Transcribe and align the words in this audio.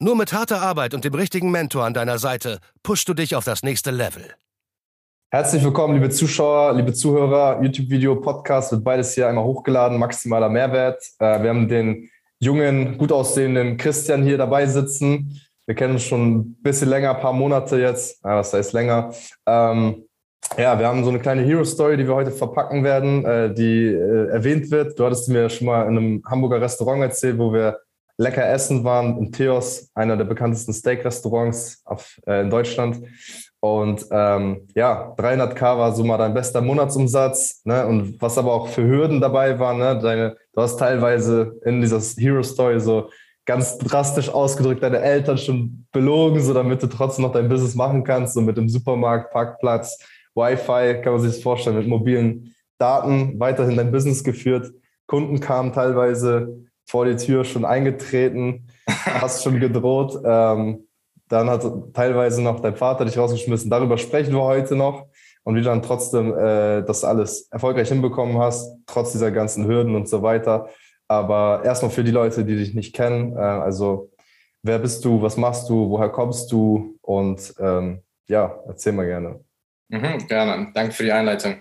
Nur 0.00 0.16
mit 0.16 0.32
harter 0.32 0.60
Arbeit 0.60 0.92
und 0.92 1.04
dem 1.04 1.14
richtigen 1.14 1.52
Mentor 1.52 1.84
an 1.84 1.94
deiner 1.94 2.18
Seite 2.18 2.58
pushst 2.82 3.08
du 3.08 3.14
dich 3.14 3.36
auf 3.36 3.44
das 3.44 3.62
nächste 3.62 3.92
Level. 3.92 4.24
Herzlich 5.30 5.62
willkommen, 5.62 5.94
liebe 5.94 6.10
Zuschauer, 6.10 6.72
liebe 6.72 6.92
Zuhörer. 6.92 7.62
YouTube-Video, 7.62 8.16
Podcast 8.16 8.72
wird 8.72 8.82
beides 8.82 9.14
hier 9.14 9.28
einmal 9.28 9.44
hochgeladen, 9.44 9.98
maximaler 9.98 10.48
Mehrwert. 10.48 11.00
Äh, 11.20 11.44
wir 11.44 11.50
haben 11.50 11.68
den 11.68 12.10
jungen, 12.40 12.98
gut 12.98 13.12
aussehenden 13.12 13.76
Christian 13.76 14.24
hier 14.24 14.36
dabei 14.36 14.66
sitzen. 14.66 15.40
Wir 15.64 15.76
kennen 15.76 15.94
uns 15.94 16.02
schon 16.02 16.38
ein 16.38 16.54
bisschen 16.60 16.88
länger, 16.88 17.14
ein 17.14 17.20
paar 17.20 17.32
Monate 17.32 17.78
jetzt. 17.78 18.18
was 18.24 18.52
heißt 18.52 18.72
länger? 18.72 19.14
Ähm, 19.46 20.06
ja, 20.58 20.76
wir 20.76 20.88
haben 20.88 21.04
so 21.04 21.10
eine 21.10 21.20
kleine 21.20 21.42
Hero-Story, 21.42 21.96
die 21.96 22.08
wir 22.08 22.16
heute 22.16 22.32
verpacken 22.32 22.82
werden, 22.82 23.24
äh, 23.24 23.54
die 23.54 23.86
äh, 23.86 24.28
erwähnt 24.28 24.72
wird. 24.72 24.98
Du 24.98 25.04
hattest 25.04 25.28
mir 25.28 25.48
schon 25.48 25.68
mal 25.68 25.82
in 25.82 25.96
einem 25.96 26.22
Hamburger 26.26 26.60
Restaurant 26.60 27.00
erzählt, 27.00 27.38
wo 27.38 27.52
wir 27.52 27.78
lecker 28.16 28.48
essen 28.48 28.84
waren 28.84 29.18
in 29.18 29.32
Theos, 29.32 29.90
einer 29.94 30.16
der 30.16 30.24
bekanntesten 30.24 30.72
Steak-Restaurants 30.72 31.82
äh, 32.26 32.42
in 32.42 32.50
Deutschland. 32.50 33.00
Und 33.60 34.06
ähm, 34.10 34.68
ja, 34.74 35.14
300k 35.16 35.60
war 35.78 35.92
so 35.94 36.04
mal 36.04 36.18
dein 36.18 36.34
bester 36.34 36.60
Monatsumsatz. 36.60 37.62
Ne? 37.64 37.86
Und 37.86 38.20
was 38.20 38.36
aber 38.38 38.52
auch 38.52 38.68
für 38.68 38.86
Hürden 38.86 39.20
dabei 39.20 39.58
war, 39.58 39.74
ne? 39.74 39.98
Deine, 39.98 40.36
du 40.52 40.60
hast 40.60 40.78
teilweise 40.78 41.58
in 41.64 41.80
dieser 41.80 42.00
Hero-Story 42.00 42.78
so 42.80 43.08
ganz 43.46 43.78
drastisch 43.78 44.28
ausgedrückt 44.28 44.82
deine 44.82 45.00
Eltern 45.00 45.38
schon 45.38 45.86
belogen, 45.92 46.40
so 46.40 46.54
damit 46.54 46.82
du 46.82 46.86
trotzdem 46.86 47.24
noch 47.24 47.32
dein 47.32 47.48
Business 47.48 47.74
machen 47.74 48.04
kannst, 48.04 48.34
so 48.34 48.40
mit 48.40 48.56
dem 48.56 48.68
Supermarkt, 48.68 49.32
Parkplatz, 49.32 49.98
Wi-Fi, 50.34 51.00
kann 51.02 51.14
man 51.14 51.22
sich 51.22 51.32
das 51.32 51.42
vorstellen, 51.42 51.76
mit 51.76 51.88
mobilen 51.88 52.54
Daten 52.78 53.38
weiterhin 53.38 53.76
dein 53.76 53.92
Business 53.92 54.24
geführt. 54.24 54.72
Kunden 55.06 55.40
kamen 55.40 55.72
teilweise 55.72 56.64
vor 56.86 57.04
die 57.06 57.16
Tür 57.16 57.44
schon 57.44 57.64
eingetreten, 57.64 58.68
hast 58.86 59.42
schon 59.42 59.60
gedroht. 59.60 60.20
Ähm, 60.24 60.86
dann 61.28 61.48
hat 61.48 61.64
teilweise 61.94 62.42
noch 62.42 62.60
dein 62.60 62.76
Vater 62.76 63.04
dich 63.04 63.18
rausgeschmissen. 63.18 63.70
Darüber 63.70 63.98
sprechen 63.98 64.34
wir 64.34 64.42
heute 64.42 64.76
noch 64.76 65.06
und 65.42 65.56
wie 65.56 65.60
du 65.60 65.66
dann 65.66 65.82
trotzdem 65.82 66.36
äh, 66.36 66.82
das 66.82 67.04
alles 67.04 67.48
erfolgreich 67.50 67.88
hinbekommen 67.88 68.38
hast, 68.38 68.76
trotz 68.86 69.12
dieser 69.12 69.30
ganzen 69.30 69.66
Hürden 69.66 69.94
und 69.94 70.08
so 70.08 70.22
weiter. 70.22 70.68
Aber 71.08 71.62
erstmal 71.64 71.90
für 71.90 72.04
die 72.04 72.10
Leute, 72.10 72.44
die 72.44 72.56
dich 72.56 72.74
nicht 72.74 72.94
kennen, 72.94 73.36
äh, 73.36 73.40
also 73.40 74.10
wer 74.62 74.78
bist 74.78 75.04
du, 75.04 75.22
was 75.22 75.36
machst 75.36 75.68
du, 75.68 75.90
woher 75.90 76.08
kommst 76.08 76.50
du 76.52 76.98
und 77.02 77.54
ähm, 77.58 78.02
ja, 78.26 78.58
erzähl 78.66 78.92
mal 78.92 79.06
gerne. 79.06 79.40
Mhm, 79.88 80.26
gerne, 80.26 80.70
danke 80.74 80.92
für 80.92 81.04
die 81.04 81.12
Einleitung. 81.12 81.56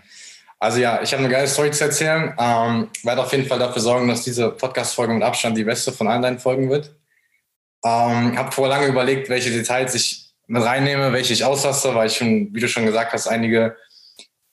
Also 0.63 0.79
ja, 0.79 1.01
ich 1.01 1.11
habe 1.11 1.21
eine 1.21 1.29
geile 1.29 1.45
Story 1.45 1.71
zu 1.71 1.83
erzählen. 1.83 2.33
Ähm, 2.39 2.87
werde 3.03 3.21
auf 3.21 3.33
jeden 3.33 3.45
Fall 3.45 3.59
dafür 3.59 3.81
sorgen, 3.81 4.07
dass 4.07 4.23
diese 4.23 4.49
Podcast-Folge 4.49 5.13
mit 5.13 5.21
Abstand 5.21 5.57
die 5.57 5.65
beste 5.65 5.91
von 5.91 6.07
allen 6.07 6.21
deinen 6.21 6.39
Folgen 6.39 6.69
wird. 6.69 6.95
Ähm, 7.83 8.37
habe 8.37 8.49
vor 8.53 8.69
lange 8.69 8.87
überlegt, 8.87 9.27
welche 9.27 9.51
Details 9.51 9.93
ich 9.93 10.31
mit 10.47 10.63
reinnehme, 10.63 11.11
welche 11.11 11.33
ich 11.33 11.43
auslasse, 11.43 11.93
weil 11.95 12.07
ich 12.07 12.15
schon, 12.15 12.47
wie 12.53 12.61
du 12.61 12.69
schon 12.69 12.85
gesagt 12.85 13.11
hast, 13.11 13.27
einige 13.27 13.75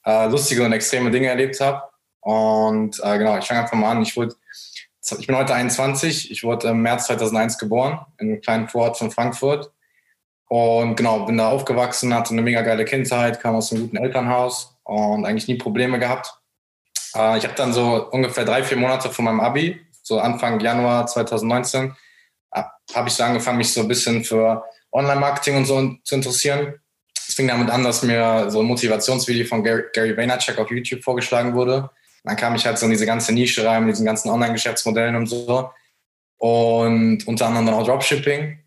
äh, 0.05 0.27
lustige 0.27 0.64
und 0.64 0.72
extreme 0.72 1.12
Dinge 1.12 1.28
erlebt 1.28 1.61
habe. 1.61 1.84
Und 2.19 2.98
äh, 3.05 3.19
genau, 3.19 3.39
ich 3.39 3.45
fange 3.45 3.61
einfach 3.61 3.77
mal 3.77 3.92
an. 3.92 4.02
Ich, 4.02 4.17
wurde, 4.17 4.34
ich 5.17 5.29
bin 5.29 5.36
heute 5.36 5.55
21. 5.55 6.33
Ich 6.33 6.42
wurde 6.42 6.70
im 6.70 6.83
März 6.83 7.07
2001 7.07 7.57
geboren, 7.57 8.05
in 8.18 8.30
einem 8.30 8.40
kleinen 8.40 8.68
Vorort 8.68 8.98
von 8.98 9.13
Frankfurt. 9.13 9.70
Und 10.48 10.96
genau, 10.96 11.24
bin 11.27 11.39
da 11.39 11.51
aufgewachsen, 11.51 12.13
hatte 12.13 12.33
eine 12.33 12.42
mega 12.42 12.63
geile 12.63 12.84
Kindheit, 12.84 13.39
kam 13.39 13.55
aus 13.55 13.70
einem 13.70 13.83
guten 13.83 13.98
Elternhaus 13.98 14.80
und 14.90 15.24
eigentlich 15.24 15.46
nie 15.46 15.55
Probleme 15.55 15.98
gehabt. 16.01 16.34
Äh, 17.14 17.39
ich 17.39 17.45
habe 17.45 17.55
dann 17.55 17.73
so 17.73 18.08
ungefähr 18.11 18.45
drei, 18.45 18.64
vier 18.64 18.77
Monate 18.77 19.11
vor 19.11 19.24
meinem 19.24 19.40
Abi, 19.40 19.80
so 20.02 20.18
Anfang 20.18 20.58
Januar 20.58 21.06
2019, 21.06 21.95
äh, 22.52 22.62
habe 22.95 23.08
ich 23.08 23.14
so 23.14 23.23
angefangen, 23.23 23.58
mich 23.58 23.73
so 23.73 23.83
ein 23.83 23.89
bisschen 23.89 24.24
für 24.24 24.64
Online-Marketing 24.90 25.56
und 25.56 25.67
so 25.67 25.95
zu 26.02 26.14
interessieren. 26.17 26.74
Es 27.17 27.34
fing 27.34 27.46
damit 27.46 27.70
an, 27.70 27.84
dass 27.84 28.02
mir 28.02 28.51
so 28.51 28.61
ein 28.61 28.67
Motivationsvideo 28.67 29.46
von 29.46 29.62
Gary, 29.62 30.17
Vaynerchuk 30.17 30.58
auf 30.58 30.70
YouTube 30.70 31.05
vorgeschlagen 31.05 31.55
wurde. 31.55 31.89
Dann 32.24 32.34
kam 32.34 32.57
ich 32.57 32.67
halt 32.67 32.77
so 32.77 32.86
in 32.86 32.90
diese 32.90 33.07
ganze 33.07 33.33
Nische 33.33 33.64
rein, 33.64 33.84
mit 33.84 33.95
diesen 33.95 34.05
ganzen 34.05 34.28
Online-Geschäftsmodellen 34.28 35.14
und 35.14 35.27
so. 35.27 35.70
Und 36.39 37.27
unter 37.28 37.46
anderem 37.46 37.68
auch 37.68 37.86
Dropshipping. 37.86 38.58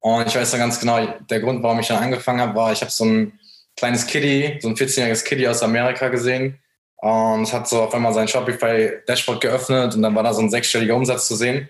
Und 0.00 0.26
ich 0.26 0.34
weiß 0.34 0.52
noch 0.52 0.60
ganz 0.60 0.80
genau, 0.80 1.06
der 1.28 1.40
Grund, 1.40 1.62
warum 1.62 1.80
ich 1.80 1.88
dann 1.88 2.02
angefangen 2.02 2.40
habe, 2.40 2.54
war, 2.54 2.72
ich 2.72 2.80
habe 2.80 2.90
so 2.90 3.04
ein 3.04 3.38
kleines 3.76 4.06
Kiddie, 4.06 4.58
so 4.60 4.68
ein 4.68 4.74
14-jähriges 4.74 5.24
Kiddie 5.24 5.48
aus 5.48 5.62
Amerika 5.62 6.08
gesehen. 6.08 6.58
Und 6.98 7.52
hat 7.52 7.68
so 7.68 7.82
auf 7.82 7.94
einmal 7.94 8.14
sein 8.14 8.26
Shopify-Dashboard 8.26 9.42
geöffnet 9.42 9.94
und 9.94 10.02
dann 10.02 10.14
war 10.14 10.22
da 10.22 10.32
so 10.32 10.40
ein 10.40 10.50
sechsstelliger 10.50 10.96
Umsatz 10.96 11.28
zu 11.28 11.36
sehen. 11.36 11.68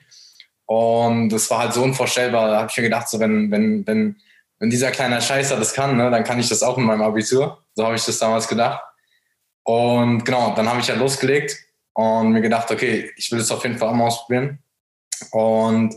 Und 0.66 1.30
das 1.30 1.50
war 1.50 1.58
halt 1.58 1.72
so 1.72 1.82
unvorstellbar. 1.82 2.48
Da 2.48 2.58
habe 2.58 2.68
ich 2.70 2.76
mir 2.76 2.84
gedacht, 2.84 3.08
so 3.08 3.18
wenn, 3.18 3.50
wenn, 3.50 3.86
wenn, 3.86 4.16
wenn 4.60 4.70
dieser 4.70 4.92
kleine 4.92 5.20
Scheißer 5.20 5.56
das 5.56 5.74
kann, 5.74 5.96
ne, 5.96 6.10
dann 6.10 6.24
kann 6.24 6.38
ich 6.38 6.48
das 6.48 6.62
auch 6.62 6.78
in 6.78 6.84
meinem 6.84 7.02
Abitur. 7.02 7.64
So 7.74 7.84
habe 7.84 7.96
ich 7.96 8.04
das 8.04 8.18
damals 8.18 8.46
gedacht. 8.46 8.82
Und 9.64 10.24
genau, 10.24 10.54
dann 10.54 10.68
habe 10.68 10.80
ich 10.80 10.88
halt 10.88 11.00
losgelegt 11.00 11.56
und 11.94 12.30
mir 12.30 12.40
gedacht, 12.40 12.70
okay, 12.70 13.10
ich 13.16 13.30
will 13.32 13.38
das 13.40 13.50
auf 13.50 13.64
jeden 13.64 13.78
Fall 13.78 13.88
auch 13.88 13.94
mal 13.94 14.06
ausprobieren. 14.06 14.60
Und 15.32 15.96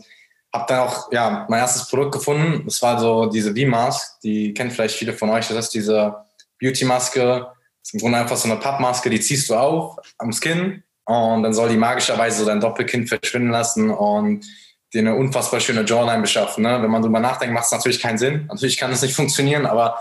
habe 0.53 0.65
dann 0.67 0.79
auch 0.79 1.11
ja, 1.11 1.45
mein 1.49 1.59
erstes 1.59 1.87
Produkt 1.87 2.13
gefunden. 2.13 2.63
Das 2.65 2.81
war 2.81 2.99
so 2.99 3.27
diese 3.27 3.55
V-Mask. 3.55 4.19
Die 4.21 4.53
kennen 4.53 4.71
vielleicht 4.71 4.95
viele 4.95 5.13
von 5.13 5.29
euch. 5.29 5.47
Das 5.47 5.65
ist 5.65 5.73
diese 5.73 6.15
Beauty-Maske. 6.59 7.19
Das 7.19 7.53
ist 7.83 7.93
im 7.93 7.99
Grunde 7.99 8.17
einfach 8.17 8.37
so 8.37 8.49
eine 8.49 8.59
Pappmaske, 8.59 9.09
die 9.09 9.19
ziehst 9.19 9.49
du 9.49 9.55
auf 9.55 9.97
am 10.17 10.33
Skin 10.33 10.83
und 11.05 11.43
dann 11.43 11.53
soll 11.53 11.69
die 11.69 11.77
magischerweise 11.77 12.39
so 12.39 12.45
dein 12.45 12.59
Doppelkinn 12.59 13.07
verschwinden 13.07 13.49
lassen 13.49 13.89
und 13.89 14.45
dir 14.93 14.99
eine 14.99 15.15
unfassbar 15.15 15.59
schöne 15.59 15.83
Jawline 15.83 16.21
beschaffen. 16.21 16.63
Ne? 16.63 16.81
Wenn 16.81 16.91
man 16.91 17.01
drüber 17.01 17.19
nachdenkt, 17.19 17.53
macht 17.53 17.65
es 17.65 17.71
natürlich 17.71 17.99
keinen 17.99 18.17
Sinn. 18.17 18.45
Natürlich 18.47 18.77
kann 18.77 18.91
es 18.91 19.01
nicht 19.01 19.15
funktionieren, 19.15 19.65
aber 19.65 19.99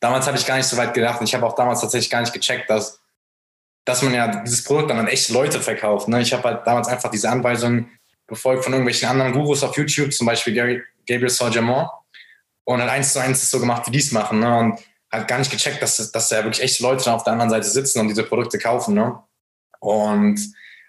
damals 0.00 0.26
habe 0.26 0.36
ich 0.36 0.46
gar 0.46 0.56
nicht 0.56 0.66
so 0.66 0.76
weit 0.76 0.92
gedacht. 0.92 1.20
Ich 1.22 1.34
habe 1.34 1.46
auch 1.46 1.54
damals 1.54 1.80
tatsächlich 1.80 2.10
gar 2.10 2.20
nicht 2.20 2.32
gecheckt, 2.32 2.68
dass, 2.68 3.00
dass 3.86 4.02
man 4.02 4.12
ja 4.12 4.42
dieses 4.42 4.64
Produkt 4.64 4.90
dann 4.90 4.98
an 4.98 5.08
echte 5.08 5.32
Leute 5.32 5.60
verkauft. 5.60 6.08
Ne? 6.08 6.20
Ich 6.20 6.32
habe 6.32 6.42
halt 6.42 6.66
damals 6.66 6.88
einfach 6.88 7.10
diese 7.10 7.30
Anweisungen 7.30 7.90
befolgt 8.30 8.64
von 8.64 8.72
irgendwelchen 8.72 9.08
anderen 9.08 9.32
Gurus 9.32 9.62
auf 9.62 9.76
YouTube, 9.76 10.12
zum 10.14 10.26
Beispiel 10.26 10.54
Gary, 10.54 10.82
Gabriel 11.06 11.28
Saint-Germain. 11.28 11.86
Und 12.64 12.80
hat 12.80 12.88
eins 12.88 13.12
zu 13.12 13.20
eins 13.20 13.50
so 13.50 13.60
gemacht, 13.60 13.86
wie 13.86 13.90
die 13.90 13.98
es 13.98 14.12
machen. 14.12 14.40
Ne? 14.40 14.58
Und 14.58 14.80
hat 15.10 15.28
gar 15.28 15.38
nicht 15.38 15.50
gecheckt, 15.50 15.82
dass, 15.82 16.12
dass 16.12 16.28
da 16.28 16.44
wirklich 16.44 16.62
echte 16.62 16.82
Leute 16.82 17.12
auf 17.12 17.24
der 17.24 17.32
anderen 17.32 17.50
Seite 17.50 17.68
sitzen 17.68 18.00
und 18.00 18.08
diese 18.08 18.22
Produkte 18.22 18.58
kaufen. 18.58 18.94
Ne? 18.94 19.18
Und 19.80 20.40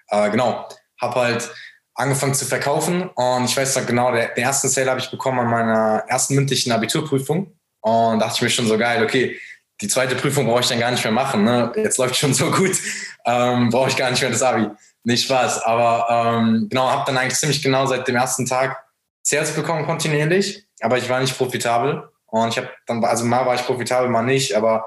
äh, 0.10 0.30
genau, 0.30 0.70
habe 1.02 1.20
halt 1.20 1.50
angefangen 1.96 2.34
zu 2.34 2.46
verkaufen. 2.46 3.10
Und 3.16 3.46
ich 3.46 3.58
weiß 3.58 3.76
noch 3.76 3.86
genau, 3.86 4.12
der, 4.12 4.30
den 4.30 4.44
ersten 4.44 4.70
Sale 4.70 4.92
habe 4.92 5.00
ich 5.00 5.10
bekommen 5.10 5.40
an 5.40 5.48
meiner 5.48 6.04
ersten 6.08 6.36
mündlichen 6.36 6.72
Abiturprüfung. 6.72 7.52
Und 7.82 8.20
dachte 8.20 8.36
ich 8.36 8.42
mir 8.44 8.50
schon 8.50 8.68
so 8.68 8.78
geil, 8.78 9.04
okay, 9.04 9.40
die 9.82 9.88
zweite 9.88 10.16
Prüfung 10.16 10.46
brauche 10.46 10.62
ich 10.62 10.68
dann 10.68 10.80
gar 10.80 10.92
nicht 10.92 11.04
mehr 11.04 11.14
machen. 11.14 11.44
Ne? 11.44 11.72
Jetzt 11.76 11.98
läuft 11.98 12.16
schon 12.16 12.34
so 12.34 12.52
gut, 12.52 12.78
ähm, 13.26 13.70
brauche 13.70 13.90
ich 13.90 13.98
gar 13.98 14.12
nicht 14.12 14.22
mehr 14.22 14.30
das 14.30 14.44
Abi. 14.44 14.68
Nicht 15.04 15.26
Spaß, 15.26 15.64
aber 15.64 16.08
ähm, 16.10 16.68
genau, 16.70 16.90
habe 16.90 17.04
dann 17.06 17.18
eigentlich 17.18 17.40
ziemlich 17.40 17.64
genau 17.64 17.86
seit 17.88 18.08
dem 18.08 18.16
ersten 18.16 18.46
Tag 18.46 18.86
Sales 19.24 19.52
bekommen 19.52 19.86
kontinuierlich, 19.86 20.66
aber 20.82 20.98
ich 20.98 21.10
war 21.10 21.20
nicht 21.20 21.38
profitabel. 21.38 22.08
Und 22.28 22.50
ich 22.50 22.58
habe 22.58 22.70
dann, 22.86 23.04
also 23.04 23.26
mal 23.26 23.46
war 23.46 23.56
ich 23.56 23.66
profitabel, 23.66 24.10
mal 24.10 24.22
nicht, 24.22 24.56
aber 24.56 24.86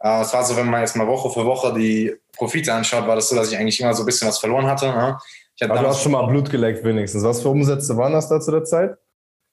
äh, 0.00 0.22
es 0.22 0.32
war 0.32 0.44
so, 0.44 0.56
wenn 0.56 0.70
man 0.70 0.80
jetzt 0.80 0.96
mal 0.96 1.06
Woche 1.06 1.30
für 1.30 1.44
Woche 1.44 1.74
die 1.74 2.14
Profite 2.36 2.72
anschaut, 2.72 3.06
war 3.06 3.16
das 3.16 3.28
so, 3.28 3.36
dass 3.36 3.52
ich 3.52 3.58
eigentlich 3.58 3.80
immer 3.80 3.94
so 3.94 4.02
ein 4.02 4.06
bisschen 4.06 4.28
was 4.28 4.38
verloren 4.38 4.66
hatte. 4.66 4.86
Ne? 4.86 5.18
Aber 5.60 5.78
du 5.80 5.86
hast 5.88 6.02
schon 6.02 6.12
mal 6.12 6.26
Blut 6.26 6.50
geleckt 6.50 6.84
wenigstens. 6.84 7.24
Was 7.24 7.42
für 7.42 7.48
Umsätze 7.48 7.96
waren 7.96 8.12
das 8.12 8.28
da 8.28 8.40
zu 8.40 8.52
der 8.52 8.64
Zeit? 8.64 8.96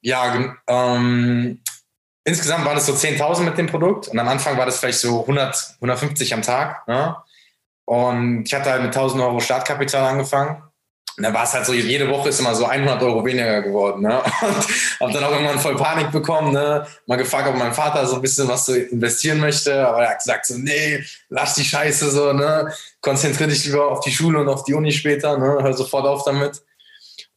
Ja, 0.02 0.56
ähm, 0.68 1.62
insgesamt 2.24 2.64
waren 2.66 2.78
es 2.78 2.86
so 2.86 2.94
10.000 2.94 3.42
mit 3.42 3.58
dem 3.58 3.68
Produkt 3.68 4.08
und 4.08 4.20
am 4.20 4.28
Anfang 4.28 4.58
war 4.58 4.66
das 4.66 4.80
vielleicht 4.80 5.00
so 5.00 5.22
100, 5.22 5.76
150 5.76 6.34
am 6.34 6.44
Tag. 6.44 6.88
Ne? 6.88 7.16
Und 7.86 8.46
ich 8.46 8.54
hatte 8.54 8.72
halt 8.72 8.82
mit 8.82 8.96
1000 8.96 9.22
Euro 9.22 9.40
Startkapital 9.40 10.04
angefangen. 10.04 10.62
Und 11.18 11.24
dann 11.24 11.34
war 11.34 11.44
es 11.44 11.54
halt 11.54 11.66
so, 11.66 11.72
jede 11.72 12.10
Woche 12.10 12.28
ist 12.28 12.42
immer 12.42 12.54
so 12.54 12.66
100 12.66 13.02
Euro 13.02 13.24
weniger 13.24 13.62
geworden. 13.62 14.02
Ne? 14.02 14.22
Und 15.00 15.08
habe 15.08 15.14
dann 15.14 15.24
auch 15.24 15.32
irgendwann 15.32 15.60
voll 15.60 15.78
Panik 15.78 16.12
bekommen. 16.12 16.52
Ne? 16.52 16.86
Mal 17.06 17.16
gefragt, 17.16 17.48
ob 17.48 17.56
mein 17.56 17.74
Vater 17.74 18.06
so 18.06 18.16
ein 18.16 18.22
bisschen 18.22 18.50
was 18.50 18.66
so 18.66 18.74
investieren 18.74 19.40
möchte. 19.40 19.88
Aber 19.88 20.04
er 20.04 20.10
hat 20.10 20.18
gesagt 20.18 20.46
so, 20.46 20.56
nee, 20.58 21.02
lass 21.30 21.54
die 21.54 21.64
Scheiße 21.64 22.12
so. 22.12 22.34
Ne? 22.34 22.70
Konzentriere 23.00 23.50
dich 23.50 23.66
lieber 23.66 23.90
auf 23.90 24.02
die 24.02 24.12
Schule 24.12 24.42
und 24.42 24.50
auf 24.50 24.66
die 24.66 24.74
Uni 24.74 24.92
später. 24.92 25.38
Ne? 25.38 25.64
Hör 25.64 25.74
sofort 25.74 26.06
auf 26.06 26.26
damit. 26.26 26.62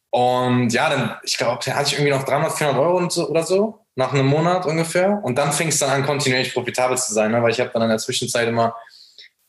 Und 0.09 0.73
ja, 0.73 0.89
dann, 0.89 1.15
ich 1.23 1.37
glaube, 1.37 1.61
da 1.63 1.75
hatte 1.75 1.87
ich 1.87 1.93
irgendwie 1.93 2.11
noch 2.11 2.23
300, 2.23 2.51
400 2.51 2.81
Euro 2.81 3.07
oder 3.29 3.43
so. 3.43 3.85
nach 3.95 4.11
einem 4.11 4.25
Monat 4.25 4.65
ungefähr. 4.65 5.21
Und 5.23 5.37
dann 5.37 5.53
fing 5.53 5.69
es 5.69 5.79
dann 5.79 5.91
an, 5.91 6.05
kontinuierlich 6.05 6.53
profitabel 6.53 6.97
zu 6.97 7.13
sein, 7.13 7.31
ne? 7.31 7.41
weil 7.41 7.51
ich 7.51 7.59
habe 7.61 7.69
dann 7.71 7.83
in 7.83 7.89
der 7.89 7.97
Zwischenzeit 7.97 8.47
immer 8.47 8.75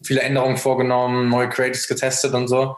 viele 0.03 0.21
Änderungen 0.21 0.57
vorgenommen, 0.57 1.29
neue 1.29 1.49
Creatives 1.49 1.89
getestet 1.89 2.35
und 2.35 2.49
so. 2.49 2.77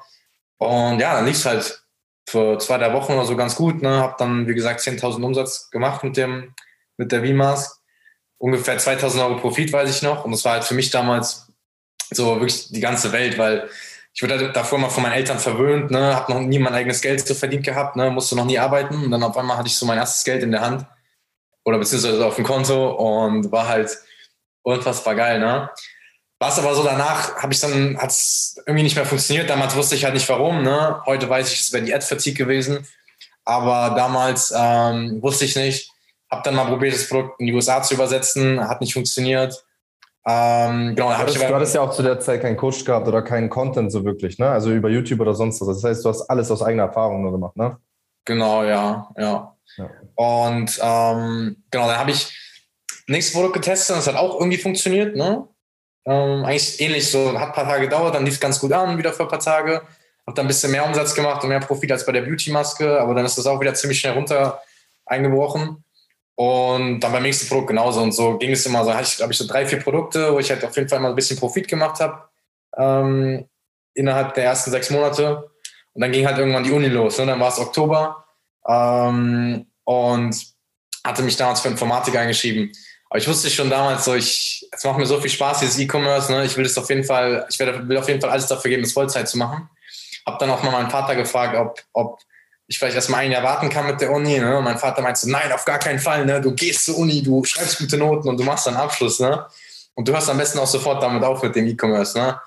Und 0.59 1.01
ja, 1.01 1.15
dann 1.15 1.27
lief 1.27 1.37
es 1.37 1.47
halt 1.47 1.83
für 2.29 2.59
zwei, 2.59 2.79
drei 2.79 2.93
Wochen 2.93 3.13
oder 3.13 3.25
so 3.25 3.37
ganz 3.37 3.57
gut. 3.57 3.83
Ne? 3.83 3.97
Habe 3.97 4.15
dann, 4.19 4.47
wie 4.47 4.55
gesagt, 4.55 4.81
10.000 4.81 5.23
Umsatz 5.23 5.71
gemacht 5.71 6.05
mit, 6.05 6.17
dem, 6.17 6.55
mit 6.97 7.13
der 7.13 7.25
VMAS. 7.25 7.81
Ungefähr 8.39 8.79
2.000 8.79 9.21
Euro 9.25 9.37
Profit, 9.37 9.73
weiß 9.73 9.91
ich 9.91 10.03
noch. 10.03 10.25
Und 10.25 10.33
das 10.33 10.45
war 10.45 10.53
halt 10.55 10.65
für 10.65 10.75
mich 10.75 10.91
damals 10.91 11.53
so 12.11 12.41
wirklich 12.41 12.69
die 12.71 12.81
ganze 12.81 13.13
Welt, 13.13 13.39
weil 13.39 13.69
ich 14.15 14.23
wurde 14.23 14.39
halt 14.39 14.55
davor 14.55 14.79
mal 14.79 14.91
von 14.91 15.03
meinen 15.03 15.15
Eltern 15.15 15.39
verwöhnt, 15.39 15.91
ne, 15.91 16.15
habe 16.15 16.33
noch 16.33 16.41
nie 16.41 16.59
mein 16.59 16.75
eigenes 16.75 17.01
Geld 17.01 17.27
so 17.27 17.35
verdient 17.35 17.65
gehabt, 17.65 17.97
ne, 17.97 18.11
musste 18.11 18.37
noch 18.37 18.45
nie 18.45 18.59
arbeiten 18.59 19.05
und 19.05 19.11
dann 19.11 19.23
auf 19.23 19.37
einmal 19.37 19.57
hatte 19.57 19.69
ich 19.69 19.77
so 19.77 19.87
mein 19.87 19.99
erstes 19.99 20.25
Geld 20.25 20.43
in 20.43 20.51
der 20.51 20.61
Hand 20.61 20.85
oder 21.65 21.79
beziehungsweise 21.79 22.25
auf 22.25 22.37
dem 22.37 22.45
Konto 22.45 22.91
und 22.91 23.51
war 23.51 23.69
halt 23.69 23.97
unfassbar 24.63 25.15
geil, 25.15 25.41
ne. 25.41 25.71
Was 26.43 26.59
aber 26.59 26.75
so 26.75 26.83
danach 26.83 27.37
habe 27.37 27.53
ich 27.53 27.61
dann, 27.61 27.97
hat 27.99 28.11
es 28.11 28.61
irgendwie 28.67 28.83
nicht 28.83 28.97
mehr 28.97 29.07
funktioniert. 29.07 29.49
Damals 29.49 29.77
wusste 29.77 29.95
ich 29.95 30.05
halt 30.05 30.15
nicht 30.15 30.29
warum, 30.29 30.63
ne. 30.63 31.01
Heute 31.07 31.29
weiß 31.29 31.53
ich, 31.53 31.61
es 31.61 31.73
wäre 31.73 31.85
die 31.85 31.95
Ad-Fatigue 31.95 32.45
gewesen. 32.45 32.87
Aber 33.45 33.95
damals 33.95 34.53
ähm, 34.57 35.23
wusste 35.23 35.45
ich 35.45 35.57
nicht. 35.57 35.91
Habe 36.31 36.43
dann 36.45 36.55
mal 36.55 36.67
probiert, 36.67 36.95
das 36.95 37.09
Produkt 37.09 37.41
in 37.41 37.47
die 37.47 37.53
USA 37.53 37.83
zu 37.83 37.95
übersetzen, 37.95 38.69
hat 38.69 38.81
nicht 38.81 38.93
funktioniert 38.93 39.65
ähm, 40.25 40.95
genau, 40.95 41.09
du, 41.09 41.19
hattest, 41.19 41.43
du 41.43 41.55
hattest 41.55 41.75
ja 41.75 41.81
auch 41.81 41.93
zu 41.93 42.03
der 42.03 42.21
Zeit 42.21 42.43
keinen 42.43 42.57
Coach 42.57 42.85
gehabt 42.85 43.09
oder 43.09 43.23
keinen 43.23 43.51
Content 43.51 43.91
so 43.91 44.05
wirklich, 44.05 44.39
ne? 44.39 44.49
Also 44.49 44.71
über 44.71 44.89
YouTube 44.89 45.21
oder 45.21 45.35
sonst 45.35 45.61
was. 45.61 45.69
Das 45.69 45.85
heißt, 45.85 46.05
du 46.05 46.11
hast 46.11 46.23
alles 46.31 46.51
aus 46.51 46.63
eigener 46.63 46.85
Erfahrung 46.85 47.23
nur 47.23 47.33
gemacht, 47.33 47.57
ne? 47.57 47.77
Genau, 48.25 48.63
ja, 48.63 49.09
ja. 49.17 49.57
ja. 49.77 49.91
Und 50.15 50.79
ähm, 50.81 51.57
genau, 51.73 51.89
dann 51.89 51.99
habe 51.99 52.13
ich 52.13 52.39
nächstes 53.09 53.35
Produkt 53.35 53.55
getestet 53.55 53.97
und 53.97 54.07
das 54.07 54.15
hat 54.15 54.21
auch 54.21 54.39
irgendwie 54.39 54.59
funktioniert, 54.59 55.17
ne? 55.17 55.49
Ähm, 56.05 56.45
eigentlich 56.45 56.81
ähnlich, 56.81 57.11
so 57.11 57.39
hat 57.39 57.49
ein 57.49 57.55
paar 57.55 57.65
Tage 57.65 57.83
gedauert, 57.83 58.15
dann 58.15 58.25
lief 58.25 58.35
es 58.35 58.41
ganz 58.41 58.59
gut 58.59 58.73
an, 58.73 58.99
wieder 58.99 59.13
für 59.13 59.23
ein 59.23 59.29
paar 59.29 59.39
Tage. 59.39 59.83
Hab 60.27 60.35
dann 60.35 60.47
ein 60.47 60.49
bisschen 60.49 60.71
mehr 60.71 60.87
Umsatz 60.87 61.15
gemacht 61.15 61.43
und 61.43 61.49
mehr 61.49 61.61
Profit 61.61 61.93
als 61.93 62.07
bei 62.07 62.13
der 62.13 62.23
Beauty-Maske, 62.23 63.01
aber 63.01 63.15
dann 63.15 63.25
ist 63.25 63.39
das 63.39 63.47
auch 63.47 63.61
wieder 63.61 63.75
ziemlich 63.75 64.01
schnell 64.01 64.15
runter 64.15 64.61
eingebrochen. 65.07 65.85
Und 66.35 67.01
dann 67.01 67.13
beim 67.13 67.23
nächsten 67.23 67.49
Produkt 67.49 67.69
genauso. 67.69 68.01
Und 68.01 68.13
so 68.13 68.39
ging 68.39 68.53
es 68.53 68.67
immer 68.67 68.85
so. 68.85 68.93
Hatte 68.95 69.05
ich, 69.05 69.17
glaube 69.17 69.33
ich, 69.33 69.39
so 69.39 69.47
drei, 69.47 69.67
vier 69.67 69.81
Produkte, 69.81 70.33
wo 70.33 70.39
ich 70.39 70.51
halt 70.51 70.65
auf 70.65 70.75
jeden 70.77 70.89
Fall 70.89 71.01
mal 71.01 71.11
ein 71.11 71.15
bisschen 71.15 71.39
Profit 71.39 71.69
gemacht 71.69 72.01
habe 72.01 72.25
ähm, 72.77 73.47
innerhalb 73.95 74.35
der 74.35 74.45
ersten 74.45 74.71
sechs 74.71 74.91
Monate. 74.91 75.51
Und 75.93 76.01
dann 76.01 76.13
ging 76.13 76.27
halt 76.27 76.39
irgendwann 76.39 76.65
die 76.65 76.73
Uni 76.73 76.89
los. 76.89 77.19
Ne? 77.19 77.27
Dann 77.27 77.41
war 77.41 77.49
es 77.49 77.59
Oktober 77.59 78.25
ähm, 78.67 79.67
und 79.85 80.37
hatte 81.05 81.23
mich 81.23 81.37
damals 81.37 81.61
für 81.61 81.69
Informatik 81.69 82.17
eingeschrieben. 82.17 82.73
Aber 83.13 83.19
ich 83.19 83.29
wusste 83.29 83.51
schon 83.51 83.69
damals 83.69 84.07
so, 84.07 84.15
ich, 84.15 84.67
es 84.73 84.85
macht 84.85 84.97
mir 84.97 85.05
so 85.05 85.21
viel 85.21 85.29
Spaß, 85.29 85.61
dieses 85.61 85.79
E-Commerce. 85.79 86.33
Ne? 86.33 86.47
Ich 86.47 86.57
will 86.57 86.65
das 86.65 86.79
auf 86.79 86.89
jeden 86.89 87.05
Fall, 87.05 87.45
ich 87.51 87.59
werde, 87.59 87.87
will 87.87 87.99
auf 87.99 88.09
jeden 88.09 88.23
Fall 88.23 88.31
alles 88.31 88.47
dafür 88.47 88.71
geben, 88.71 88.83
das 88.83 88.93
Vollzeit 88.93 89.29
zu 89.29 89.37
machen. 89.37 89.69
Hab 90.25 90.39
dann 90.39 90.49
auch 90.49 90.63
mal 90.63 90.71
meinen 90.71 90.89
Vater 90.89 91.15
gefragt, 91.15 91.55
ob, 91.55 91.79
ob 91.93 92.21
ich 92.69 92.79
vielleicht 92.79 92.95
erstmal 92.95 93.21
ein 93.21 93.33
Jahr 93.33 93.43
warten 93.43 93.69
kann 93.69 93.87
mit 93.87 94.01
der 94.01 94.13
Uni. 94.13 94.39
Ne? 94.39 94.57
Und 94.57 94.65
mein 94.65 94.79
Vater 94.79 95.03
meinte 95.03 95.31
nein, 95.31 95.53
auf 95.53 95.67
gar 95.67 95.79
keinen 95.79 95.99
Fall. 95.99 96.25
Ne? 96.25 96.41
Du 96.41 96.55
gehst 96.55 96.87
zur 96.87 96.97
Uni, 96.97 97.23
du 97.23 97.45
schreibst 97.45 97.77
gute 97.77 97.99
Noten 97.99 98.31
und 98.31 98.41
du 98.41 98.45
machst 98.45 98.67
dann 98.67 98.77
Abschluss. 98.77 99.21
Ne? 99.21 99.45
Und 99.95 100.09
du 100.09 100.15
hörst 100.15 100.31
am 100.31 100.39
besten 100.39 100.59
auch 100.59 100.67
sofort 100.67 101.03
damit 101.03 101.23
auf 101.23 101.43
mit 101.43 101.55
dem 101.55 101.67
E-Commerce, 101.67 102.19
ne? 102.19 102.41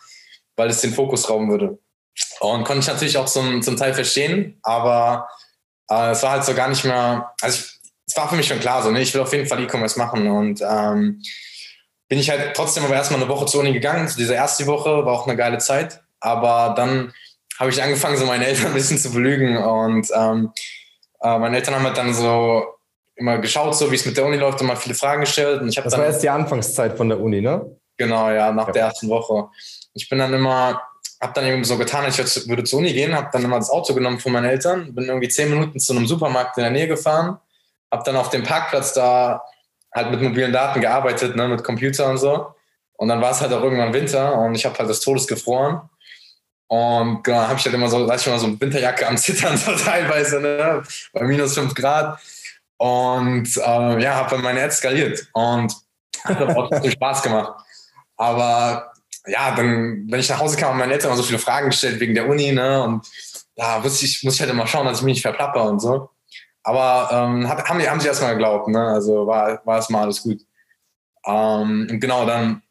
weil 0.55 0.71
es 0.71 0.81
den 0.81 0.95
Fokus 0.95 1.29
rauben 1.29 1.47
würde. 1.47 1.77
Und 2.39 2.63
konnte 2.63 2.79
ich 2.79 2.87
natürlich 2.87 3.19
auch 3.19 3.25
zum, 3.27 3.61
zum 3.61 3.77
Teil 3.77 3.93
verstehen, 3.93 4.57
aber 4.63 5.29
äh, 5.91 6.09
es 6.09 6.23
war 6.23 6.31
halt 6.31 6.43
so 6.43 6.55
gar 6.55 6.69
nicht 6.69 6.85
mehr, 6.85 7.35
also 7.39 7.59
ich, 7.59 7.74
es 8.15 8.21
war 8.21 8.29
für 8.29 8.35
mich 8.35 8.47
schon 8.47 8.59
klar 8.59 8.81
so, 8.81 8.91
ne? 8.91 9.01
ich 9.01 9.13
will 9.13 9.21
auf 9.21 9.33
jeden 9.33 9.45
Fall 9.45 9.61
E-Commerce 9.61 9.99
machen 9.99 10.27
und 10.27 10.61
ähm, 10.61 11.21
bin 12.07 12.17
ich 12.17 12.29
halt 12.29 12.55
trotzdem 12.55 12.85
aber 12.85 12.93
erstmal 12.93 13.19
eine 13.19 13.29
Woche 13.29 13.45
zur 13.45 13.59
Uni 13.59 13.73
gegangen. 13.73 14.07
So 14.07 14.17
diese 14.17 14.35
erste 14.35 14.65
Woche 14.67 15.05
war 15.05 15.11
auch 15.11 15.27
eine 15.27 15.35
geile 15.35 15.57
Zeit, 15.57 16.01
aber 16.21 16.73
dann 16.77 17.11
habe 17.59 17.71
ich 17.71 17.83
angefangen, 17.83 18.15
so 18.15 18.25
meine 18.25 18.45
Eltern 18.45 18.67
ein 18.67 18.73
bisschen 18.73 18.97
zu 18.97 19.11
belügen. 19.11 19.57
Und 19.57 20.07
ähm, 20.15 20.51
äh, 21.21 21.37
meine 21.39 21.57
Eltern 21.57 21.75
haben 21.75 21.83
halt 21.83 21.97
dann 21.97 22.13
so 22.13 22.63
immer 23.17 23.37
geschaut, 23.39 23.75
so 23.75 23.91
wie 23.91 23.95
es 23.95 24.05
mit 24.05 24.15
der 24.15 24.25
Uni 24.25 24.37
läuft 24.37 24.61
und 24.61 24.67
mal 24.67 24.77
viele 24.77 24.95
Fragen 24.95 25.21
gestellt. 25.21 25.61
Und 25.61 25.67
ich 25.67 25.75
das 25.75 25.91
dann, 25.91 25.99
war 25.99 26.07
erst 26.07 26.23
die 26.23 26.29
Anfangszeit 26.29 26.95
von 26.95 27.09
der 27.09 27.19
Uni, 27.19 27.41
ne? 27.41 27.65
Genau, 27.97 28.29
ja, 28.29 28.51
nach 28.53 28.67
ja. 28.67 28.73
der 28.73 28.81
ersten 28.83 29.09
Woche. 29.09 29.49
Ich 29.93 30.07
bin 30.07 30.19
dann 30.19 30.33
immer, 30.33 30.81
habe 31.21 31.33
dann 31.33 31.45
eben 31.45 31.65
so 31.65 31.77
getan, 31.77 32.05
ich 32.07 32.17
würde 32.47 32.63
zur 32.63 32.79
Uni 32.79 32.93
gehen, 32.93 33.13
habe 33.13 33.29
dann 33.33 33.43
immer 33.43 33.57
das 33.57 33.69
Auto 33.69 33.93
genommen 33.93 34.19
von 34.19 34.31
meinen 34.31 34.45
Eltern, 34.45 34.95
bin 34.95 35.05
irgendwie 35.05 35.29
zehn 35.29 35.49
Minuten 35.49 35.79
zu 35.79 35.93
einem 35.93 36.07
Supermarkt 36.07 36.57
in 36.57 36.63
der 36.63 36.71
Nähe 36.71 36.87
gefahren, 36.87 37.39
habe 37.95 38.03
dann 38.05 38.17
auf 38.17 38.29
dem 38.29 38.43
Parkplatz 38.43 38.93
da 38.93 39.43
halt 39.93 40.11
mit 40.11 40.21
mobilen 40.21 40.51
Daten 40.51 40.81
gearbeitet, 40.81 41.35
ne, 41.35 41.47
mit 41.47 41.63
Computer 41.63 42.09
und 42.09 42.17
so. 42.17 42.53
Und 42.97 43.07
dann 43.07 43.21
war 43.21 43.31
es 43.31 43.41
halt 43.41 43.53
auch 43.53 43.61
irgendwann 43.61 43.93
Winter 43.93 44.37
und 44.37 44.55
ich 44.55 44.65
habe 44.65 44.77
halt 44.77 44.89
des 44.89 44.99
Todes 44.99 45.27
gefroren. 45.27 45.89
Und 46.67 47.23
genau, 47.23 47.47
habe 47.47 47.55
ich 47.59 47.65
halt 47.65 47.75
immer 47.75 47.87
so, 47.87 48.07
weiß 48.07 48.21
ich 48.21 48.27
mal, 48.27 48.39
so 48.39 48.47
eine 48.47 48.59
Winterjacke 48.59 49.07
am 49.07 49.17
Zittern 49.17 49.57
so 49.57 49.73
teilweise, 49.75 50.39
ne? 50.41 50.83
bei 51.13 51.23
minus 51.23 51.53
5 51.53 51.73
Grad. 51.73 52.19
Und 52.77 53.55
äh, 53.55 54.01
ja, 54.01 54.15
habe 54.15 54.29
dann 54.31 54.41
meine 54.41 54.61
Ads 54.63 54.77
skaliert 54.77 55.27
und 55.33 55.73
hat 56.23 56.41
auch 56.41 56.69
trotzdem 56.69 56.91
Spaß 56.91 57.21
gemacht. 57.21 57.53
Aber 58.17 58.91
ja, 59.27 59.55
dann, 59.55 60.05
wenn 60.09 60.19
ich 60.19 60.29
nach 60.29 60.39
Hause 60.39 60.57
kam, 60.57 60.69
haben 60.71 60.79
meine 60.79 60.93
Eltern 60.93 61.09
immer 61.09 61.17
so 61.17 61.23
viele 61.23 61.39
Fragen 61.39 61.69
gestellt 61.69 61.99
wegen 61.99 62.15
der 62.15 62.27
Uni, 62.27 62.51
ne? 62.51 62.83
Und 62.83 63.07
da 63.55 63.79
muss 63.79 64.01
ich, 64.01 64.23
muss 64.23 64.35
ich 64.35 64.41
halt 64.41 64.51
immer 64.51 64.67
schauen, 64.67 64.85
dass 64.85 64.99
ich 64.99 65.03
mich 65.03 65.15
nicht 65.15 65.21
verplappe 65.21 65.61
und 65.61 65.79
so. 65.79 66.09
Aber 66.65 67.09
ähm, 67.11 67.47
haben, 67.47 67.87
haben 67.87 67.99
sie 67.99 68.07
erstmal 68.07 68.31
geglaubt, 68.31 68.67
ne? 68.69 68.87
Also 68.87 69.27
war, 69.27 69.61
war 69.65 69.75
erstmal 69.75 70.03
alles 70.03 70.23
gut. 70.23 70.41
Ähm, 71.23 71.87
und 71.91 71.99
genau, 71.99 72.25
dann 72.25 72.63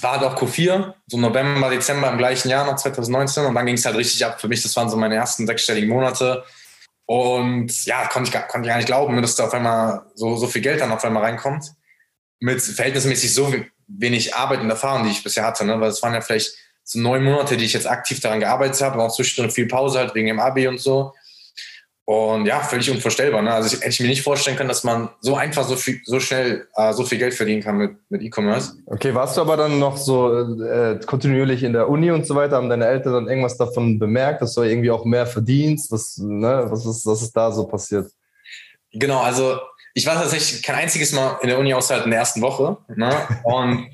war 0.00 0.12
halt 0.12 0.22
auch 0.22 0.40
Q4, 0.40 0.94
so 1.08 1.18
November, 1.18 1.68
Dezember 1.68 2.08
im 2.08 2.18
gleichen 2.18 2.48
Jahr 2.48 2.64
noch 2.64 2.76
2019 2.76 3.44
und 3.46 3.54
dann 3.56 3.66
ging 3.66 3.74
es 3.74 3.84
halt 3.84 3.96
richtig 3.96 4.24
ab 4.24 4.40
für 4.40 4.46
mich. 4.46 4.62
Das 4.62 4.76
waren 4.76 4.88
so 4.88 4.96
meine 4.96 5.16
ersten 5.16 5.48
sechsstelligen 5.48 5.90
Monate. 5.90 6.44
Und 7.04 7.84
ja, 7.84 8.06
konnte 8.06 8.30
ich, 8.30 8.48
konnte 8.48 8.66
ich 8.66 8.70
gar 8.70 8.76
nicht 8.76 8.86
glauben, 8.86 9.20
dass 9.20 9.34
da 9.34 9.46
auf 9.46 9.54
einmal 9.54 10.06
so, 10.14 10.36
so 10.36 10.46
viel 10.46 10.62
Geld 10.62 10.80
dann 10.80 10.92
auf 10.92 11.04
einmal 11.04 11.24
reinkommt. 11.24 11.72
Mit 12.38 12.62
verhältnismäßig 12.62 13.34
so 13.34 13.52
wenig 13.88 14.36
Arbeit 14.36 14.60
und 14.60 14.70
Erfahrung, 14.70 15.02
die 15.02 15.10
ich 15.10 15.24
bisher 15.24 15.44
hatte. 15.44 15.64
Ne? 15.64 15.80
Weil 15.80 15.90
es 15.90 16.00
waren 16.00 16.14
ja 16.14 16.20
vielleicht 16.20 16.54
so 16.84 17.00
neun 17.00 17.24
Monate, 17.24 17.56
die 17.56 17.64
ich 17.64 17.72
jetzt 17.72 17.90
aktiv 17.90 18.20
daran 18.20 18.38
gearbeitet 18.38 18.80
habe, 18.82 19.02
auch 19.02 19.12
zwischendrin 19.12 19.50
viel 19.50 19.66
Pause 19.66 19.98
halt 19.98 20.14
wegen 20.14 20.28
dem 20.28 20.38
Abi 20.38 20.68
und 20.68 20.80
so. 20.80 21.12
Und 22.04 22.46
ja, 22.46 22.60
völlig 22.60 22.90
unvorstellbar. 22.90 23.42
Ne? 23.42 23.52
Also 23.52 23.68
ich, 23.68 23.80
hätte 23.80 23.90
ich 23.90 24.00
mir 24.00 24.08
nicht 24.08 24.22
vorstellen 24.22 24.56
können, 24.56 24.68
dass 24.68 24.82
man 24.82 25.08
so 25.20 25.36
einfach 25.36 25.64
so, 25.64 25.76
viel, 25.76 26.00
so 26.04 26.18
schnell 26.18 26.66
äh, 26.74 26.92
so 26.92 27.04
viel 27.04 27.18
Geld 27.18 27.32
verdienen 27.32 27.62
kann 27.62 27.76
mit, 27.76 27.96
mit 28.08 28.22
E-Commerce. 28.22 28.74
Okay, 28.86 29.14
warst 29.14 29.36
du 29.36 29.40
aber 29.40 29.56
dann 29.56 29.78
noch 29.78 29.96
so 29.96 30.36
äh, 30.64 30.98
kontinuierlich 31.06 31.62
in 31.62 31.72
der 31.72 31.88
Uni 31.88 32.10
und 32.10 32.26
so 32.26 32.34
weiter? 32.34 32.56
Haben 32.56 32.68
deine 32.68 32.86
Eltern 32.86 33.12
dann 33.12 33.28
irgendwas 33.28 33.56
davon 33.56 34.00
bemerkt, 34.00 34.42
dass 34.42 34.54
du 34.54 34.62
irgendwie 34.62 34.90
auch 34.90 35.04
mehr 35.04 35.26
verdienst? 35.26 35.92
Was, 35.92 36.18
ne? 36.18 36.66
was, 36.68 36.84
ist, 36.84 37.06
was 37.06 37.22
ist 37.22 37.36
da 37.36 37.52
so 37.52 37.68
passiert? 37.68 38.10
Genau, 38.92 39.20
also 39.20 39.60
ich 39.94 40.04
war 40.04 40.14
tatsächlich 40.14 40.62
kein 40.62 40.76
einziges 40.76 41.12
Mal 41.12 41.38
in 41.42 41.48
der 41.48 41.58
Uni 41.58 41.72
außerhalb 41.72 42.04
in 42.04 42.10
der 42.10 42.20
ersten 42.20 42.40
Woche. 42.42 42.78
Ne? 42.96 43.14
Und 43.44 43.88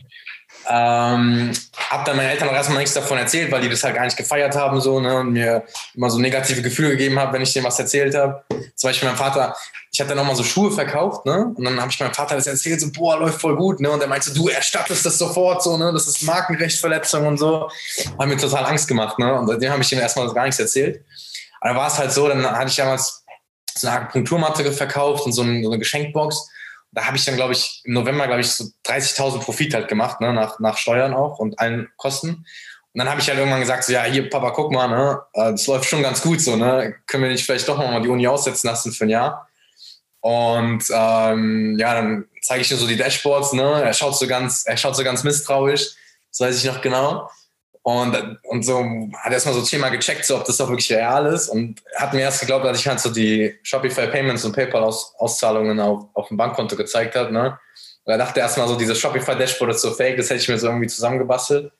ähm, 0.71 1.53
hab 1.89 2.05
dann 2.05 2.17
meinen 2.17 2.29
Eltern 2.29 2.49
auch 2.49 2.53
erstmal 2.53 2.79
nichts 2.79 2.93
davon 2.95 3.17
erzählt, 3.17 3.51
weil 3.51 3.63
die 3.63 3.71
das 3.71 3.83
halt 3.83 3.95
gar 3.95 4.05
nicht 4.05 4.17
gefeiert 4.17 4.55
haben 4.55 4.81
so, 4.81 5.01
ne, 5.01 5.21
und 5.21 5.33
mir 5.33 5.65
immer 5.95 6.11
so 6.11 6.19
negative 6.19 6.61
Gefühle 6.61 6.91
gegeben 6.91 7.19
haben, 7.19 7.33
wenn 7.33 7.41
ich 7.41 7.55
denen 7.55 7.65
was 7.65 7.79
erzählt 7.79 8.15
habe. 8.15 8.45
Zum 8.75 8.91
Beispiel 8.91 9.09
mein 9.09 9.17
Vater, 9.17 9.57
ich 9.91 9.99
hatte 9.99 10.11
dann 10.11 10.19
auch 10.19 10.27
mal 10.27 10.37
so 10.37 10.45
Schuhe 10.45 10.71
verkauft, 10.71 11.25
ne, 11.25 11.53
und 11.57 11.65
dann 11.65 11.81
habe 11.81 11.91
ich 11.91 11.99
meinem 11.99 12.13
Vater 12.13 12.35
das 12.37 12.47
erzählt, 12.47 12.81
so, 12.81 12.93
boah, 12.93 13.19
läuft 13.19 13.41
voll 13.41 13.57
gut, 13.57 13.81
ne, 13.81 13.91
und 13.91 14.03
er 14.03 14.09
meinte, 14.09 14.33
du 14.35 14.49
erstattest 14.49 15.07
das 15.07 15.17
sofort, 15.17 15.63
so, 15.63 15.79
ne, 15.79 15.91
das 15.93 16.07
ist 16.07 16.23
Markenrechtverletzung 16.23 17.27
und 17.27 17.39
so. 17.39 17.71
Hat 18.19 18.29
mir 18.29 18.37
total 18.37 18.67
Angst 18.67 18.87
gemacht, 18.87 19.19
ne, 19.19 19.33
und 19.33 19.47
seitdem 19.47 19.73
habe 19.73 19.83
ich 19.83 19.91
ihm 19.91 19.99
erstmal 19.99 20.33
gar 20.35 20.45
nichts 20.45 20.61
erzählt. 20.61 21.03
Aber 21.61 21.81
war 21.81 21.89
es 21.89 21.99
halt 21.99 22.13
so, 22.13 22.29
dann 22.29 22.45
hatte 22.45 22.69
ich 22.69 22.77
damals 22.77 23.25
so 23.75 23.89
eine 23.89 24.01
Akupunkturmatte 24.01 24.71
verkauft 24.73 25.25
und 25.25 25.33
so 25.33 25.43
eine, 25.43 25.63
so 25.63 25.71
eine 25.71 25.79
Geschenkbox 25.79 26.51
da 26.93 27.05
habe 27.05 27.17
ich 27.17 27.25
dann, 27.25 27.37
glaube 27.37 27.53
ich, 27.53 27.83
im 27.85 27.95
November, 27.95 28.27
glaube 28.27 28.41
ich, 28.41 28.51
so 28.51 28.65
30.000 28.87 29.41
Profit 29.41 29.75
halt 29.75 29.89
gemacht, 29.89 30.21
ne, 30.21 30.33
nach, 30.33 30.59
nach 30.59 30.77
Steuern 30.77 31.15
auch 31.15 31.39
und 31.39 31.59
allen 31.59 31.89
Kosten. 31.97 32.31
Und 32.31 32.99
dann 32.99 33.11
habe 33.11 33.21
ich 33.21 33.29
halt 33.29 33.39
irgendwann 33.39 33.61
gesagt, 33.61 33.85
so, 33.85 33.93
ja, 33.93 34.05
hier, 34.05 34.29
Papa, 34.29 34.51
guck 34.51 34.73
mal, 34.73 34.89
ne, 34.89 35.21
äh, 35.35 35.53
das 35.53 35.67
läuft 35.67 35.85
schon 35.85 36.03
ganz 36.03 36.23
gut 36.23 36.41
so, 36.41 36.57
ne, 36.57 36.95
können 37.07 37.25
wir 37.25 37.31
nicht 37.31 37.45
vielleicht 37.45 37.69
doch 37.69 37.79
mal 37.79 38.01
die 38.03 38.09
Uni 38.09 38.27
aussetzen 38.27 38.67
lassen 38.67 38.93
für 38.93 39.05
ein 39.05 39.11
Jahr? 39.11 39.49
Und 40.21 40.85
ähm, 40.91 41.77
ja, 41.79 41.95
dann 41.95 42.25
zeige 42.43 42.63
ich 42.63 42.71
ihm 42.71 42.79
so 42.79 42.87
die 42.87 42.97
Dashboards, 42.97 43.53
ne, 43.53 43.83
er 43.83 43.93
schaut 43.93 44.17
so 44.19 44.27
ganz, 44.27 44.65
er 44.67 44.77
schaut 44.77 44.97
so 44.97 45.05
ganz 45.05 45.23
misstrauisch, 45.23 45.95
das 46.31 46.41
weiß 46.41 46.59
ich 46.59 46.65
noch 46.65 46.81
genau. 46.81 47.31
Und, 47.89 48.39
und 48.43 48.67
so 48.67 48.85
hat 49.17 49.33
erstmal 49.33 49.55
so 49.55 49.63
Thema 49.63 49.89
gecheckt, 49.89 50.27
so, 50.27 50.37
ob 50.37 50.45
das 50.45 50.61
auch 50.61 50.69
wirklich 50.69 50.93
real 50.93 51.25
ist. 51.25 51.49
Und 51.49 51.81
hat 51.97 52.13
mir 52.13 52.21
erst 52.21 52.41
geglaubt, 52.41 52.67
als 52.67 52.81
ich 52.81 52.87
halt 52.87 53.01
so 53.01 53.11
die 53.11 53.59
Shopify 53.63 54.09
Payments 54.09 54.45
und 54.45 54.53
PayPal-Auszahlungen 54.53 55.81
auf, 55.81 56.05
auf 56.13 56.29
dem 56.29 56.37
Bankkonto 56.37 56.77
gezeigt 56.77 57.17
hat. 57.17 57.33
Ne? 57.33 57.59
Und 58.05 58.13
er 58.13 58.19
dachte 58.19 58.41
erstmal 58.41 58.69
so, 58.69 58.77
dieses 58.77 58.99
Shopify-Dashboard 58.99 59.71
ist 59.71 59.81
so 59.81 59.93
fake, 59.93 60.19
das 60.19 60.29
hätte 60.29 60.43
ich 60.43 60.49
mir 60.51 60.59
so 60.59 60.67
irgendwie 60.67 60.89
zusammengebastelt. 60.89 61.73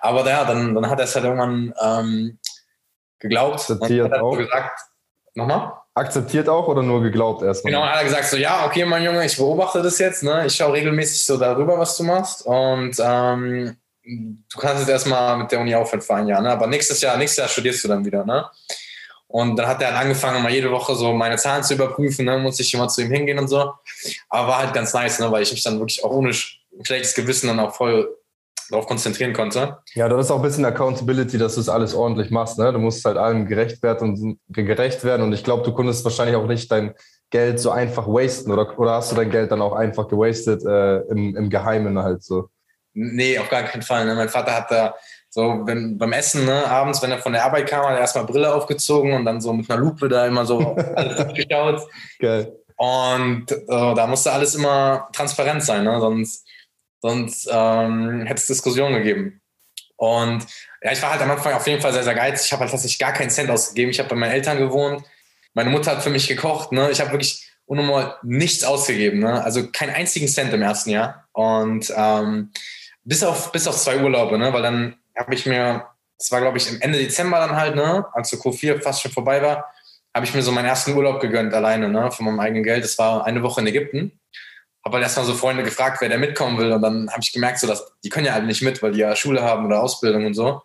Aber 0.00 0.28
ja, 0.28 0.44
dann, 0.44 0.74
dann 0.74 0.90
hat 0.90 0.98
er 0.98 1.04
es 1.04 1.14
halt 1.14 1.24
irgendwann 1.24 1.72
ähm, 1.80 2.38
geglaubt. 3.20 3.60
Akzeptiert 3.60 4.06
und 4.06 4.12
hat 4.12 4.22
auch. 4.22 4.36
gesagt, 4.36 4.80
nochmal? 5.34 5.72
akzeptiert 5.96 6.48
auch 6.48 6.66
oder 6.66 6.82
nur 6.82 7.00
geglaubt 7.00 7.42
erstmal? 7.42 7.72
Genau, 7.72 7.86
hat 7.86 7.98
er 7.98 8.04
gesagt 8.04 8.24
so, 8.24 8.36
ja, 8.36 8.66
okay, 8.66 8.84
mein 8.84 9.04
Junge, 9.04 9.24
ich 9.24 9.36
beobachte 9.36 9.82
das 9.82 10.00
jetzt, 10.00 10.24
ne? 10.24 10.46
Ich 10.46 10.56
schaue 10.56 10.72
regelmäßig 10.72 11.24
so 11.24 11.36
darüber, 11.36 11.78
was 11.78 11.96
du 11.96 12.02
machst 12.02 12.44
und 12.44 12.96
ähm, 12.98 13.76
du 14.04 14.58
kannst 14.58 14.80
jetzt 14.80 14.90
erstmal 14.90 15.36
mit 15.38 15.50
der 15.50 15.60
Uni 15.60 15.74
aufhören 15.74 16.02
für 16.02 16.14
ein 16.14 16.26
Jahr, 16.26 16.42
ne? 16.42 16.50
Aber 16.50 16.66
nächstes 16.66 17.00
Jahr, 17.00 17.16
nächstes 17.16 17.38
Jahr 17.38 17.48
studierst 17.48 17.84
du 17.84 17.88
dann 17.88 18.04
wieder, 18.04 18.24
ne? 18.24 18.46
Und 19.26 19.56
dann 19.56 19.66
hat 19.66 19.80
er 19.82 19.88
halt 19.88 20.04
angefangen, 20.04 20.42
mal 20.42 20.52
jede 20.52 20.70
Woche 20.70 20.94
so 20.94 21.12
meine 21.12 21.36
Zahlen 21.36 21.64
zu 21.64 21.74
überprüfen, 21.74 22.24
ne? 22.24 22.38
Muss 22.38 22.60
ich 22.60 22.72
immer 22.74 22.88
zu 22.88 23.02
ihm 23.02 23.10
hingehen 23.10 23.38
und 23.38 23.48
so. 23.48 23.72
Aber 24.28 24.48
war 24.48 24.58
halt 24.58 24.74
ganz 24.74 24.92
nice, 24.92 25.18
ne? 25.18 25.30
Weil 25.32 25.42
ich 25.42 25.52
mich 25.52 25.62
dann 25.62 25.78
wirklich 25.78 26.04
auch 26.04 26.10
ohne 26.10 26.32
schlechtes 26.32 27.14
Gewissen 27.14 27.48
dann 27.48 27.60
auch 27.60 27.74
voll 27.74 28.16
darauf 28.70 28.86
konzentrieren 28.86 29.32
konnte. 29.32 29.78
Ja, 29.94 30.08
das 30.08 30.26
ist 30.26 30.30
auch 30.30 30.36
ein 30.36 30.42
bisschen 30.42 30.64
Accountability, 30.64 31.38
dass 31.38 31.54
du 31.54 31.60
es 31.60 31.68
alles 31.68 31.94
ordentlich 31.94 32.30
machst. 32.30 32.58
Ne? 32.58 32.72
Du 32.72 32.78
musst 32.78 33.04
halt 33.04 33.16
allem 33.16 33.46
gerecht 33.46 33.82
werden 33.82 34.10
und, 34.10 34.38
gerecht 34.48 35.04
werden. 35.04 35.22
Und 35.22 35.32
ich 35.32 35.44
glaube, 35.44 35.62
du 35.64 35.72
konntest 35.72 36.04
wahrscheinlich 36.04 36.36
auch 36.36 36.46
nicht 36.46 36.70
dein 36.70 36.94
Geld 37.30 37.60
so 37.60 37.70
einfach 37.70 38.06
wasten. 38.06 38.52
Oder, 38.52 38.78
oder 38.78 38.92
hast 38.92 39.12
du 39.12 39.16
dein 39.16 39.30
Geld 39.30 39.50
dann 39.50 39.60
auch 39.60 39.74
einfach 39.74 40.08
gewastet 40.08 40.64
äh, 40.64 41.00
im, 41.10 41.36
im 41.36 41.50
Geheimen 41.50 41.98
halt 41.98 42.22
so? 42.22 42.48
Nee, 42.94 43.38
auf 43.38 43.48
gar 43.48 43.64
keinen 43.64 43.82
Fall. 43.82 44.06
Ne? 44.06 44.14
Mein 44.14 44.28
Vater 44.28 44.54
hat 44.54 44.70
da 44.70 44.94
so 45.28 45.62
wenn, 45.64 45.98
beim 45.98 46.12
Essen, 46.12 46.44
ne, 46.44 46.64
abends, 46.64 47.02
wenn 47.02 47.10
er 47.10 47.18
von 47.18 47.32
der 47.32 47.44
Arbeit 47.44 47.68
kam, 47.68 47.84
hat 47.84 47.94
er 47.94 48.00
erstmal 48.00 48.24
Brille 48.24 48.54
aufgezogen 48.54 49.14
und 49.14 49.24
dann 49.24 49.40
so 49.40 49.52
mit 49.52 49.68
einer 49.68 49.80
Lupe 49.80 50.08
da 50.08 50.26
immer 50.28 50.46
so 50.46 50.76
alles 50.94 51.34
geschaut. 51.34 51.88
Geil. 52.20 52.56
Und 52.76 53.50
äh, 53.50 53.66
da 53.66 54.06
musste 54.06 54.30
alles 54.30 54.54
immer 54.54 55.08
transparent 55.12 55.64
sein, 55.64 55.84
ne? 55.84 55.98
sonst 56.00 56.46
sonst 57.04 57.48
ähm, 57.52 58.22
hätte 58.22 58.40
es 58.40 58.46
Diskussionen 58.46 58.94
gegeben. 58.94 59.42
Und 59.96 60.46
ja, 60.82 60.92
ich 60.92 61.02
war 61.02 61.10
halt 61.10 61.20
am 61.20 61.30
Anfang 61.30 61.52
auf 61.52 61.66
jeden 61.66 61.82
Fall 61.82 61.92
sehr, 61.92 62.02
sehr 62.02 62.14
geizig. 62.14 62.46
Ich 62.46 62.52
habe 62.52 62.60
halt 62.62 62.70
tatsächlich 62.70 62.98
gar 62.98 63.12
keinen 63.12 63.28
Cent 63.28 63.50
ausgegeben. 63.50 63.90
Ich 63.90 63.98
habe 63.98 64.08
bei 64.08 64.16
meinen 64.16 64.32
Eltern 64.32 64.56
gewohnt. 64.56 65.04
Meine 65.52 65.68
Mutter 65.68 65.90
hat 65.90 66.02
für 66.02 66.10
mich 66.10 66.28
gekocht. 66.28 66.72
Ne? 66.72 66.90
Ich 66.90 67.00
habe 67.00 67.10
wirklich 67.10 67.46
unnormal 67.66 68.16
nichts 68.22 68.64
ausgegeben. 68.64 69.20
Ne? 69.20 69.44
Also 69.44 69.70
keinen 69.70 69.94
einzigen 69.94 70.28
Cent 70.28 70.54
im 70.54 70.62
ersten 70.62 70.90
Jahr. 70.90 71.28
Und 71.32 71.92
ähm, 71.94 72.52
bis, 73.04 73.22
auf, 73.22 73.52
bis 73.52 73.66
auf 73.66 73.76
zwei 73.76 74.02
Urlaube, 74.02 74.38
ne? 74.38 74.52
weil 74.52 74.62
dann 74.62 74.96
habe 75.16 75.34
ich 75.34 75.46
mir, 75.46 75.86
das 76.18 76.30
war 76.32 76.40
glaube 76.40 76.58
ich 76.58 76.68
im 76.70 76.80
Ende 76.80 76.98
Dezember 76.98 77.38
dann 77.38 77.56
halt, 77.56 77.74
ne? 77.76 78.06
als 78.12 78.30
so 78.30 78.36
Q4 78.36 78.82
fast 78.82 79.02
schon 79.02 79.12
vorbei 79.12 79.42
war, 79.42 79.72
habe 80.14 80.26
ich 80.26 80.34
mir 80.34 80.42
so 80.42 80.52
meinen 80.52 80.66
ersten 80.66 80.94
Urlaub 80.94 81.20
gegönnt 81.20 81.54
alleine, 81.54 81.88
ne? 81.88 82.10
von 82.10 82.26
meinem 82.26 82.40
eigenen 82.40 82.64
Geld. 82.64 82.84
Das 82.84 82.98
war 82.98 83.24
eine 83.24 83.42
Woche 83.42 83.60
in 83.60 83.66
Ägypten 83.66 84.18
habe 84.84 84.96
halt 84.96 85.04
erstmal 85.04 85.24
so 85.24 85.34
Freunde 85.34 85.62
gefragt, 85.62 86.00
wer 86.00 86.08
da 86.08 86.18
mitkommen 86.18 86.58
will. 86.58 86.72
Und 86.72 86.82
dann 86.82 87.08
habe 87.10 87.20
ich 87.22 87.32
gemerkt, 87.32 87.58
so, 87.58 87.66
dass 87.66 87.92
die 88.04 88.10
können 88.10 88.26
ja 88.26 88.34
halt 88.34 88.44
nicht 88.44 88.62
mit, 88.62 88.82
weil 88.82 88.92
die 88.92 89.00
ja 89.00 89.16
Schule 89.16 89.42
haben 89.42 89.64
oder 89.64 89.82
Ausbildung 89.82 90.26
und 90.26 90.34
so. 90.34 90.62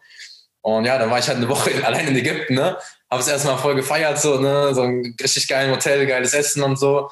Und 0.61 0.83
ja, 0.85 0.97
dann 0.97 1.09
war 1.09 1.19
ich 1.19 1.27
halt 1.27 1.37
eine 1.37 1.47
Woche 1.47 1.71
allein 1.85 2.07
in 2.07 2.15
Ägypten, 2.15 2.55
ne? 2.55 2.77
Habe 3.09 3.21
es 3.21 3.27
erstmal 3.27 3.57
voll 3.57 3.75
gefeiert, 3.75 4.19
so, 4.19 4.39
ne? 4.39 4.73
So 4.75 4.83
ein 4.83 5.15
richtig 5.21 5.47
geiles 5.47 5.73
Hotel, 5.73 6.05
geiles 6.05 6.33
Essen 6.33 6.63
und 6.63 6.77
so. 6.77 7.09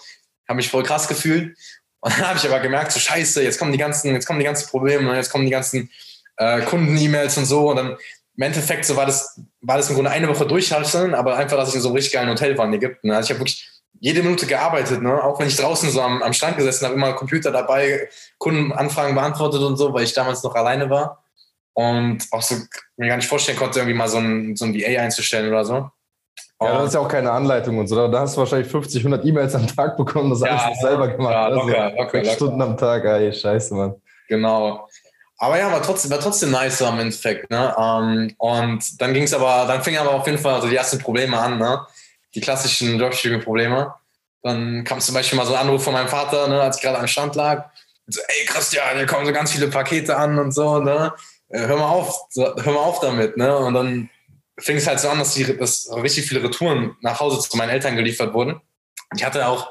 Habe 0.47 0.57
mich 0.57 0.69
voll 0.69 0.83
krass 0.83 1.07
gefühlt. 1.07 1.57
Und 1.99 2.17
dann 2.17 2.27
habe 2.27 2.37
ich 2.37 2.45
aber 2.45 2.59
gemerkt, 2.59 2.91
so 2.91 2.99
scheiße, 2.99 3.43
jetzt 3.43 3.57
kommen 3.59 3.71
die 3.71 3.77
ganzen, 3.77 4.13
jetzt 4.13 4.25
kommen 4.25 4.39
die 4.39 4.45
ganzen 4.45 4.69
Probleme, 4.69 5.15
jetzt 5.15 5.31
kommen 5.31 5.45
die 5.45 5.51
ganzen 5.51 5.89
äh, 6.37 6.61
Kunden-E-Mails 6.61 7.37
und 7.37 7.45
so. 7.45 7.69
Und 7.69 7.75
dann 7.77 7.97
im 8.37 8.43
Endeffekt 8.43 8.85
so 8.85 8.95
war 8.95 9.05
das, 9.05 9.41
war 9.61 9.77
das 9.77 9.89
im 9.89 9.95
Grunde 9.95 10.11
eine 10.11 10.27
Woche 10.27 10.45
durchhalten, 10.45 11.15
aber 11.15 11.37
einfach, 11.37 11.57
dass 11.57 11.69
ich 11.69 11.75
in 11.75 11.81
so 11.81 11.89
einem 11.89 11.95
richtig 11.95 12.13
geilen 12.13 12.29
Hotel 12.29 12.57
war 12.57 12.65
in 12.65 12.73
Ägypten. 12.73 13.09
Also 13.11 13.25
ich 13.25 13.29
habe 13.31 13.39
wirklich 13.39 13.67
jede 13.99 14.21
Minute 14.21 14.45
gearbeitet, 14.45 15.01
ne? 15.01 15.23
auch 15.23 15.39
wenn 15.39 15.47
ich 15.47 15.55
draußen 15.55 15.89
so 15.89 16.01
am, 16.01 16.21
am 16.21 16.33
Strand 16.33 16.57
gesessen 16.57 16.85
habe, 16.85 16.93
immer 16.93 17.13
Computer 17.13 17.51
dabei, 17.51 18.07
Kundenanfragen 18.37 19.15
beantwortet 19.15 19.61
und 19.61 19.77
so, 19.77 19.91
weil 19.91 20.03
ich 20.03 20.13
damals 20.13 20.43
noch 20.43 20.53
alleine 20.53 20.91
war 20.91 21.23
und 21.73 22.27
auch 22.29 22.43
so 22.43 22.55
mir 22.97 23.07
gar 23.07 23.17
nicht 23.17 23.27
vorstellen 23.27 23.57
konnte, 23.57 23.79
irgendwie 23.79 23.97
mal 23.97 24.07
so 24.07 24.17
ein, 24.17 24.55
so 24.55 24.65
ein 24.65 24.75
VA 24.75 25.01
einzustellen 25.01 25.49
oder 25.49 25.65
so. 25.65 25.89
Ja, 26.61 26.77
das 26.79 26.87
ist 26.87 26.93
ja 26.95 26.99
auch 26.99 27.07
keine 27.07 27.31
Anleitung 27.31 27.77
und 27.77 27.87
so. 27.87 28.07
Da 28.07 28.19
hast 28.19 28.35
du 28.35 28.39
wahrscheinlich 28.39 28.67
50, 28.67 29.01
100 29.05 29.25
E-Mails 29.25 29.55
am 29.55 29.67
Tag 29.67 29.95
bekommen, 29.95 30.31
das 30.31 30.41
ja, 30.41 30.57
alles 30.57 30.79
selber 30.79 31.07
gemacht. 31.07 31.33
Ja, 31.33 31.47
locker, 31.49 31.61
also, 31.61 31.97
locker, 31.97 32.17
locker. 32.17 32.31
Stunden 32.31 32.61
am 32.61 32.77
Tag, 32.77 33.05
ey, 33.05 33.31
scheiße, 33.31 33.75
Mann. 33.75 33.95
Genau. 34.27 34.87
Aber 35.37 35.59
ja, 35.59 35.71
war 35.71 35.83
trotzdem, 35.83 36.09
war 36.09 36.19
trotzdem 36.19 36.49
nice 36.49 36.81
am 36.81 36.99
Endeffekt. 36.99 37.51
Ne? 37.51 37.75
Ähm, 37.77 38.33
und 38.37 39.01
dann 39.01 39.13
ging 39.13 39.23
es 39.23 39.33
aber, 39.35 39.65
dann 39.67 39.83
fing 39.83 39.95
aber 39.97 40.11
auf 40.11 40.25
jeden 40.25 40.39
Fall 40.39 40.55
also 40.55 40.67
die 40.67 40.75
ersten 40.75 40.97
Probleme 40.97 41.37
an. 41.37 41.59
Ne? 41.59 41.79
die 42.37 42.41
klassischen 42.41 42.99
Dropshipping-Probleme. 42.99 43.93
Dann 44.43 44.83
kam 44.83 44.99
zum 44.99 45.15
Beispiel 45.15 45.37
mal 45.37 45.45
so 45.45 45.55
ein 45.55 45.61
Anruf 45.61 45.83
von 45.83 45.93
meinem 45.93 46.07
Vater, 46.07 46.47
ne, 46.47 46.61
als 46.61 46.77
ich 46.77 46.83
gerade 46.83 46.99
am 46.99 47.07
Stand 47.07 47.35
lag. 47.35 47.69
So, 48.05 48.21
ey 48.27 48.45
Christian, 48.45 48.95
hier 48.95 49.07
kommen 49.07 49.25
so 49.25 49.33
ganz 49.33 49.51
viele 49.51 49.67
Pakete 49.67 50.15
an 50.15 50.37
und 50.37 50.51
so, 50.51 50.79
ne? 50.79 51.13
Äh, 51.49 51.61
hör 51.61 51.77
mal 51.77 51.89
auf, 51.89 52.27
hör 52.35 52.73
mal 52.73 52.79
auf 52.79 52.99
damit, 52.99 53.37
ne? 53.37 53.57
Und 53.57 53.73
dann 53.73 54.09
fing 54.59 54.77
es 54.77 54.87
halt 54.87 54.99
so 54.99 55.09
an, 55.09 55.19
dass, 55.19 55.33
die, 55.33 55.57
dass 55.57 55.89
richtig 55.91 56.25
viele 56.25 56.43
Retouren 56.43 56.95
nach 57.01 57.19
Hause 57.19 57.47
zu 57.47 57.57
meinen 57.57 57.69
Eltern 57.69 57.95
geliefert 57.95 58.33
wurden. 58.33 58.61
Ich 59.15 59.23
hatte 59.23 59.47
auch 59.47 59.69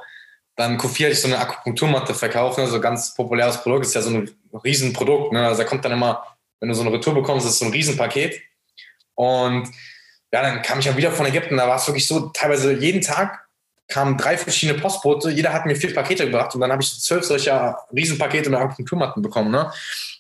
dann 0.57 0.79
Q4 0.79 1.05
hatte 1.05 1.13
ich 1.13 1.21
so 1.21 1.29
eine 1.29 1.39
Akupunkturmatte 1.39 2.15
verkauft, 2.15 2.59
ne, 2.59 2.67
so 2.67 2.81
ganz 2.81 3.15
populäres 3.15 3.63
Produkt, 3.63 3.85
ist 3.85 3.95
ja 3.95 4.01
so 4.01 4.11
ein 4.11 4.31
Riesenprodukt, 4.65 5.33
ne, 5.33 5.47
also 5.47 5.63
da 5.63 5.69
kommt 5.69 5.85
dann 5.85 5.93
immer, 5.93 6.25
wenn 6.61 6.71
du 6.71 6.75
so 6.75 6.81
eine 6.81 6.93
Retour 6.93 7.15
bekommst, 7.15 7.47
ist 7.47 7.59
so 7.59 7.67
ein 7.67 7.73
Riesenpaket 7.73 8.41
und 9.15 9.69
ja, 10.33 10.43
dann 10.43 10.63
kam 10.63 10.79
ich 10.79 10.91
auch 10.91 10.97
wieder 10.97 11.13
von 11.13 11.27
Ägypten, 11.27 11.59
da 11.59 11.69
war 11.69 11.77
es 11.77 11.87
wirklich 11.87 12.07
so, 12.07 12.31
teilweise 12.31 12.73
jeden 12.73 13.03
Tag 13.03 13.47
kamen 13.89 14.17
drei 14.17 14.37
verschiedene 14.37 14.81
Postbote, 14.81 15.31
jeder 15.31 15.53
hat 15.53 15.67
mir 15.67 15.77
vier 15.77 15.95
Pakete 15.95 16.25
gebracht 16.25 16.55
und 16.55 16.61
dann 16.61 16.73
habe 16.73 16.83
ich 16.83 17.01
zwölf 17.01 17.25
solcher 17.25 17.79
Riesenpakete 17.95 18.51
mit 18.51 18.59
Akupunkturmatten 18.59 19.23
bekommen. 19.23 19.53
Ne? 19.53 19.71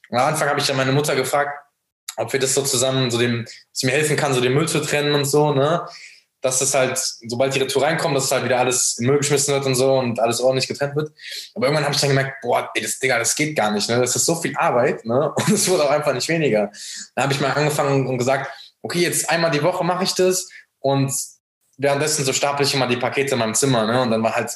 Und 0.08 0.18
am 0.18 0.26
Anfang 0.26 0.48
habe 0.48 0.60
ich 0.60 0.66
dann 0.66 0.76
meine 0.76 0.92
Mutter 0.92 1.16
gefragt, 1.16 1.65
ob 2.16 2.32
wir 2.32 2.40
das 2.40 2.54
so 2.54 2.62
zusammen, 2.62 3.10
so 3.10 3.18
dem, 3.18 3.44
dass 3.44 3.82
mir 3.82 3.92
helfen 3.92 4.16
kann, 4.16 4.34
so 4.34 4.40
den 4.40 4.54
Müll 4.54 4.68
zu 4.68 4.80
trennen 4.80 5.14
und 5.14 5.24
so, 5.24 5.52
ne? 5.52 5.86
Dass 6.40 6.58
das 6.58 6.74
halt, 6.74 6.98
sobald 7.26 7.54
die 7.54 7.58
Retour 7.58 7.82
reinkommt, 7.82 8.16
dass 8.16 8.30
halt 8.30 8.44
wieder 8.44 8.58
alles 8.58 8.98
in 8.98 9.06
Müll 9.06 9.18
geschmissen 9.18 9.54
wird 9.54 9.66
und 9.66 9.74
so 9.74 9.98
und 9.98 10.20
alles 10.20 10.40
ordentlich 10.40 10.68
getrennt 10.68 10.94
wird. 10.94 11.10
Aber 11.54 11.66
irgendwann 11.66 11.84
habe 11.84 11.94
ich 11.94 12.00
dann 12.00 12.10
gemerkt, 12.10 12.40
boah, 12.42 12.70
ey, 12.74 12.82
das, 12.82 12.98
Digga, 12.98 13.18
das 13.18 13.34
geht 13.34 13.56
gar 13.56 13.70
nicht, 13.70 13.88
ne? 13.88 13.98
Das 13.98 14.14
ist 14.14 14.26
so 14.26 14.34
viel 14.36 14.56
Arbeit, 14.56 15.04
ne? 15.04 15.32
Und 15.36 15.48
es 15.48 15.68
wurde 15.68 15.84
auch 15.84 15.90
einfach 15.90 16.14
nicht 16.14 16.28
weniger. 16.28 16.70
Dann 17.14 17.24
habe 17.24 17.32
ich 17.32 17.40
mal 17.40 17.52
angefangen 17.52 18.06
und 18.06 18.18
gesagt, 18.18 18.50
okay, 18.82 19.00
jetzt 19.00 19.28
einmal 19.30 19.50
die 19.50 19.62
Woche 19.62 19.84
mache 19.84 20.04
ich 20.04 20.14
das 20.14 20.48
und 20.80 21.12
währenddessen 21.76 22.24
so 22.24 22.32
stapel 22.32 22.64
ich 22.64 22.74
immer 22.74 22.86
die 22.86 22.96
Pakete 22.96 23.32
in 23.32 23.38
meinem 23.38 23.54
Zimmer, 23.54 23.86
ne? 23.86 24.00
Und 24.02 24.10
dann 24.10 24.22
war 24.22 24.34
halt 24.34 24.50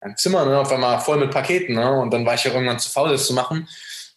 ein 0.00 0.16
Zimmer, 0.16 0.44
ne, 0.44 0.58
auf 0.58 0.70
einmal 0.72 1.00
voll 1.00 1.18
mit 1.18 1.30
Paketen, 1.30 1.74
ne? 1.74 1.90
Und 1.90 2.12
dann 2.12 2.24
war 2.26 2.34
ich 2.34 2.44
ja 2.44 2.52
irgendwann 2.52 2.78
zu 2.78 2.90
faul, 2.90 3.10
das 3.10 3.26
zu 3.26 3.34
machen. 3.34 3.68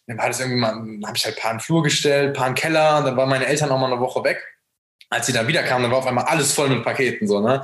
Dann 0.06 0.18
war 0.18 0.28
das 0.28 0.40
irgendwie 0.40 0.64
habe 1.06 1.16
ich 1.16 1.24
halt 1.24 1.36
ein 1.36 1.40
paar 1.40 1.50
in 1.52 1.56
den 1.58 1.62
Flur 1.62 1.82
gestellt, 1.82 2.36
paar 2.36 2.48
in 2.48 2.54
den 2.54 2.60
Keller, 2.60 2.98
und 2.98 3.04
dann 3.04 3.16
waren 3.16 3.28
meine 3.28 3.46
Eltern 3.46 3.70
auch 3.70 3.78
mal 3.78 3.92
eine 3.92 4.00
Woche 4.00 4.24
weg. 4.24 4.42
Als 5.10 5.26
sie 5.26 5.32
dann 5.32 5.46
wieder 5.46 5.62
kamen, 5.62 5.82
dann 5.82 5.92
war 5.92 5.98
auf 5.98 6.06
einmal 6.06 6.24
alles 6.24 6.52
voll 6.52 6.68
mit 6.68 6.84
Paketen, 6.84 7.28
so, 7.28 7.40
ne? 7.40 7.62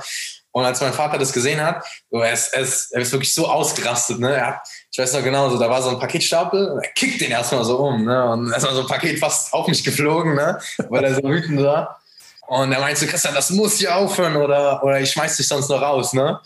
Und 0.51 0.65
als 0.65 0.81
mein 0.81 0.93
Vater 0.93 1.17
das 1.17 1.31
gesehen 1.31 1.61
hat, 1.61 1.85
so, 2.09 2.19
er, 2.19 2.33
ist, 2.33 2.53
er, 2.53 2.61
ist, 2.61 2.91
er 2.91 3.01
ist 3.01 3.11
wirklich 3.11 3.33
so 3.33 3.47
ausgerastet, 3.47 4.19
ne? 4.19 4.35
Er 4.35 4.47
hat, 4.47 4.67
ich 4.91 4.97
weiß 4.97 5.13
noch 5.13 5.23
genau, 5.23 5.49
so, 5.49 5.59
da 5.59 5.69
war 5.69 5.81
so 5.81 5.89
ein 5.89 5.99
Paketstapel, 5.99 6.71
und 6.71 6.83
er 6.83 6.91
kickt 6.91 7.21
den 7.21 7.31
erstmal 7.31 7.63
so 7.65 7.77
um, 7.77 8.05
ne? 8.05 8.31
Und 8.31 8.51
erstmal 8.51 8.73
so 8.73 8.81
ein 8.81 8.87
Paket 8.87 9.19
fast 9.19 9.53
auf 9.53 9.67
mich 9.67 9.83
geflogen, 9.83 10.35
ne? 10.35 10.59
Weil 10.89 11.03
er 11.03 11.15
so 11.15 11.23
wütend 11.23 11.61
war. 11.61 11.99
Und 12.47 12.71
er 12.71 12.79
meinte, 12.79 13.05
Christian, 13.05 13.35
das 13.35 13.51
muss 13.51 13.77
hier 13.77 13.95
aufhören 13.95 14.35
oder, 14.35 14.83
oder 14.83 14.99
ich 14.99 15.11
schmeiß 15.11 15.37
dich 15.37 15.47
sonst 15.47 15.69
noch 15.69 15.81
raus, 15.81 16.13
ne? 16.13 16.39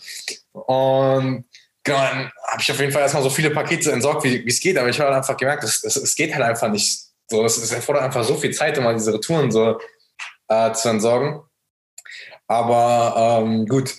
Und 0.52 1.44
genau, 1.84 1.98
dann 1.98 2.30
habe 2.48 2.60
ich 2.60 2.70
auf 2.70 2.80
jeden 2.80 2.92
Fall 2.92 3.02
erstmal 3.02 3.22
so 3.22 3.30
viele 3.30 3.50
Pakete 3.50 3.92
entsorgt, 3.92 4.24
wie 4.24 4.46
es 4.46 4.60
geht, 4.60 4.76
aber 4.78 4.88
ich 4.88 4.98
habe 4.98 5.10
halt 5.10 5.18
einfach 5.18 5.36
gemerkt, 5.36 5.64
es, 5.64 6.14
geht 6.16 6.34
halt 6.34 6.44
einfach 6.44 6.68
nicht. 6.68 7.00
So, 7.30 7.44
es, 7.44 7.56
es 7.56 7.72
erfordert 7.72 8.04
einfach 8.04 8.24
so 8.24 8.34
viel 8.34 8.52
Zeit, 8.52 8.76
um 8.76 8.84
mal 8.84 8.94
diese 8.94 9.14
Retouren 9.14 9.50
so 9.50 9.78
äh, 10.48 10.72
zu 10.72 10.88
entsorgen. 10.88 11.42
Aber 12.46 13.42
ähm, 13.42 13.66
gut, 13.66 13.94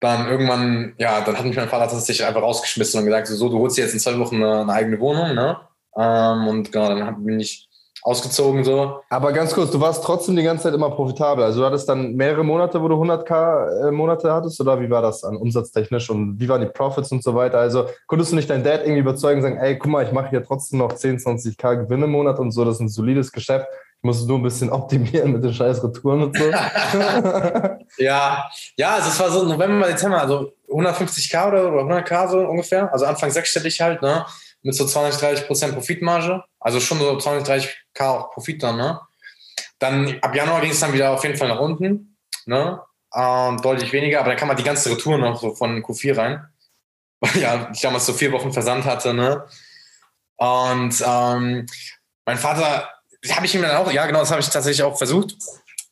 dann 0.00 0.28
irgendwann, 0.28 0.94
ja, 0.98 1.22
dann 1.22 1.38
hat 1.38 1.44
mich 1.44 1.56
mein 1.56 1.68
Vater 1.68 1.88
tatsächlich 1.88 2.26
einfach 2.26 2.42
rausgeschmissen 2.42 3.00
und 3.00 3.06
gesagt, 3.06 3.28
so, 3.28 3.48
du 3.48 3.58
holst 3.58 3.78
dir 3.78 3.82
jetzt 3.82 3.94
in 3.94 4.00
zwei 4.00 4.18
Wochen 4.18 4.36
eine, 4.36 4.60
eine 4.60 4.72
eigene 4.72 5.00
Wohnung, 5.00 5.34
ne? 5.34 5.58
Ähm, 5.96 6.48
und 6.48 6.70
genau, 6.70 6.88
dann 6.90 7.24
bin 7.24 7.40
ich 7.40 7.65
ausgezogen 8.06 8.62
so. 8.62 9.00
Aber 9.10 9.32
ganz 9.32 9.52
kurz, 9.52 9.72
du 9.72 9.80
warst 9.80 10.04
trotzdem 10.04 10.36
die 10.36 10.44
ganze 10.44 10.64
Zeit 10.64 10.74
immer 10.74 10.90
profitabel. 10.90 11.42
Also 11.42 11.60
du 11.60 11.66
hattest 11.66 11.88
dann 11.88 12.14
mehrere 12.14 12.44
Monate, 12.44 12.80
wo 12.80 12.86
du 12.86 12.94
100k 12.94 13.88
äh, 13.88 13.90
Monate 13.90 14.32
hattest 14.32 14.60
oder 14.60 14.80
wie 14.80 14.88
war 14.88 15.02
das 15.02 15.24
an 15.24 15.36
umsatztechnisch 15.36 16.08
und 16.08 16.38
wie 16.38 16.48
waren 16.48 16.60
die 16.60 16.68
Profits 16.68 17.10
und 17.10 17.24
so 17.24 17.34
weiter? 17.34 17.58
Also 17.58 17.86
konntest 18.06 18.30
du 18.30 18.36
nicht 18.36 18.48
deinen 18.48 18.62
Dad 18.62 18.82
irgendwie 18.82 19.00
überzeugen, 19.00 19.42
sagen, 19.42 19.56
ey, 19.56 19.76
guck 19.76 19.90
mal, 19.90 20.04
ich 20.04 20.12
mache 20.12 20.30
hier 20.30 20.44
trotzdem 20.44 20.78
noch 20.78 20.92
10, 20.92 21.18
20k 21.18 21.82
Gewinne 21.82 22.04
im 22.04 22.12
Monat 22.12 22.38
und 22.38 22.52
so, 22.52 22.64
das 22.64 22.76
ist 22.76 22.80
ein 22.80 22.88
solides 22.88 23.32
Geschäft. 23.32 23.66
Ich 23.98 24.04
muss 24.04 24.20
es 24.20 24.26
nur 24.26 24.38
ein 24.38 24.44
bisschen 24.44 24.70
optimieren 24.72 25.32
mit 25.32 25.42
den 25.42 25.52
scheiß 25.52 25.82
Retouren 25.82 26.22
und 26.22 26.36
so. 26.36 26.44
ja, 27.98 28.48
ja, 28.76 28.94
also 28.94 29.08
es 29.08 29.18
war 29.18 29.30
so 29.30 29.42
November, 29.42 29.88
Dezember, 29.88 30.20
also 30.20 30.52
150k 30.68 31.48
oder 31.48 31.62
100k 31.82 32.28
so 32.28 32.38
ungefähr, 32.38 32.92
also 32.92 33.04
Anfang 33.04 33.32
sechsstellig 33.32 33.80
halt, 33.80 34.00
ne? 34.00 34.24
Mit 34.66 34.74
so 34.74 34.84
20, 34.84 35.20
30 35.20 35.46
Prozent 35.46 35.74
Profitmarge. 35.74 36.42
Also 36.58 36.80
schon 36.80 36.98
so 36.98 37.16
20, 37.16 37.46
30 37.46 37.76
K 37.94 38.10
auch 38.10 38.32
Profit 38.32 38.62
dann. 38.62 38.76
Ne? 38.76 39.00
Dann 39.78 40.18
ab 40.20 40.34
Januar 40.34 40.60
ging 40.60 40.72
es 40.72 40.80
dann 40.80 40.92
wieder 40.92 41.12
auf 41.12 41.22
jeden 41.22 41.36
Fall 41.36 41.48
nach 41.48 41.60
unten. 41.60 42.16
Ne? 42.46 42.80
Ähm, 43.14 43.62
deutlich 43.62 43.92
weniger, 43.92 44.20
aber 44.20 44.30
dann 44.30 44.38
kam 44.38 44.48
halt 44.48 44.58
die 44.58 44.64
ganze 44.64 44.90
Retour 44.90 45.18
noch 45.18 45.40
so 45.40 45.54
von 45.54 45.82
Q4 45.82 46.16
rein. 46.16 46.48
Weil 47.20 47.40
ja, 47.40 47.70
ich 47.72 47.80
damals 47.80 48.04
so 48.04 48.12
vier 48.12 48.32
Wochen 48.32 48.52
Versand 48.52 48.84
hatte. 48.84 49.14
Ne? 49.14 49.46
Und 50.36 51.02
ähm, 51.06 51.66
mein 52.26 52.36
Vater, 52.36 52.90
habe 53.30 53.46
ich 53.46 53.54
ihm 53.54 53.62
dann 53.62 53.76
auch, 53.76 53.90
ja 53.90 54.06
genau, 54.06 54.20
das 54.20 54.30
habe 54.30 54.40
ich 54.40 54.48
tatsächlich 54.48 54.82
auch 54.82 54.98
versucht. 54.98 55.34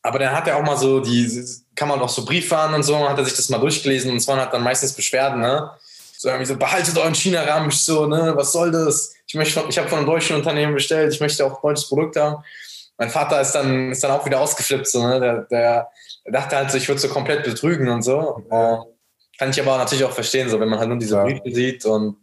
Aber 0.02 0.18
dann 0.18 0.34
hat 0.34 0.46
er 0.46 0.56
auch 0.56 0.62
mal 0.62 0.76
so 0.76 1.00
die, 1.00 1.44
kam 1.74 1.90
halt 1.90 2.02
auch 2.02 2.10
so 2.10 2.24
Briefwaren 2.24 2.74
und 2.74 2.82
so, 2.82 3.08
hat 3.08 3.16
er 3.16 3.24
sich 3.24 3.36
das 3.36 3.48
mal 3.48 3.58
durchgelesen 3.58 4.10
und 4.10 4.18
es 4.18 4.28
waren 4.28 4.38
halt 4.38 4.52
dann 4.52 4.62
meistens 4.62 4.92
Beschwerden, 4.92 5.40
ne? 5.40 5.70
So 6.24 6.30
irgendwie 6.30 6.46
so, 6.46 6.56
behaltet 6.56 6.96
euren 6.96 7.14
China-Ramsch, 7.14 7.76
so, 7.76 8.06
ne? 8.06 8.32
Was 8.34 8.52
soll 8.52 8.70
das? 8.70 9.12
Ich 9.26 9.34
möchte, 9.34 9.62
ich 9.68 9.76
habe 9.76 9.90
von 9.90 9.98
einem 9.98 10.06
deutschen 10.06 10.36
Unternehmen 10.36 10.72
bestellt, 10.72 11.12
ich 11.12 11.20
möchte 11.20 11.44
auch 11.44 11.56
ein 11.56 11.60
deutsches 11.60 11.86
Produkt 11.86 12.16
haben. 12.16 12.42
Mein 12.96 13.10
Vater 13.10 13.42
ist 13.42 13.52
dann, 13.52 13.90
ist 13.92 14.02
dann 14.02 14.10
auch 14.10 14.24
wieder 14.24 14.40
ausgeflippt, 14.40 14.86
so, 14.86 15.06
ne? 15.06 15.20
Der, 15.20 15.42
der, 15.50 15.90
dachte 16.32 16.56
halt 16.56 16.70
so, 16.70 16.78
ich 16.78 16.88
würde 16.88 16.98
so 16.98 17.08
komplett 17.08 17.44
betrügen 17.44 17.90
und 17.90 18.00
so. 18.00 18.42
Und 18.48 18.86
kann 19.38 19.50
ich 19.50 19.60
aber 19.60 19.76
natürlich 19.76 20.02
auch 20.02 20.12
verstehen, 20.12 20.48
so, 20.48 20.58
wenn 20.58 20.70
man 20.70 20.78
halt 20.78 20.88
nur 20.88 20.96
diese 20.96 21.20
Briefe 21.20 21.42
sieht 21.54 21.84
und 21.84 22.16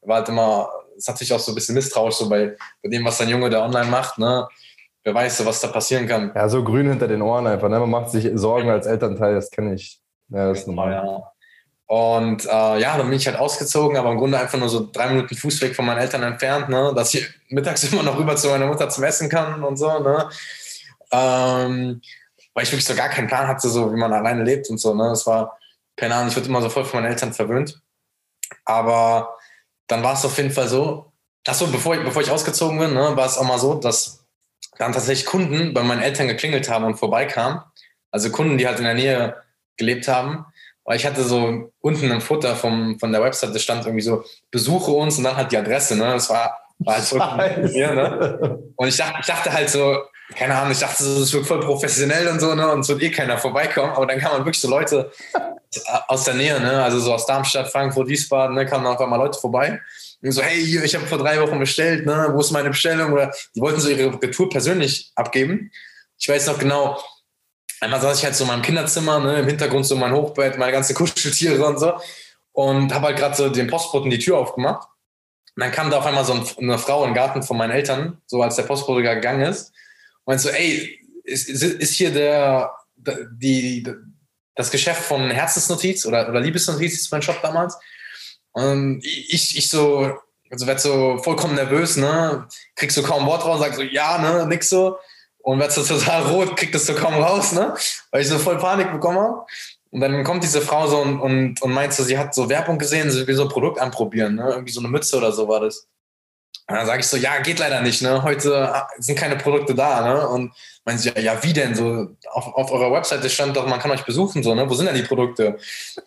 war 0.00 0.20
halt 0.20 0.30
immer, 0.30 0.70
ist 0.96 1.08
natürlich 1.08 1.34
auch 1.34 1.38
so 1.38 1.52
ein 1.52 1.54
bisschen 1.54 1.74
misstrauisch, 1.74 2.14
so 2.14 2.30
bei, 2.30 2.56
bei 2.82 2.88
dem, 2.88 3.04
was 3.04 3.18
sein 3.18 3.28
Junge 3.28 3.50
da 3.50 3.66
online 3.66 3.90
macht, 3.90 4.16
ne? 4.16 4.48
wer 5.04 5.14
weiß, 5.14 5.36
so, 5.36 5.44
was 5.44 5.60
da 5.60 5.68
passieren 5.68 6.06
kann. 6.06 6.32
Ja, 6.34 6.48
so 6.48 6.64
grün 6.64 6.88
hinter 6.88 7.06
den 7.06 7.20
Ohren 7.20 7.46
einfach. 7.46 7.68
Ne? 7.68 7.78
Man 7.80 7.90
macht 7.90 8.08
sich 8.08 8.30
Sorgen 8.32 8.70
als 8.70 8.86
Elternteil, 8.86 9.34
das 9.34 9.50
kenne 9.50 9.74
ich. 9.74 10.00
Ja, 10.30 10.48
das 10.48 10.60
ist 10.60 10.66
normal. 10.68 10.92
Ja. 10.92 11.31
Und 11.92 12.46
äh, 12.46 12.78
ja, 12.78 12.96
dann 12.96 13.10
bin 13.10 13.18
ich 13.18 13.26
halt 13.26 13.36
ausgezogen, 13.36 13.98
aber 13.98 14.12
im 14.12 14.16
Grunde 14.16 14.40
einfach 14.40 14.58
nur 14.58 14.70
so 14.70 14.88
drei 14.90 15.08
Minuten 15.08 15.36
Fußweg 15.36 15.76
von 15.76 15.84
meinen 15.84 15.98
Eltern 15.98 16.22
entfernt, 16.22 16.70
ne? 16.70 16.90
dass 16.96 17.12
ich 17.12 17.28
mittags 17.50 17.84
immer 17.84 18.02
noch 18.02 18.16
rüber 18.16 18.34
zu 18.34 18.48
meiner 18.48 18.64
Mutter 18.64 18.88
zum 18.88 19.04
Essen 19.04 19.28
kann 19.28 19.62
und 19.62 19.76
so. 19.76 19.98
Ne? 19.98 20.26
Ähm, 21.10 22.00
weil 22.54 22.64
ich 22.64 22.72
wirklich 22.72 22.86
so 22.86 22.94
gar 22.94 23.10
keinen 23.10 23.28
Plan 23.28 23.46
hatte, 23.46 23.68
so 23.68 23.92
wie 23.92 23.98
man 23.98 24.10
alleine 24.10 24.42
lebt 24.42 24.70
und 24.70 24.78
so. 24.78 24.94
Ne? 24.94 25.10
Das 25.10 25.26
war, 25.26 25.58
keine 25.94 26.14
Ahnung, 26.14 26.28
ich 26.28 26.36
wurde 26.36 26.46
immer 26.46 26.62
so 26.62 26.70
voll 26.70 26.86
von 26.86 27.02
meinen 27.02 27.12
Eltern 27.12 27.34
verwöhnt. 27.34 27.78
Aber 28.64 29.36
dann 29.86 30.02
war 30.02 30.14
es 30.14 30.24
auf 30.24 30.38
jeden 30.38 30.50
Fall 30.50 30.68
so, 30.68 31.12
achso, 31.46 31.66
bevor 31.66 31.94
ich, 31.94 32.02
bevor 32.02 32.22
ich 32.22 32.30
ausgezogen 32.30 32.78
bin, 32.78 32.94
ne, 32.94 33.14
war 33.14 33.26
es 33.26 33.36
auch 33.36 33.46
mal 33.46 33.58
so, 33.58 33.74
dass 33.74 34.24
dann 34.78 34.94
tatsächlich 34.94 35.26
Kunden 35.26 35.74
bei 35.74 35.82
meinen 35.82 36.00
Eltern 36.00 36.26
geklingelt 36.26 36.70
haben 36.70 36.86
und 36.86 36.94
vorbeikamen. 36.94 37.60
Also 38.10 38.30
Kunden, 38.30 38.56
die 38.56 38.66
halt 38.66 38.78
in 38.78 38.86
der 38.86 38.94
Nähe 38.94 39.42
gelebt 39.76 40.08
haben. 40.08 40.46
Ich 40.90 41.06
hatte 41.06 41.22
so 41.22 41.70
unten 41.80 42.10
im 42.10 42.20
Futter 42.20 42.56
vom, 42.56 42.98
von 42.98 43.12
der 43.12 43.22
Webseite 43.22 43.58
stand 43.58 43.86
irgendwie 43.86 44.02
so, 44.02 44.24
besuche 44.50 44.90
uns 44.90 45.18
und 45.18 45.24
dann 45.24 45.36
halt 45.36 45.52
die 45.52 45.56
Adresse. 45.56 45.96
Ne? 45.96 46.04
Das 46.04 46.28
war, 46.28 46.58
war 46.80 46.94
halt 46.96 47.04
so 47.04 47.16
mir, 47.72 47.94
ne? 47.94 48.58
Und 48.74 48.88
ich 48.88 48.96
dachte, 48.96 49.18
ich 49.20 49.26
dachte 49.26 49.52
halt 49.52 49.70
so, 49.70 49.98
keine 50.34 50.56
Ahnung, 50.56 50.72
ich 50.72 50.80
dachte, 50.80 51.04
das 51.04 51.32
wird 51.32 51.46
voll 51.46 51.60
professionell 51.60 52.26
und 52.28 52.40
so, 52.40 52.54
ne? 52.54 52.70
Und 52.72 52.80
es 52.80 52.88
wird 52.88 53.02
eh 53.02 53.10
keiner 53.10 53.38
vorbeikommen. 53.38 53.92
Aber 53.92 54.06
dann 54.06 54.18
kamen 54.18 54.38
wirklich 54.38 54.60
so 54.60 54.68
Leute 54.68 55.12
aus 56.08 56.24
der 56.24 56.34
Nähe, 56.34 56.58
ne? 56.60 56.82
Also 56.82 56.98
so 56.98 57.14
aus 57.14 57.26
Darmstadt, 57.26 57.70
Frankfurt, 57.70 58.08
Wiesbaden, 58.08 58.56
ne? 58.56 58.66
kamen 58.66 58.86
einfach 58.86 59.06
mal 59.06 59.16
Leute 59.16 59.38
vorbei. 59.38 59.80
Und 60.22 60.32
so, 60.32 60.42
hey, 60.42 60.84
ich 60.84 60.94
habe 60.94 61.06
vor 61.06 61.18
drei 61.18 61.40
Wochen 61.40 61.58
bestellt, 61.58 62.06
ne? 62.06 62.28
wo 62.32 62.40
ist 62.40 62.52
meine 62.52 62.70
Bestellung? 62.70 63.12
Oder 63.12 63.32
die 63.54 63.60
wollten 63.60 63.80
so 63.80 63.88
ihre 63.88 64.12
Retour 64.22 64.48
persönlich 64.48 65.10
abgeben. 65.16 65.70
Ich 66.18 66.28
weiß 66.28 66.46
noch 66.46 66.58
genau, 66.58 67.00
einmal 67.82 68.00
saß 68.00 68.18
ich 68.18 68.24
halt 68.24 68.34
so 68.34 68.44
in 68.44 68.48
meinem 68.48 68.62
Kinderzimmer, 68.62 69.18
ne? 69.18 69.40
im 69.40 69.46
Hintergrund 69.46 69.84
so 69.84 69.96
mein 69.96 70.12
Hochbett, 70.12 70.56
meine 70.56 70.72
ganzen 70.72 70.94
Kuscheltiere 70.96 71.64
und 71.66 71.78
so. 71.78 71.94
Und 72.52 72.94
habe 72.94 73.06
halt 73.06 73.18
gerade 73.18 73.34
so 73.34 73.48
den 73.48 73.66
Postboten 73.66 74.10
die 74.10 74.18
Tür 74.18 74.38
aufgemacht. 74.38 74.88
Und 75.56 75.62
dann 75.62 75.72
kam 75.72 75.90
da 75.90 75.98
auf 75.98 76.06
einmal 76.06 76.24
so 76.24 76.40
eine 76.58 76.78
Frau 76.78 77.04
im 77.04 77.14
Garten 77.14 77.42
von 77.42 77.56
meinen 77.56 77.72
Eltern, 77.72 78.18
so 78.26 78.42
als 78.42 78.56
der 78.56 78.62
Postbote 78.62 79.02
gegangen 79.02 79.42
ist. 79.42 79.72
Und 80.24 80.40
so, 80.40 80.48
ey, 80.48 80.98
ist, 81.24 81.48
ist 81.48 81.94
hier 81.94 82.12
der, 82.12 82.72
die, 82.96 83.86
das 84.54 84.70
Geschäft 84.70 85.02
von 85.02 85.30
Herzensnotiz 85.30 86.06
oder, 86.06 86.28
oder 86.28 86.40
Liebesnotiz, 86.40 86.94
ist 86.94 87.12
mein 87.12 87.22
Shop 87.22 87.40
damals. 87.42 87.76
Und 88.52 89.04
ich, 89.04 89.56
ich 89.56 89.68
so, 89.68 90.18
also 90.50 90.66
werd 90.66 90.80
so 90.80 91.18
vollkommen 91.18 91.54
nervös, 91.54 91.96
ne? 91.96 92.46
Kriegst 92.76 92.96
du 92.96 93.02
kaum 93.02 93.26
Wort 93.26 93.44
raus, 93.44 93.60
sag 93.60 93.74
so, 93.74 93.82
ja, 93.82 94.18
ne, 94.18 94.46
nix 94.46 94.68
so. 94.68 94.98
Und 95.42 95.58
werd 95.58 95.72
so 95.72 95.82
total 95.98 96.22
rot, 96.22 96.56
krieg 96.56 96.72
das 96.72 96.86
so 96.86 96.94
kaum 96.94 97.14
raus, 97.14 97.52
ne? 97.52 97.74
Weil 98.10 98.22
ich 98.22 98.28
so 98.28 98.38
voll 98.38 98.58
Panik 98.58 98.92
bekommen 98.92 99.18
habe. 99.18 99.44
Und 99.90 100.00
dann 100.00 100.24
kommt 100.24 100.42
diese 100.42 100.62
Frau 100.62 100.86
so 100.86 100.98
und, 100.98 101.20
und, 101.20 101.60
und 101.60 101.72
meint 101.72 101.92
so, 101.92 102.02
sie 102.02 102.16
hat 102.16 102.34
so 102.34 102.48
Werbung 102.48 102.78
gesehen, 102.78 103.10
sie 103.10 103.26
will 103.26 103.34
so 103.34 103.42
ein 103.42 103.48
Produkt 103.48 103.78
anprobieren, 103.78 104.36
ne? 104.36 104.50
Irgendwie 104.50 104.72
so 104.72 104.80
eine 104.80 104.88
Mütze 104.88 105.18
oder 105.18 105.32
so 105.32 105.46
war 105.48 105.60
das. 105.60 105.86
Und 106.68 106.76
dann 106.76 106.86
sage 106.86 107.00
ich 107.00 107.06
so, 107.06 107.16
ja, 107.16 107.40
geht 107.40 107.58
leider 107.58 107.82
nicht, 107.82 108.00
ne? 108.00 108.22
Heute 108.22 108.72
sind 108.98 109.18
keine 109.18 109.36
Produkte 109.36 109.74
da, 109.74 110.00
ne? 110.00 110.28
Und 110.28 110.52
meinen 110.84 110.96
sie, 110.96 111.10
ja, 111.10 111.18
ja, 111.18 111.42
wie 111.42 111.52
denn? 111.52 111.74
So, 111.74 112.16
auf, 112.30 112.54
auf 112.54 112.72
eurer 112.72 112.92
Webseite 112.92 113.28
stand 113.28 113.56
doch, 113.56 113.66
man 113.66 113.80
kann 113.80 113.90
euch 113.90 114.04
besuchen, 114.04 114.42
so, 114.42 114.54
ne? 114.54 114.68
Wo 114.70 114.74
sind 114.74 114.86
denn 114.86 114.94
die 114.94 115.02
Produkte? 115.02 115.58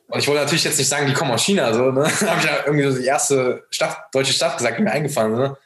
Und 0.08 0.20
ich 0.20 0.28
wollte 0.28 0.42
natürlich 0.42 0.64
jetzt 0.64 0.80
nicht 0.80 0.88
sagen, 0.88 1.06
die 1.06 1.14
kommen 1.14 1.32
aus 1.32 1.44
China, 1.44 1.74
so, 1.74 1.92
ne? 1.92 2.10
Da 2.22 2.28
habe 2.28 2.40
ich 2.40 2.46
ja 2.46 2.66
irgendwie 2.66 2.90
so 2.90 2.98
die 2.98 3.06
erste 3.06 3.66
Stadt, 3.70 3.98
deutsche 4.12 4.34
Stadt 4.34 4.58
gesagt, 4.58 4.80
die 4.80 4.84
mir 4.84 4.92
eingefallen, 4.92 5.34
ne? 5.34 5.58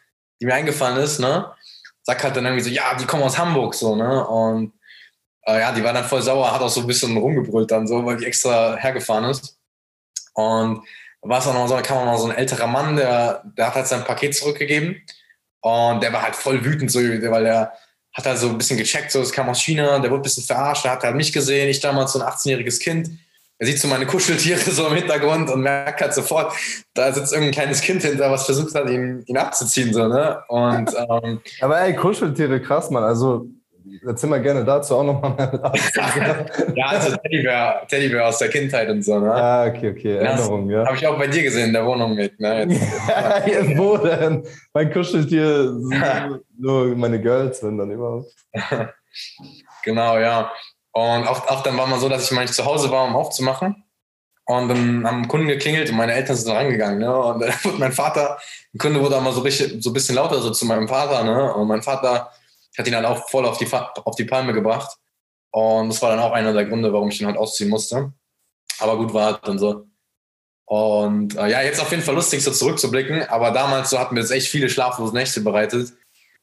Die 0.42 0.46
mir 0.46 0.56
eingefallen 0.56 0.98
ist, 0.98 1.20
ne? 1.20 1.52
Sag 2.10 2.24
halt 2.24 2.36
dann 2.36 2.46
irgendwie 2.46 2.64
so, 2.64 2.72
ja, 2.72 2.96
die 2.96 3.06
kommen 3.06 3.22
aus 3.22 3.38
Hamburg, 3.38 3.76
so, 3.76 3.96
ne? 3.96 4.26
Und 4.26 4.74
äh, 5.46 5.60
ja, 5.60 5.72
die 5.72 5.84
war 5.84 5.94
dann 5.94 6.06
voll 6.06 6.24
sauer, 6.24 6.52
hat 6.52 6.60
auch 6.60 6.68
so 6.68 6.82
ein 6.82 6.88
bisschen 6.88 7.16
rumgebrüllt 7.16 7.70
dann 7.70 7.86
so, 7.86 8.04
weil 8.04 8.18
die 8.18 8.26
extra 8.26 8.76
hergefahren 8.78 9.26
ist. 9.26 9.60
Und 10.34 10.82
war 11.22 11.38
es 11.38 11.46
auch 11.46 11.54
noch 11.54 11.68
so, 11.68 11.76
da 11.76 11.84
kam 11.84 12.00
auch 12.00 12.06
noch 12.06 12.18
so 12.18 12.28
ein 12.28 12.36
älterer 12.36 12.66
Mann, 12.66 12.96
der, 12.96 13.44
der 13.56 13.68
hat 13.68 13.76
halt 13.76 13.86
sein 13.86 14.04
Paket 14.06 14.36
zurückgegeben. 14.36 15.04
Und 15.62 16.02
der 16.02 16.12
war 16.12 16.24
halt 16.24 16.36
voll 16.36 16.66
wütend, 16.66 16.90
so, 16.90 17.00
weil 17.00 17.44
der 17.44 17.74
hat 18.14 18.26
halt 18.26 18.40
so 18.40 18.50
ein 18.50 18.58
bisschen 18.58 18.80
gecheckt, 18.80 19.12
so, 19.12 19.22
es 19.22 19.32
kam 19.32 19.48
aus 19.48 19.62
China, 19.62 20.00
der 20.00 20.10
wurde 20.10 20.22
ein 20.22 20.24
bisschen 20.24 20.44
verarscht, 20.44 20.86
der 20.86 20.94
hat 20.94 21.04
halt 21.04 21.16
mich 21.16 21.32
gesehen, 21.32 21.70
ich 21.70 21.80
damals 21.80 22.14
so 22.14 22.20
ein 22.20 22.28
18-jähriges 22.28 22.80
Kind. 22.80 23.12
Er 23.62 23.66
sieht 23.66 23.80
so 23.80 23.90
meine 23.90 24.06
Kuscheltiere 24.06 24.58
so 24.72 24.88
im 24.88 24.96
Hintergrund 24.96 25.50
und 25.50 25.62
merkt 25.62 26.00
halt 26.00 26.14
sofort, 26.14 26.54
da 26.94 27.12
sitzt 27.12 27.34
irgendein 27.34 27.54
kleines 27.54 27.82
Kind 27.82 28.02
hinter, 28.02 28.32
was 28.32 28.46
versucht 28.46 28.74
hat, 28.74 28.90
ihn, 28.90 29.22
ihn 29.26 29.38
abzuziehen, 29.38 29.94
so, 29.94 30.08
ne? 30.08 30.42
Und, 30.48 30.90
ähm, 31.24 31.42
Aber 31.60 31.82
ey, 31.82 31.94
Kuscheltiere, 31.94 32.62
krass, 32.62 32.90
Mann. 32.90 33.04
Also, 33.04 33.48
erzähl 34.08 34.30
mal 34.30 34.42
gerne 34.42 34.64
dazu 34.64 34.96
auch 34.96 35.04
nochmal 35.04 35.36
mehr. 35.36 35.74
ja, 36.76 36.86
also 36.86 37.18
Teddybär, 37.18 37.82
Teddybär 37.90 38.28
aus 38.28 38.38
der 38.38 38.48
Kindheit 38.48 38.88
und 38.90 39.04
so, 39.04 39.20
ne? 39.20 39.34
Ah, 39.34 39.66
okay, 39.68 39.92
okay. 39.92 40.16
Erinnerung, 40.16 40.70
ja. 40.70 40.86
Habe 40.86 40.96
ich 40.96 41.06
auch 41.06 41.18
bei 41.18 41.28
dir 41.28 41.44
gesehen 41.44 41.68
in 41.68 41.74
der 41.74 41.86
Wohnung 41.86 42.16
mit, 42.16 42.40
ne? 42.40 42.66
Jetzt. 43.46 43.78
Wo 43.78 43.98
denn? 43.98 44.44
Mein 44.74 44.90
Kuscheltier 44.90 45.64
sind 45.66 46.42
nur 46.58 46.96
meine 46.96 47.20
Girls, 47.20 47.62
wenn 47.62 47.78
dann 47.78 47.92
überhaupt. 47.92 48.32
genau, 49.84 50.18
ja. 50.18 50.50
Und 51.00 51.28
auch, 51.28 51.48
auch 51.48 51.64
dann 51.64 51.78
war 51.78 51.88
mal 51.88 52.00
so, 52.00 52.10
dass 52.10 52.26
ich 52.26 52.32
mal 52.32 52.42
nicht 52.42 52.54
zu 52.54 52.66
Hause 52.66 52.92
war, 52.92 53.06
um 53.06 53.16
aufzumachen. 53.16 53.84
Und 54.46 54.68
dann 54.68 55.06
haben 55.06 55.28
Kunden 55.28 55.48
geklingelt 55.48 55.90
und 55.92 55.96
meine 55.96 56.14
Eltern 56.14 56.36
sind 56.36 56.52
rangegangen. 56.52 57.00
Ne? 57.00 57.16
Und 57.16 57.40
dann 57.40 57.54
wurde 57.64 57.78
mein 57.78 57.94
Vater, 57.94 58.40
ein 58.74 58.78
Kunde 58.78 59.00
wurde 59.00 59.18
auch 59.18 59.22
mal 59.22 59.32
so, 59.32 59.48
so 59.48 59.90
ein 59.90 59.94
bisschen 59.94 60.16
lauter 60.16 60.42
so 60.42 60.50
zu 60.52 60.66
meinem 60.66 60.88
Vater. 60.88 61.24
Ne? 61.24 61.54
Und 61.54 61.68
mein 61.68 61.84
Vater 61.84 62.32
hat 62.78 62.88
ihn 62.88 62.94
dann 62.94 63.06
auch 63.06 63.30
voll 63.30 63.46
auf 63.46 63.58
die, 63.58 63.68
auf 63.72 64.16
die 64.16 64.26
Palme 64.26 64.54
gebracht. 64.54 64.98
Und 65.52 65.90
das 65.90 66.02
war 66.02 66.10
dann 66.10 66.20
auch 66.20 66.32
einer 66.32 66.54
der 66.54 66.66
Gründe, 66.66 66.92
warum 66.92 67.10
ich 67.10 67.22
ihn 67.22 67.28
halt 67.28 67.38
ausziehen 67.38 67.70
musste. 67.70 68.12
Aber 68.80 68.98
gut 68.98 69.14
war 69.14 69.26
halt 69.26 69.48
dann 69.48 69.60
so. 69.60 69.88
Und 70.66 71.36
äh, 71.36 71.50
ja, 71.50 71.62
jetzt 71.62 71.82
auf 71.82 71.92
jeden 71.92 72.04
Fall 72.04 72.16
lustig, 72.16 72.44
so 72.44 72.52
zurückzublicken. 72.52 73.24
Aber 73.30 73.52
damals 73.52 73.90
so 73.90 74.00
hatten 74.00 74.16
wir 74.16 74.22
jetzt 74.22 74.32
echt 74.32 74.48
viele 74.48 74.70
schlaflose 74.70 75.14
Nächte 75.14 75.42
bereitet. 75.42 75.94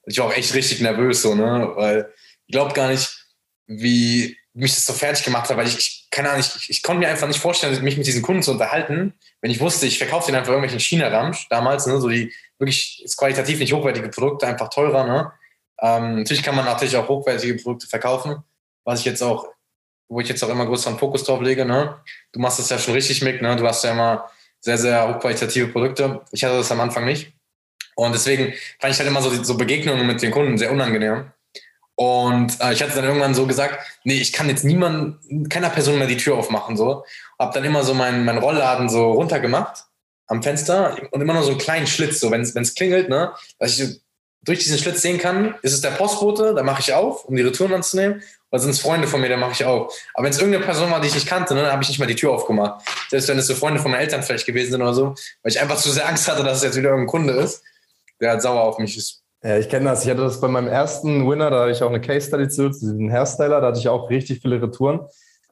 Ich 0.06 0.18
war 0.18 0.26
auch 0.26 0.32
echt 0.32 0.54
richtig 0.54 0.80
nervös, 0.80 1.22
so, 1.22 1.34
ne? 1.34 1.72
Weil 1.74 2.12
ich 2.46 2.52
glaube 2.52 2.72
gar 2.74 2.88
nicht, 2.88 3.26
wie 3.66 4.36
mich 4.56 4.74
das 4.74 4.86
so 4.86 4.92
fertig 4.92 5.24
gemacht 5.24 5.50
hat, 5.50 5.56
weil 5.56 5.68
ich, 5.68 5.78
ich 5.78 6.08
keine 6.10 6.30
Ahnung, 6.30 6.40
ich, 6.40 6.70
ich 6.70 6.82
konnte 6.82 7.00
mir 7.00 7.08
einfach 7.08 7.28
nicht 7.28 7.40
vorstellen, 7.40 7.82
mich 7.84 7.96
mit 7.96 8.06
diesen 8.06 8.22
Kunden 8.22 8.42
zu 8.42 8.52
unterhalten, 8.52 9.12
wenn 9.42 9.50
ich 9.50 9.60
wusste, 9.60 9.86
ich 9.86 9.98
verkaufe 9.98 10.26
denen 10.26 10.38
einfach 10.38 10.52
irgendwelchen 10.52 10.80
China-Ramsch 10.80 11.48
damals, 11.50 11.86
ne? 11.86 12.00
So 12.00 12.08
die 12.08 12.32
wirklich 12.58 13.04
qualitativ 13.16 13.58
nicht 13.58 13.72
hochwertige 13.72 14.08
Produkte, 14.08 14.46
einfach 14.46 14.70
teurer, 14.70 15.04
ne? 15.04 15.32
Ähm, 15.80 16.16
natürlich 16.16 16.42
kann 16.42 16.56
man 16.56 16.64
natürlich 16.64 16.96
auch 16.96 17.08
hochwertige 17.08 17.54
Produkte 17.54 17.86
verkaufen, 17.86 18.42
was 18.84 19.00
ich 19.00 19.06
jetzt 19.06 19.22
auch, 19.22 19.46
wo 20.08 20.20
ich 20.20 20.28
jetzt 20.28 20.42
auch 20.42 20.48
immer 20.48 20.66
größeren 20.66 20.98
Fokus 20.98 21.24
drauf 21.24 21.40
lege. 21.42 21.64
Ne? 21.64 21.96
Du 22.32 22.40
machst 22.40 22.58
das 22.58 22.70
ja 22.70 22.78
schon 22.78 22.94
richtig 22.94 23.22
mit, 23.22 23.42
ne? 23.42 23.56
du 23.56 23.66
hast 23.66 23.84
ja 23.84 23.92
immer 23.92 24.30
sehr, 24.60 24.78
sehr 24.78 25.08
hochqualitative 25.08 25.68
Produkte. 25.68 26.22
Ich 26.32 26.44
hatte 26.44 26.56
das 26.56 26.72
am 26.72 26.80
Anfang 26.80 27.04
nicht. 27.04 27.32
Und 27.94 28.12
deswegen 28.12 28.54
fand 28.78 28.92
ich 28.92 28.98
halt 28.98 29.08
immer 29.08 29.22
so, 29.22 29.42
so 29.42 29.56
Begegnungen 29.56 30.06
mit 30.06 30.22
den 30.22 30.30
Kunden 30.30 30.58
sehr 30.58 30.72
unangenehm. 30.72 31.30
Und 31.96 32.60
äh, 32.60 32.72
ich 32.72 32.82
hatte 32.82 32.94
dann 32.94 33.04
irgendwann 33.04 33.34
so 33.34 33.46
gesagt, 33.46 33.78
nee, 34.04 34.20
ich 34.20 34.32
kann 34.32 34.48
jetzt 34.48 34.64
niemand, 34.64 35.18
keiner 35.50 35.70
Person 35.70 35.98
mehr 35.98 36.06
die 36.06 36.18
Tür 36.18 36.36
aufmachen. 36.36 36.76
So. 36.76 37.04
Hab 37.38 37.54
dann 37.54 37.64
immer 37.64 37.82
so 37.82 37.94
meinen 37.94 38.24
mein 38.24 38.38
Rollladen 38.38 38.88
so 38.88 39.12
runtergemacht 39.12 39.84
am 40.26 40.42
Fenster 40.42 40.96
und 41.10 41.20
immer 41.20 41.34
nur 41.34 41.42
so 41.42 41.50
einen 41.50 41.58
kleinen 41.58 41.86
Schlitz, 41.86 42.20
so 42.20 42.30
wenn 42.30 42.42
es 42.42 42.74
klingelt, 42.74 43.08
ne, 43.08 43.32
dass 43.58 43.78
ich 43.78 44.00
durch 44.42 44.60
diesen 44.60 44.78
Schlitz 44.78 45.02
sehen 45.02 45.18
kann, 45.18 45.56
ist 45.62 45.72
es 45.72 45.80
der 45.80 45.90
Postbote, 45.90 46.54
da 46.54 46.62
mache 46.62 46.80
ich 46.80 46.92
auf, 46.92 47.24
um 47.24 47.34
die 47.34 47.42
Retouren 47.42 47.74
anzunehmen, 47.74 48.22
oder 48.50 48.60
sind 48.60 48.70
es 48.70 48.80
Freunde 48.80 49.08
von 49.08 49.20
mir, 49.20 49.28
da 49.28 49.36
mache 49.36 49.52
ich 49.52 49.64
auf. 49.64 49.92
Aber 50.14 50.24
wenn 50.24 50.32
es 50.32 50.38
irgendeine 50.38 50.64
Person 50.64 50.90
war, 50.90 51.00
die 51.00 51.08
ich 51.08 51.14
nicht 51.14 51.26
kannte, 51.26 51.54
ne, 51.54 51.62
dann 51.62 51.72
habe 51.72 51.82
ich 51.82 51.88
nicht 51.88 51.98
mal 51.98 52.06
die 52.06 52.14
Tür 52.14 52.32
aufgemacht. 52.32 52.86
Selbst 53.08 53.28
wenn 53.28 53.38
es 53.38 53.46
so 53.46 53.54
Freunde 53.54 53.80
von 53.80 53.90
meinen 53.90 54.00
Eltern 54.00 54.22
vielleicht 54.22 54.46
gewesen 54.46 54.72
sind 54.72 54.82
oder 54.82 54.94
so, 54.94 55.14
weil 55.42 55.52
ich 55.52 55.60
einfach 55.60 55.76
zu 55.76 55.90
sehr 55.90 56.08
Angst 56.08 56.28
hatte, 56.28 56.44
dass 56.44 56.58
es 56.58 56.64
jetzt 56.64 56.76
wieder 56.76 56.90
irgendein 56.90 57.10
Kunde 57.10 57.32
ist, 57.34 57.62
der 58.20 58.30
halt 58.30 58.42
sauer 58.42 58.62
auf 58.62 58.78
mich 58.78 58.96
ist. 58.96 59.22
Ja, 59.42 59.58
ich 59.58 59.68
kenne 59.68 59.86
das. 59.86 60.04
Ich 60.04 60.10
hatte 60.10 60.22
das 60.22 60.40
bei 60.40 60.48
meinem 60.48 60.68
ersten 60.68 61.28
Winner, 61.28 61.50
da 61.50 61.62
hatte 61.62 61.72
ich 61.72 61.82
auch 61.82 61.90
eine 61.90 62.00
Case 62.00 62.28
Study 62.28 62.48
zu, 62.48 62.70
zu 62.70 62.92
diesem 62.92 63.10
Hairstyler, 63.10 63.60
da 63.60 63.68
hatte 63.68 63.78
ich 63.78 63.88
auch 63.88 64.10
richtig 64.10 64.40
viele 64.40 64.60
Retouren. 64.60 65.00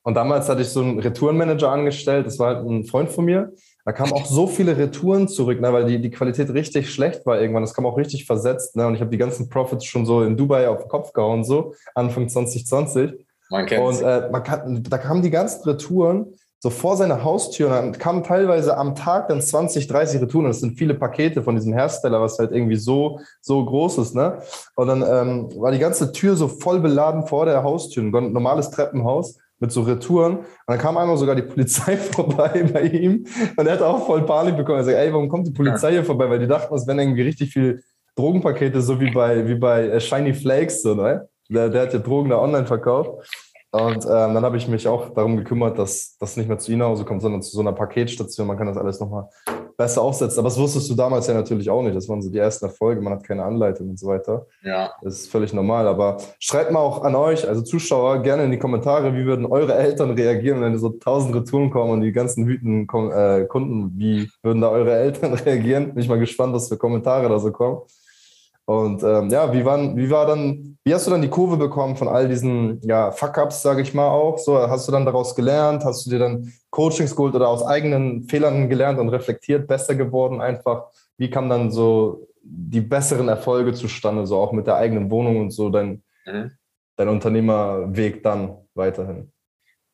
Und 0.03 0.15
damals 0.15 0.49
hatte 0.49 0.63
ich 0.63 0.69
so 0.69 0.83
einen 0.83 0.99
Retourenmanager 0.99 1.71
angestellt, 1.71 2.27
das 2.27 2.39
war 2.39 2.57
halt 2.57 2.67
ein 2.67 2.85
Freund 2.85 3.11
von 3.11 3.25
mir. 3.25 3.53
Da 3.87 3.93
kamen 3.93 4.13
auch 4.13 4.27
so 4.27 4.47
viele 4.47 4.77
Retouren 4.77 5.29
zurück, 5.29 5.61
ne, 5.61 5.73
weil 5.73 5.85
die, 5.85 6.01
die 6.01 6.11
Qualität 6.11 6.51
richtig 6.51 6.93
schlecht 6.93 7.27
war 7.27 7.41
irgendwann. 7.41 7.63
Das 7.63 7.75
kam 7.75 7.85
auch 7.85 7.99
richtig 7.99 8.25
versetzt. 8.25 8.77
Ne, 8.77 8.87
und 8.87 8.95
ich 8.95 9.01
habe 9.01 9.11
die 9.11 9.19
ganzen 9.19 9.49
Profits 9.49 9.85
schon 9.85 10.07
so 10.07 10.23
in 10.23 10.37
Dubai 10.37 10.69
auf 10.69 10.81
den 10.81 10.89
Kopf 10.89 11.13
gehauen, 11.13 11.45
so 11.45 11.75
Anfang 11.95 12.29
2020. 12.29 13.13
Man 13.51 13.67
kennt 13.67 13.83
Und 13.83 14.03
äh, 14.03 14.29
man 14.31 14.43
kann, 14.43 14.83
da 14.83 14.99
kamen 14.99 15.23
die 15.23 15.31
ganzen 15.31 15.65
Retouren 15.65 16.35
so 16.65 16.71
vor 16.71 16.97
seine 16.97 17.23
Haustür 17.23 17.67
und 17.67 17.73
dann 17.75 17.93
kamen 17.93 18.25
teilweise 18.25 18.79
am 18.79 18.95
Tag 18.95 19.29
dann 19.29 19.43
20, 19.43 19.87
30 19.87 20.23
Retouren. 20.23 20.47
Das 20.47 20.61
sind 20.61 20.79
viele 20.79 20.95
Pakete 20.95 21.43
von 21.43 21.55
diesem 21.57 21.75
Hersteller, 21.75 22.23
was 22.23 22.39
halt 22.39 22.53
irgendwie 22.53 22.77
so, 22.77 23.21
so 23.43 23.63
groß 23.63 23.99
ist. 23.99 24.15
Ne? 24.15 24.39
Und 24.75 24.87
dann 24.87 25.03
ähm, 25.03 25.51
war 25.61 25.73
die 25.73 25.79
ganze 25.79 26.11
Tür 26.11 26.37
so 26.37 26.49
voll 26.49 26.81
beladen 26.81 27.27
vor 27.27 27.45
der 27.45 27.63
Haustür, 27.63 28.03
ein 28.03 28.33
normales 28.33 28.71
Treppenhaus 28.71 29.37
mit 29.59 29.73
so 29.73 29.83
Retouren. 29.83 30.39
Und 30.39 30.47
dann 30.67 30.79
kam 30.79 30.97
einmal 30.97 31.19
sogar 31.19 31.35
die 31.35 31.43
Polizei 31.43 31.97
vorbei 32.13 32.65
bei 32.73 32.85
ihm 32.85 33.27
und 33.59 33.67
er 33.67 33.75
hat 33.75 33.83
auch 33.83 34.07
voll 34.07 34.25
Panik 34.25 34.57
bekommen. 34.57 34.79
Er 34.79 34.85
sagt, 34.85 34.97
ey, 34.97 35.13
warum 35.13 35.29
kommt 35.29 35.47
die 35.47 35.53
Polizei 35.53 35.91
hier 35.91 36.05
vorbei? 36.05 36.31
Weil 36.31 36.39
die 36.39 36.47
dachten, 36.47 36.75
es 36.75 36.87
wären 36.87 36.99
irgendwie 36.99 37.25
richtig 37.25 37.53
viele 37.53 37.83
Drogenpakete, 38.17 38.81
so 38.81 38.99
wie 38.99 39.11
bei, 39.11 39.47
wie 39.47 39.57
bei 39.57 39.87
äh, 39.87 40.01
Shiny 40.01 40.33
Flakes, 40.33 40.81
so, 40.81 40.95
ne? 40.95 41.29
Der, 41.51 41.69
der 41.69 41.83
hat 41.83 41.93
ja 41.93 41.99
Drogen 41.99 42.31
da 42.31 42.39
online 42.39 42.67
verkauft. 42.67 43.11
Und 43.75 44.05
ähm, 44.05 44.35
dann 44.35 44.45
habe 44.45 44.57
ich 44.57 44.69
mich 44.69 44.87
auch 44.87 45.11
darum 45.11 45.37
gekümmert, 45.37 45.77
dass 45.81 46.17
das 46.19 46.37
nicht 46.37 46.47
mehr 46.47 46.59
zu 46.59 46.71
Ihnen 46.71 46.79
nach 46.79 46.87
Hause 46.87 47.05
kommt, 47.05 47.23
sondern 47.23 47.43
zu 47.43 47.51
so 47.51 47.61
einer 47.61 47.73
Paketstation. 47.73 48.47
Man 48.47 48.57
kann 48.57 48.69
das 48.69 48.77
alles 48.77 49.01
nochmal 49.01 49.29
besser 49.77 50.01
aufsetzen. 50.01 50.39
Aber 50.39 50.49
das 50.49 50.61
wusstest 50.61 50.89
du 50.91 50.95
damals 50.95 51.27
ja 51.27 51.35
natürlich 51.35 51.69
auch 51.69 51.83
nicht. 51.83 51.97
Das 51.97 52.09
waren 52.09 52.23
so 52.23 52.31
die 52.31 52.39
ersten 52.39 52.67
Erfolge. 52.67 53.01
Man 53.01 53.15
hat 53.15 53.25
keine 53.25 53.43
Anleitung 53.43 53.91
und 53.91 53.99
so 53.99 54.07
weiter. 54.07 54.47
Ja. 54.63 54.93
Das 55.03 55.15
ist 55.15 55.29
völlig 55.29 55.53
normal. 55.53 55.89
Aber 55.89 56.19
schreibt 56.39 56.71
mal 56.71 56.79
auch 56.79 57.03
an 57.03 57.17
euch, 57.17 57.49
also 57.49 57.63
Zuschauer, 57.63 58.23
gerne 58.23 58.45
in 58.45 58.53
die 58.53 58.61
Kommentare, 58.61 59.13
wie 59.17 59.25
würden 59.25 59.45
eure 59.45 59.75
Eltern 59.75 60.13
reagieren, 60.13 60.61
wenn 60.61 60.79
so 60.79 60.91
tausend 60.91 61.35
Retouren 61.35 61.71
kommen 61.71 61.91
und 61.91 62.03
die 62.03 62.13
ganzen 62.13 62.47
wütenden 62.47 62.87
äh, 63.11 63.47
Kunden, 63.47 63.99
wie 63.99 64.31
würden 64.45 64.61
da 64.61 64.69
eure 64.69 64.95
Eltern 64.95 65.35
reagieren? 65.47 65.95
Bin 65.95 66.01
ich 66.01 66.09
mal 66.09 66.21
gespannt, 66.21 66.55
was 66.55 66.69
für 66.69 66.77
Kommentare 66.77 67.29
da 67.29 67.41
so 67.41 67.51
kommen. 67.51 67.79
Und 68.67 69.03
ähm, 69.03 69.29
ja, 69.29 69.53
wie, 69.53 69.65
waren, 69.65 69.97
wie 69.97 70.09
war 70.09 70.27
dann, 70.27 70.79
wie 70.85 70.95
hast 70.95 71.07
du 71.07 71.11
dann 71.11 71.21
die 71.21 71.29
Kurve 71.29 71.59
bekommen 71.59 71.97
von 71.97 72.09
all 72.09 72.29
diesen 72.29 72.81
ja, 72.83 73.13
Fuck-Ups, 73.13 73.61
sage 73.61 73.83
ich 73.83 73.93
mal 73.93 74.09
auch? 74.09 74.39
So, 74.39 74.59
hast 74.59 74.89
du 74.89 74.93
dann 74.93 75.05
daraus 75.05 75.35
gelernt? 75.35 75.85
Hast 75.85 76.07
du 76.07 76.11
dir 76.11 76.19
dann 76.19 76.53
Coachings 76.71 77.15
geholt 77.15 77.35
oder 77.35 77.49
aus 77.49 77.63
eigenen 77.63 78.25
Fehlern 78.25 78.71
gelernt 78.71 78.99
und 78.99 79.11
reflektiert, 79.11 79.67
besser 79.67 79.95
geworden 79.95 80.41
einfach? 80.41 80.87
Wie 81.19 81.29
kamen 81.29 81.51
dann 81.51 81.71
so 81.71 82.27
die 82.43 82.81
besseren 82.81 83.29
Erfolge 83.29 83.75
zustande, 83.75 84.27
so 84.27 84.39
auch 84.39 84.53
mit 84.53 84.67
der 84.67 84.77
eigenen 84.77 85.11
Wohnung 85.11 85.41
und 85.41 85.51
so 85.51 85.69
dein, 85.69 86.03
mhm. 86.25 86.51
dein 86.97 87.09
Unternehmerweg 87.09 88.23
dann 88.23 88.57
weiterhin? 88.75 89.31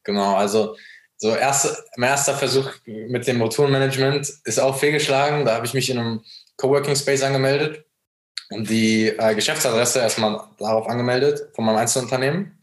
Genau, 0.05 0.37
also 0.37 0.77
so 1.17 1.35
erste, 1.35 1.77
mein 1.97 2.11
erster 2.11 2.35
Versuch 2.35 2.71
mit 2.87 3.27
dem 3.27 3.39
Motorenmanagement 3.39 4.33
ist 4.45 4.61
auch 4.61 4.77
fehlgeschlagen. 4.77 5.45
Da 5.45 5.57
habe 5.57 5.67
ich 5.67 5.75
mich 5.75 5.91
in 5.91 5.99
einem 5.99 6.21
Coworking 6.57 6.95
Space 6.95 7.23
angemeldet 7.23 7.85
die 8.51 9.09
äh, 9.09 9.35
Geschäftsadresse 9.35 10.01
erstmal 10.01 10.41
darauf 10.59 10.89
angemeldet 10.89 11.55
von 11.55 11.65
meinem 11.65 11.77
Einzelunternehmen 11.77 12.59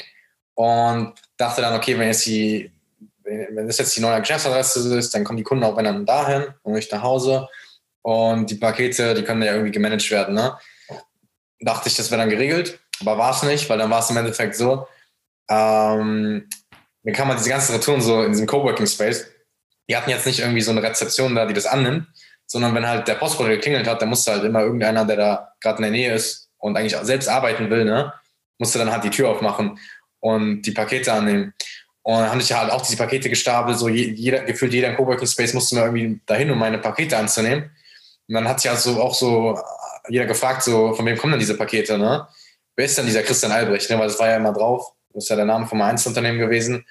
und 0.55 1.13
dachte 1.37 1.61
dann, 1.61 1.75
okay, 1.75 1.97
wenn 1.97 2.07
jetzt 2.07 2.25
die, 2.25 2.71
wenn 3.23 3.67
das 3.67 3.77
jetzt 3.77 3.95
die 3.95 4.01
neue 4.01 4.19
Geschäftsadresse 4.19 4.97
ist, 4.97 5.13
dann 5.13 5.23
kommen 5.23 5.37
die 5.37 5.43
Kunden 5.43 5.63
auch 5.63 5.77
wenn 5.77 5.85
dann 5.85 6.05
dahin 6.05 6.47
und 6.63 6.73
nicht 6.73 6.91
nach 6.91 7.03
Hause 7.03 7.47
und 8.01 8.49
die 8.49 8.55
Pakete, 8.55 9.13
die 9.13 9.23
können 9.23 9.41
ja 9.41 9.53
irgendwie 9.53 9.71
gemanagt 9.71 10.09
werden. 10.11 10.35
Ne? 10.35 10.57
Dachte 11.59 11.89
ich, 11.89 11.95
das 11.95 12.11
wäre 12.11 12.21
dann 12.21 12.29
geregelt, 12.29 12.79
aber 12.99 13.17
war 13.17 13.31
es 13.31 13.43
nicht, 13.43 13.69
weil 13.69 13.77
dann 13.77 13.89
war 13.89 13.99
es 13.99 14.09
im 14.09 14.17
Endeffekt 14.17 14.55
so, 14.55 14.87
ähm, 15.49 16.49
dann 17.03 17.13
kann 17.13 17.27
man 17.27 17.37
diese 17.37 17.49
ganzen 17.49 17.73
Retouren 17.73 18.01
so 18.01 18.23
in 18.23 18.31
diesem 18.31 18.47
Coworking 18.47 18.87
Space, 18.87 19.27
die 19.89 19.95
hatten 19.95 20.09
jetzt 20.09 20.25
nicht 20.25 20.39
irgendwie 20.39 20.61
so 20.61 20.71
eine 20.71 20.83
Rezeption 20.83 21.35
da, 21.35 21.45
die 21.45 21.53
das 21.53 21.65
annimmt, 21.65 22.07
sondern 22.47 22.73
wenn 22.73 22.87
halt 22.87 23.07
der 23.07 23.15
Postbote 23.15 23.49
geklingelt 23.49 23.87
hat, 23.87 24.01
dann 24.01 24.09
musste 24.09 24.31
halt 24.31 24.43
immer 24.43 24.61
irgendeiner, 24.61 25.05
der 25.05 25.15
da 25.15 25.53
gerade 25.59 25.77
in 25.77 25.83
der 25.83 25.91
Nähe 25.91 26.13
ist 26.13 26.49
und 26.57 26.75
eigentlich 26.75 26.95
selbst 27.03 27.29
arbeiten 27.29 27.69
will, 27.69 27.85
ne, 27.85 28.13
musste 28.57 28.79
dann 28.79 28.91
halt 28.91 29.03
die 29.03 29.09
Tür 29.09 29.29
aufmachen 29.29 29.77
und 30.19 30.63
die 30.63 30.71
Pakete 30.71 31.13
annehmen. 31.13 31.53
Und 32.01 32.15
dann 32.15 32.31
habe 32.31 32.41
ich 32.41 32.53
halt 32.53 32.71
auch 32.71 32.81
diese 32.81 32.97
Pakete 32.97 33.29
gestapelt, 33.29 33.77
so 33.77 33.89
jeder, 33.89 34.43
gefühlt 34.43 34.73
jeder 34.73 34.95
Coworking 34.95 35.27
Space 35.27 35.53
musste 35.53 35.75
mir 35.75 35.81
irgendwie 35.81 36.21
dahin, 36.25 36.49
um 36.49 36.57
meine 36.57 36.77
Pakete 36.77 37.17
anzunehmen. 37.17 37.69
Und 38.27 38.33
dann 38.33 38.47
hat 38.47 38.61
sich 38.61 38.71
also 38.71 39.01
auch 39.01 39.13
so 39.13 39.59
jeder 40.07 40.25
gefragt, 40.25 40.63
so, 40.63 40.93
von 40.93 41.05
wem 41.05 41.17
kommen 41.17 41.33
denn 41.33 41.39
diese 41.39 41.57
Pakete, 41.57 41.97
ne? 41.97 42.27
Wer 42.75 42.85
ist 42.85 42.97
denn 42.97 43.05
dieser 43.05 43.23
Christian 43.23 43.51
Albrecht, 43.51 43.89
ne? 43.89 43.99
Weil 43.99 44.07
das 44.07 44.19
war 44.19 44.29
ja 44.29 44.37
immer 44.37 44.53
drauf. 44.53 44.93
Das 45.13 45.25
ist 45.25 45.29
ja 45.29 45.35
der 45.35 45.45
Name 45.45 45.65
meinem 45.65 45.81
Einzelunternehmen 45.81 46.39
gewesen. 46.39 46.85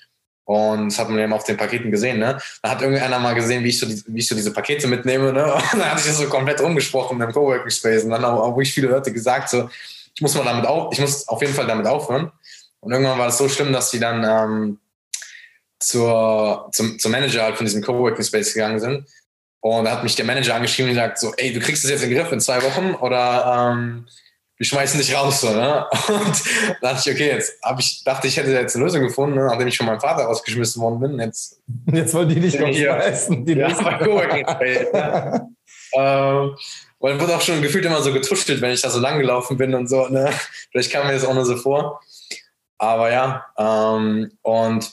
Und 0.46 0.90
das 0.90 0.98
hat 1.00 1.11
man 1.11 1.18
eben 1.18 1.32
auf 1.32 1.42
den 1.42 1.56
Paketen 1.56 1.90
gesehen, 1.90 2.20
ne? 2.20 2.38
Da 2.62 2.70
hat 2.70 2.80
irgendeiner 2.80 3.18
mal 3.18 3.35
gesehen, 3.35 3.64
wie 3.64 3.68
ich 3.68 3.80
so, 3.80 3.87
die, 3.87 4.00
wie 4.06 4.20
ich 4.20 4.28
so 4.28 4.35
diese 4.37 4.52
Pakete 4.52 4.87
mitnehme, 4.87 5.32
ne? 5.32 5.52
Und 5.54 5.62
dann 5.72 5.90
hatte 5.90 6.00
ich 6.00 6.06
das 6.06 6.18
so 6.18 6.28
komplett 6.28 6.61
umgesprochen 6.61 7.20
im 7.20 7.32
Coworking 7.32 7.70
Space. 7.70 8.04
Und 8.04 8.11
dann 8.11 8.22
haben 8.22 8.38
auch 8.38 8.56
wirklich 8.56 8.72
viele 8.72 8.87
Leute 8.87 9.12
gesagt, 9.12 9.50
so, 9.50 9.68
ich 10.14 10.22
muss 10.22 10.37
mal 10.37 10.44
damit 10.44 10.64
auf, 10.64 10.92
ich 10.92 11.00
muss 11.00 11.26
auf 11.26 11.42
jeden 11.42 11.52
Fall 11.52 11.66
damit 11.66 11.87
aufhören. 11.87 12.30
Und 12.78 12.92
irgendwann 12.92 13.18
war 13.18 13.26
es 13.26 13.38
so 13.38 13.48
schlimm, 13.48 13.72
dass 13.72 13.90
die 13.90 13.98
dann 13.98 14.22
ähm, 14.24 14.78
zur, 15.80 16.68
zum, 16.72 16.96
zum 16.96 17.11
Manager 17.11 17.42
halt 17.42 17.56
von 17.56 17.66
diesem 17.66 17.82
Coworking 17.82 18.24
Space 18.24 18.54
gegangen 18.54 18.78
sind. 18.78 19.04
Und 19.61 19.85
da 19.85 19.90
hat 19.90 20.04
mich 20.04 20.14
der 20.14 20.24
Manager 20.24 20.54
angeschrieben 20.54 20.90
und 20.90 20.94
gesagt, 20.94 21.18
so, 21.18 21.35
ey, 21.37 21.52
du 21.52 21.59
kriegst 21.59 21.82
das 21.82 21.90
jetzt 21.90 22.04
in 22.04 22.11
den 22.11 22.18
Griff 22.18 22.30
in 22.30 22.40
zwei 22.40 22.62
Wochen 22.62 22.94
oder 22.94 23.72
ähm, 23.72 24.06
wir 24.57 24.66
schmeißen 24.66 24.99
dich 24.99 25.14
raus, 25.14 25.42
so, 25.42 25.51
ne? 25.51 25.87
Und 26.09 26.42
da 26.81 26.92
dachte 26.92 27.11
ich, 27.11 27.14
okay, 27.14 27.29
jetzt 27.29 27.62
hab 27.62 27.79
ich, 27.79 28.03
dachte 28.05 28.27
ich, 28.27 28.37
hätte 28.37 28.53
jetzt 28.53 28.75
eine 28.75 28.85
Lösung 28.85 29.03
gefunden, 29.03 29.37
ne? 29.37 29.45
nachdem 29.47 29.69
ich 29.69 29.77
von 29.77 29.87
meinem 29.87 30.01
Vater 30.01 30.25
rausgeschmissen 30.25 30.81
worden 30.81 31.01
bin. 31.01 31.21
Jetzt, 31.21 31.61
jetzt 31.92 32.14
wollen 32.14 32.29
die 32.29 32.37
nicht 32.37 32.61
rausschmeißen. 32.61 33.45
Die 33.45 33.53
ja, 33.53 33.73
Coworking 33.73 34.49
Space. 34.49 34.92
ne? 34.92 35.49
ähm, 35.95 36.57
weil 36.99 37.21
wurde 37.21 37.37
auch 37.37 37.42
schon 37.42 37.61
gefühlt 37.61 37.85
immer 37.85 38.01
so 38.01 38.12
getuschelt, 38.12 38.61
wenn 38.62 38.73
ich 38.73 38.81
da 38.81 38.88
so 38.88 38.99
lang 38.99 39.19
gelaufen 39.19 39.59
bin 39.59 39.75
und 39.75 39.88
so, 39.88 40.09
ne? 40.09 40.31
Vielleicht 40.71 40.90
kam 40.90 41.07
mir 41.07 41.12
das 41.12 41.25
auch 41.25 41.35
nur 41.35 41.45
so 41.45 41.57
vor. 41.57 42.01
Aber 42.79 43.12
ja, 43.12 43.45
ähm, 43.59 44.33
und 44.42 44.90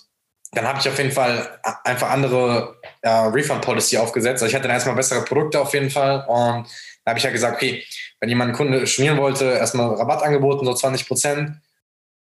dann 0.52 0.68
habe 0.68 0.80
ich 0.80 0.88
auf 0.88 0.98
jeden 0.98 1.12
Fall 1.12 1.60
einfach 1.84 2.10
andere 2.10 2.76
äh, 3.04 3.10
Refund-Policy 3.10 3.98
aufgesetzt. 3.98 4.42
Also 4.42 4.48
ich 4.48 4.56
hatte 4.56 4.68
dann 4.68 4.76
erstmal 4.76 4.96
bessere 4.96 5.24
Produkte 5.24 5.62
auf 5.62 5.74
jeden 5.74 5.90
Fall 5.90 6.26
und 6.28 6.68
da 7.04 7.10
habe 7.10 7.20
ich 7.20 7.24
ja 7.24 7.32
gesagt, 7.32 7.56
okay, 7.56 7.84
wenn 8.20 8.30
jemand 8.30 8.50
einen 8.50 8.58
Kunde 8.58 8.88
stornieren 8.88 9.18
wollte, 9.18 9.46
erstmal 9.46 9.94
Rabatt 9.96 10.24
angeboten, 10.24 10.66
so 10.66 10.74
20 10.74 11.08
Prozent 11.08 11.58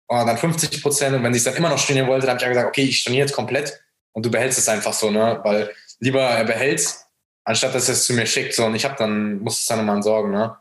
oder 0.08 0.26
dann 0.26 0.36
50 0.36 0.82
Prozent. 0.82 1.16
Und 1.16 1.22
wenn 1.22 1.32
sie 1.32 1.38
es 1.38 1.44
dann 1.44 1.56
immer 1.56 1.70
noch 1.70 1.78
stornieren 1.78 2.08
wollte, 2.08 2.26
dann 2.26 2.34
habe 2.34 2.38
ich 2.38 2.42
ja 2.42 2.48
gesagt, 2.48 2.68
okay, 2.68 2.82
ich 2.82 3.00
storniere 3.00 3.26
jetzt 3.26 3.34
komplett 3.34 3.80
und 4.12 4.26
du 4.26 4.30
behältst 4.30 4.58
es 4.58 4.68
einfach 4.68 4.92
so, 4.92 5.10
ne? 5.10 5.40
Weil 5.42 5.74
lieber 6.00 6.22
er 6.22 6.44
behält 6.44 7.08
anstatt 7.44 7.74
dass 7.74 7.88
er 7.88 7.94
es 7.94 8.04
zu 8.04 8.12
mir 8.12 8.26
schickt. 8.26 8.54
So, 8.54 8.66
und 8.66 8.74
ich 8.74 8.84
habe 8.84 8.94
dann, 8.98 9.38
muss 9.40 9.60
es 9.60 9.66
dann 9.66 9.78
nochmal 9.78 9.96
entsorgen, 9.96 10.30
ne? 10.30 10.54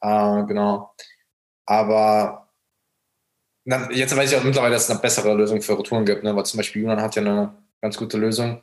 Äh, 0.00 0.44
genau. 0.46 0.94
Aber 1.66 2.48
jetzt 3.90 4.16
weiß 4.16 4.30
ich 4.30 4.38
auch 4.38 4.44
mittlerweile, 4.44 4.74
dass 4.74 4.84
es 4.84 4.90
eine 4.90 5.00
bessere 5.00 5.34
Lösung 5.34 5.60
für 5.60 5.76
Retouren 5.76 6.04
gibt, 6.04 6.22
ne? 6.22 6.36
Weil 6.36 6.46
zum 6.46 6.58
Beispiel 6.58 6.82
Junan 6.82 7.00
hat 7.02 7.16
ja 7.16 7.22
eine 7.22 7.54
ganz 7.80 7.96
gute 7.96 8.16
Lösung 8.16 8.62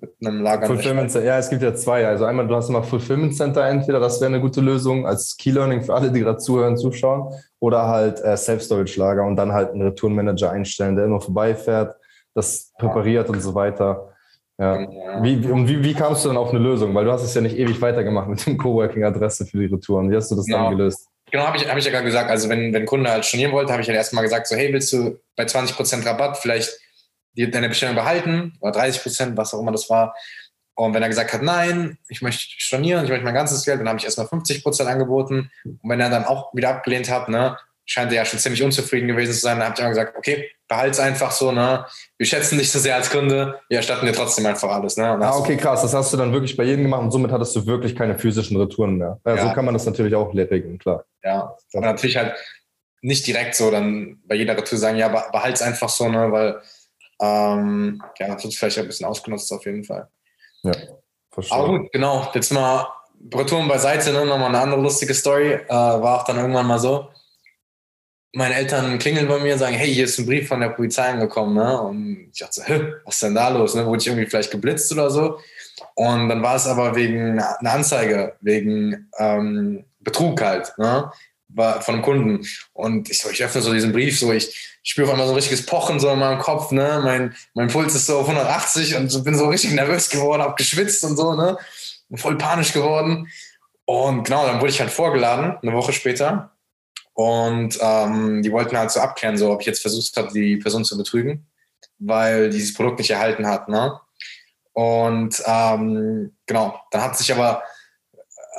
mit 0.00 0.14
einem 0.20 0.42
Lager. 0.42 0.66
Fulfillment 0.66 1.10
Center, 1.10 1.26
ja, 1.26 1.38
es 1.38 1.50
gibt 1.50 1.62
ja 1.62 1.74
zwei. 1.74 2.06
Also 2.06 2.24
einmal, 2.24 2.46
du 2.46 2.54
hast 2.54 2.68
immer 2.68 2.82
Fulfillment 2.82 3.36
Center 3.36 3.66
entweder, 3.66 4.00
das 4.00 4.20
wäre 4.20 4.32
eine 4.32 4.40
gute 4.40 4.60
Lösung 4.60 5.06
als 5.06 5.36
Key 5.36 5.50
Learning 5.50 5.82
für 5.82 5.94
alle, 5.94 6.10
die 6.10 6.20
gerade 6.20 6.38
zuhören, 6.38 6.76
zuschauen, 6.76 7.34
oder 7.58 7.86
halt 7.88 8.20
äh, 8.20 8.36
Self-Storage-Lager 8.36 9.24
und 9.24 9.36
dann 9.36 9.52
halt 9.52 9.72
einen 9.72 9.82
Retourenmanager 9.82 10.50
einstellen, 10.50 10.96
der 10.96 11.04
immer 11.04 11.20
vorbeifährt, 11.20 11.96
das 12.34 12.72
präpariert 12.78 13.28
ja. 13.28 13.34
und 13.34 13.40
so 13.40 13.54
weiter. 13.54 14.14
Ja. 14.58 14.80
ja. 14.80 15.22
Wie, 15.22 15.42
wie, 15.42 15.68
wie, 15.68 15.84
wie, 15.84 15.94
kamst 15.94 16.24
du 16.24 16.28
dann 16.28 16.36
auf 16.36 16.50
eine 16.50 16.58
Lösung? 16.58 16.94
Weil 16.94 17.04
du 17.04 17.12
hast 17.12 17.22
es 17.22 17.34
ja 17.34 17.40
nicht 17.40 17.56
ewig 17.56 17.80
weitergemacht 17.80 18.28
mit 18.28 18.44
dem 18.46 18.58
Coworking-Adresse 18.58 19.46
für 19.46 19.58
die 19.58 19.66
Retouren. 19.66 20.10
Wie 20.10 20.16
hast 20.16 20.30
du 20.30 20.36
das 20.36 20.46
genau. 20.46 20.68
dann 20.68 20.76
gelöst? 20.76 21.08
Genau, 21.30 21.46
habe 21.46 21.56
ich, 21.56 21.68
hab 21.68 21.78
ich 21.78 21.84
ja 21.84 21.90
gerade 21.90 22.04
gesagt. 22.04 22.30
Also 22.30 22.48
wenn, 22.48 22.72
wenn 22.72 22.82
ein 22.82 22.86
Kunde 22.86 23.10
halt 23.10 23.24
stornieren 23.24 23.52
wollte, 23.52 23.72
habe 23.72 23.82
ich 23.82 23.88
ja 23.88 23.92
halt 23.92 24.00
erstmal 24.00 24.24
gesagt, 24.24 24.48
so 24.48 24.56
hey, 24.56 24.72
willst 24.72 24.92
du 24.92 25.18
bei 25.36 25.44
20% 25.44 26.04
Rabatt 26.04 26.38
vielleicht 26.38 26.70
deine 27.34 27.68
Bestellung 27.68 27.94
behalten 27.94 28.56
oder 28.60 28.72
30 28.72 29.02
Prozent, 29.02 29.36
was 29.36 29.54
auch 29.54 29.60
immer 29.60 29.72
das 29.72 29.88
war. 29.90 30.14
Und 30.74 30.94
wenn 30.94 31.02
er 31.02 31.08
gesagt 31.08 31.32
hat, 31.32 31.42
nein, 31.42 31.98
ich 32.08 32.22
möchte 32.22 32.42
stornieren, 32.58 33.04
ich 33.04 33.10
möchte 33.10 33.24
mein 33.24 33.34
ganzes 33.34 33.64
Geld, 33.64 33.80
dann 33.80 33.88
habe 33.88 33.98
ich 33.98 34.04
erstmal 34.04 34.28
50 34.28 34.62
Prozent 34.62 34.88
angeboten. 34.88 35.50
Und 35.64 35.90
wenn 35.90 36.00
er 36.00 36.08
dann 36.08 36.24
auch 36.24 36.54
wieder 36.54 36.70
abgelehnt 36.70 37.10
hat, 37.10 37.28
ne, 37.28 37.56
scheint 37.84 38.12
er 38.12 38.18
ja 38.18 38.24
schon 38.24 38.38
ziemlich 38.38 38.62
unzufrieden 38.62 39.08
gewesen 39.08 39.34
zu 39.34 39.40
sein, 39.40 39.58
dann 39.58 39.66
habe 39.66 39.74
ich 39.74 39.80
immer 39.80 39.88
gesagt, 39.90 40.16
okay, 40.16 40.48
behalte 40.68 40.92
es 40.92 41.00
einfach 41.00 41.32
so, 41.32 41.50
ne? 41.50 41.84
Wir 42.16 42.26
schätzen 42.26 42.56
dich 42.56 42.70
so 42.70 42.78
sehr 42.78 42.94
als 42.94 43.10
Kunde, 43.10 43.60
wir 43.68 43.78
erstatten 43.78 44.06
dir 44.06 44.12
trotzdem 44.12 44.46
einfach 44.46 44.70
alles, 44.70 44.96
ne? 44.96 45.18
Ah, 45.20 45.36
okay, 45.36 45.56
krass. 45.56 45.82
Das 45.82 45.92
hast 45.92 46.12
du 46.12 46.16
dann 46.16 46.32
wirklich 46.32 46.56
bei 46.56 46.62
jedem 46.62 46.84
gemacht 46.84 47.02
und 47.02 47.10
somit 47.10 47.32
hattest 47.32 47.54
du 47.56 47.66
wirklich 47.66 47.96
keine 47.96 48.16
physischen 48.16 48.56
Retouren 48.56 48.96
mehr. 48.96 49.20
Ja, 49.26 49.34
ja. 49.34 49.48
So 49.48 49.52
kann 49.52 49.64
man 49.64 49.74
das 49.74 49.84
natürlich 49.86 50.14
auch 50.14 50.32
regeln, 50.32 50.78
klar. 50.78 51.04
Ja, 51.24 51.56
aber 51.74 51.86
natürlich 51.86 52.16
halt 52.16 52.36
nicht 53.02 53.26
direkt 53.26 53.56
so 53.56 53.70
dann 53.70 54.20
bei 54.24 54.36
jeder 54.36 54.56
Retour 54.56 54.78
sagen, 54.78 54.96
ja, 54.96 55.08
behalte 55.08 55.54
es 55.54 55.62
einfach 55.62 55.88
so, 55.88 56.08
ne? 56.08 56.30
Weil 56.30 56.60
ähm, 57.20 58.02
ja, 58.18 58.34
das 58.34 58.44
wird 58.44 58.54
vielleicht 58.54 58.78
ein 58.78 58.86
bisschen 58.86 59.06
ausgenutzt 59.06 59.52
auf 59.52 59.64
jeden 59.66 59.84
Fall. 59.84 60.08
Ja, 60.62 60.72
verstehe. 61.30 61.58
Aber 61.58 61.78
gut, 61.78 61.92
genau. 61.92 62.28
Jetzt 62.34 62.52
mal 62.52 62.86
Retouren 63.34 63.68
beiseite, 63.68 64.12
ne? 64.12 64.24
nochmal 64.24 64.48
eine 64.48 64.60
andere 64.60 64.80
lustige 64.80 65.14
Story. 65.14 65.52
Äh, 65.52 65.68
war 65.68 66.20
auch 66.20 66.24
dann 66.24 66.38
irgendwann 66.38 66.66
mal 66.66 66.78
so. 66.78 67.08
Meine 68.32 68.54
Eltern 68.54 68.98
klingeln 68.98 69.28
bei 69.28 69.38
mir 69.40 69.54
und 69.54 69.58
sagen, 69.58 69.74
hey, 69.74 69.92
hier 69.92 70.04
ist 70.04 70.18
ein 70.18 70.26
Brief 70.26 70.48
von 70.48 70.60
der 70.60 70.70
Polizei 70.70 71.02
angekommen. 71.02 71.54
Ne? 71.54 71.80
Und 71.80 72.30
ich 72.32 72.38
dachte 72.38 72.54
so, 72.54 72.62
Hä, 72.62 72.92
was 73.04 73.14
ist 73.14 73.22
denn 73.22 73.34
da 73.34 73.48
los? 73.48 73.74
Ne? 73.74 73.84
Wurde 73.84 73.98
ich 73.98 74.06
irgendwie 74.06 74.26
vielleicht 74.26 74.50
geblitzt 74.50 74.92
oder 74.92 75.10
so? 75.10 75.40
Und 75.94 76.28
dann 76.28 76.42
war 76.42 76.56
es 76.56 76.66
aber 76.66 76.94
wegen 76.94 77.40
einer 77.40 77.72
Anzeige, 77.72 78.36
wegen 78.40 79.10
ähm, 79.18 79.84
Betrug 79.98 80.40
halt. 80.40 80.72
Ne? 80.78 81.10
War 81.54 81.82
von 81.82 81.94
einem 81.94 82.04
Kunden. 82.04 82.46
Und 82.72 83.10
ich, 83.10 83.18
so, 83.18 83.30
ich 83.30 83.42
öffne 83.42 83.60
so 83.60 83.72
diesen 83.72 83.92
Brief, 83.92 84.18
so 84.18 84.32
ich 84.32 84.78
spüre 84.82 85.06
auf 85.06 85.12
einmal 85.12 85.26
so 85.26 85.32
ein 85.32 85.36
richtiges 85.36 85.66
Pochen 85.66 86.00
so 86.00 86.10
in 86.10 86.18
meinem 86.18 86.38
Kopf, 86.38 86.70
ne? 86.72 87.00
Mein, 87.04 87.34
mein 87.54 87.68
Puls 87.68 87.94
ist 87.94 88.06
so 88.06 88.18
auf 88.18 88.28
180 88.28 88.96
und 88.96 89.08
so, 89.10 89.22
bin 89.22 89.36
so 89.36 89.48
richtig 89.48 89.72
nervös 89.72 90.08
geworden, 90.08 90.42
hab 90.42 90.56
geschwitzt 90.56 91.04
und 91.04 91.16
so, 91.16 91.34
ne? 91.34 91.56
Voll 92.14 92.38
panisch 92.38 92.72
geworden. 92.72 93.28
Und 93.84 94.24
genau, 94.24 94.46
dann 94.46 94.60
wurde 94.60 94.70
ich 94.70 94.80
halt 94.80 94.90
vorgeladen, 94.90 95.56
eine 95.62 95.72
Woche 95.72 95.92
später. 95.92 96.52
Und 97.12 97.78
ähm, 97.80 98.42
die 98.42 98.52
wollten 98.52 98.78
halt 98.78 98.90
so 98.90 99.00
abklären, 99.00 99.36
so 99.36 99.50
ob 99.50 99.60
ich 99.60 99.66
jetzt 99.66 99.82
versucht 99.82 100.16
habe, 100.16 100.32
die 100.32 100.56
Person 100.56 100.84
zu 100.84 100.96
betrügen, 100.96 101.46
weil 101.98 102.50
dieses 102.50 102.72
Produkt 102.72 102.98
nicht 102.98 103.10
erhalten 103.10 103.46
hat, 103.46 103.68
ne? 103.68 104.00
Und 104.72 105.42
ähm, 105.44 106.36
genau, 106.46 106.80
dann 106.90 107.02
hat 107.02 107.18
sich 107.18 107.32
aber 107.32 107.62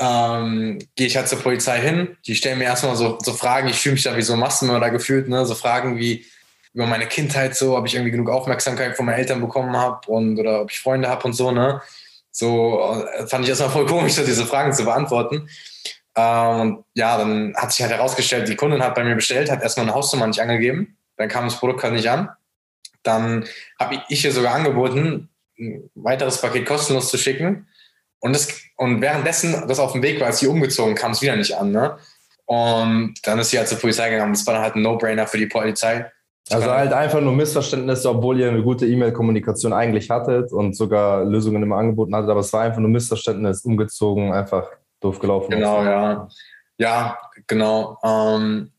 ähm, 0.02 0.80
gehe 0.96 1.08
ich 1.08 1.16
halt 1.16 1.28
zur 1.28 1.40
Polizei 1.40 1.80
hin. 1.80 2.18
Die 2.26 2.36
stellen 2.36 2.58
mir 2.58 2.66
erstmal 2.66 2.96
so, 2.96 3.20
so 3.22 3.34
Fragen, 3.34 3.68
ich 3.68 3.80
fühle 3.80 3.94
mich 3.94 4.04
da 4.04 4.18
wie 4.18 4.24
so 4.24 4.36
Massenmörder 4.36 4.90
gefühlt, 4.90 5.30
ne? 5.30 5.46
so 5.46 5.54
Fragen 5.54 5.98
wie 5.98 6.26
über 6.74 6.88
meine 6.88 7.06
Kindheit, 7.06 7.56
so, 7.56 7.78
ob 7.78 7.86
ich 7.86 7.94
irgendwie 7.94 8.12
genug 8.12 8.30
Aufmerksamkeit 8.30 8.98
von 8.98 9.06
meinen 9.06 9.20
Eltern 9.20 9.42
bekommen 9.42 9.76
habe 9.78 10.10
und 10.10 10.40
oder 10.40 10.62
ob 10.62 10.72
ich 10.72 10.80
Freunde 10.80 11.08
habe 11.08 11.24
und 11.26 11.34
so, 11.34 11.52
ne? 11.52 11.82
So 12.32 12.82
äh, 12.82 13.28
fand 13.28 13.44
ich 13.44 13.50
erstmal 13.50 13.70
voll 13.70 13.86
komisch, 13.86 14.14
so 14.14 14.26
diese 14.26 14.46
Fragen 14.46 14.72
zu 14.74 14.86
beantworten. 14.86 15.50
Ähm, 16.16 16.60
und 16.60 16.86
ja, 16.94 17.18
dann 17.18 17.54
hat 17.56 17.72
sich 17.72 17.82
halt 17.82 17.92
herausgestellt, 17.92 18.48
die 18.48 18.56
Kundin 18.56 18.82
hat 18.82 18.96
bei 18.96 19.04
mir 19.04 19.16
bestellt, 19.16 19.52
hat 19.52 19.62
erstmal 19.62 19.86
eine 19.86 19.96
Hausnummer 19.96 20.28
nicht 20.28 20.42
angegeben, 20.42 20.98
dann 21.18 21.28
kam 21.28 21.46
das 21.46 21.58
Produkt 21.58 21.84
halt 21.84 21.94
nicht 21.94 22.10
an. 22.10 22.30
Dann 23.04 23.46
habe 23.80 24.02
ich 24.08 24.24
ihr 24.24 24.32
sogar 24.32 24.56
angeboten, 24.56 25.30
ein 25.60 25.90
weiteres 25.94 26.40
Paket 26.40 26.66
kostenlos 26.66 27.10
zu 27.10 27.18
schicken. 27.18 27.68
Und, 28.22 28.34
das, 28.34 28.48
und 28.78 29.02
währenddessen, 29.02 29.68
das 29.68 29.80
auf 29.80 29.92
dem 29.92 30.04
Weg 30.04 30.20
war, 30.20 30.28
als 30.28 30.40
sie 30.40 30.48
umgezogen 30.48 30.96
kam, 30.96 31.12
es 31.12 31.22
wieder 31.22 31.36
nicht 31.36 31.56
an. 31.56 31.72
Ne? 31.72 31.98
Und 32.46 33.16
dann 33.24 33.40
ist 33.40 33.50
sie 33.50 33.58
halt 33.58 33.68
zur 33.68 33.80
Polizei 33.80 34.10
gegangen. 34.10 34.34
Das 34.34 34.46
war 34.48 34.54
dann 34.54 34.64
halt 34.64 34.76
ein 34.76 34.82
No-Brainer 34.82 35.28
für 35.28 35.38
die 35.38 35.48
Polizei. 35.48 36.10
Also 36.50 36.70
halt 36.70 36.92
einfach 36.92 37.22
nur 37.22 37.34
Missverständnisse, 37.34 38.10
obwohl 38.10 38.40
ihr 38.40 38.50
eine 38.50 38.64
gute 38.64 38.86
E-Mail-Kommunikation 38.86 39.74
eigentlich 39.74 40.10
hattet 40.10 40.52
und 40.52 40.76
sogar 40.76 41.24
Lösungen 41.24 41.64
immer 41.64 41.78
angeboten 41.78 42.16
hattet, 42.16 42.30
aber 42.30 42.42
es 42.42 42.52
war 42.52 42.62
einfach 42.62 42.80
nur 42.80 42.90
Missverständnis, 42.90 43.64
umgezogen, 43.64 44.34
einfach 44.34 44.68
doof 45.00 45.20
gelaufen. 45.20 45.52
Genau, 45.52 45.84
ja. 45.84 46.28
Ja, 46.78 47.18
genau. 47.48 47.98
Ähm, 48.04 48.72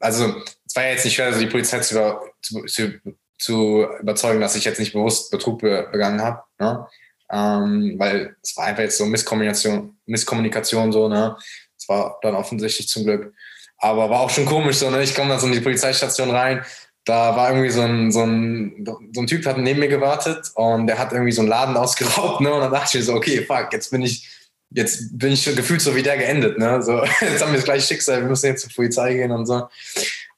also 0.00 0.34
es 0.66 0.74
war 0.74 0.84
ja 0.84 0.90
jetzt 0.90 1.04
nicht 1.04 1.14
schwer, 1.14 1.26
also 1.26 1.40
die 1.40 1.46
Polizei 1.46 1.78
zu, 1.80 1.94
über, 1.94 2.20
zu, 2.42 2.64
zu, 2.64 2.92
zu, 3.38 3.86
überzeugen, 4.00 4.40
dass 4.40 4.56
ich 4.56 4.64
jetzt 4.64 4.80
nicht 4.80 4.92
bewusst 4.92 5.30
Betrug 5.30 5.60
be, 5.60 5.88
begangen 5.90 6.20
habe. 6.20 6.42
Ne? 6.58 6.86
Ähm, 7.30 7.94
weil 7.98 8.36
es 8.42 8.56
war 8.56 8.66
einfach 8.66 8.82
jetzt 8.82 8.98
so 8.98 9.06
Misskommunikation, 9.06 9.96
Misskommunikation 10.06 10.92
so, 10.92 11.08
ne? 11.08 11.36
Es 11.78 11.88
war 11.88 12.18
dann 12.22 12.34
offensichtlich 12.34 12.88
zum 12.88 13.04
Glück. 13.04 13.32
Aber 13.78 14.08
war 14.08 14.20
auch 14.20 14.30
schon 14.30 14.46
komisch 14.46 14.76
so, 14.76 14.90
ne? 14.90 15.02
Ich 15.02 15.14
komme 15.14 15.30
dann 15.30 15.40
so 15.40 15.46
in 15.46 15.52
die 15.52 15.60
Polizeistation 15.60 16.30
rein, 16.30 16.64
da 17.06 17.36
war 17.36 17.50
irgendwie 17.50 17.70
so 17.70 17.82
ein, 17.82 18.10
so 18.10 18.24
ein, 18.24 18.84
so 19.14 19.20
ein 19.20 19.26
Typ, 19.26 19.46
hat 19.46 19.58
neben 19.58 19.80
mir 19.80 19.88
gewartet 19.88 20.50
und 20.54 20.88
der 20.88 20.98
hat 20.98 21.12
irgendwie 21.12 21.32
so 21.32 21.40
einen 21.40 21.48
Laden 21.48 21.76
ausgeraubt, 21.76 22.40
ne? 22.40 22.52
Und 22.52 22.60
dann 22.60 22.72
dachte 22.72 22.88
ich 22.88 22.94
mir 22.94 23.02
so, 23.02 23.14
okay, 23.14 23.42
fuck, 23.42 23.72
jetzt 23.72 23.90
bin 23.90 24.02
ich, 24.02 24.28
jetzt 24.70 25.16
bin 25.18 25.32
ich 25.32 25.42
schon 25.42 25.56
gefühlt 25.56 25.80
so 25.80 25.94
wie 25.94 26.02
der 26.02 26.18
geendet, 26.18 26.58
ne? 26.58 26.82
So, 26.82 27.02
jetzt 27.20 27.42
haben 27.42 27.52
wir 27.52 27.58
das 27.58 27.64
gleiche 27.64 27.86
Schicksal, 27.86 28.20
wir 28.20 28.28
müssen 28.28 28.46
jetzt 28.46 28.62
zur 28.62 28.72
Polizei 28.74 29.14
gehen 29.14 29.30
und 29.30 29.46
so. 29.46 29.68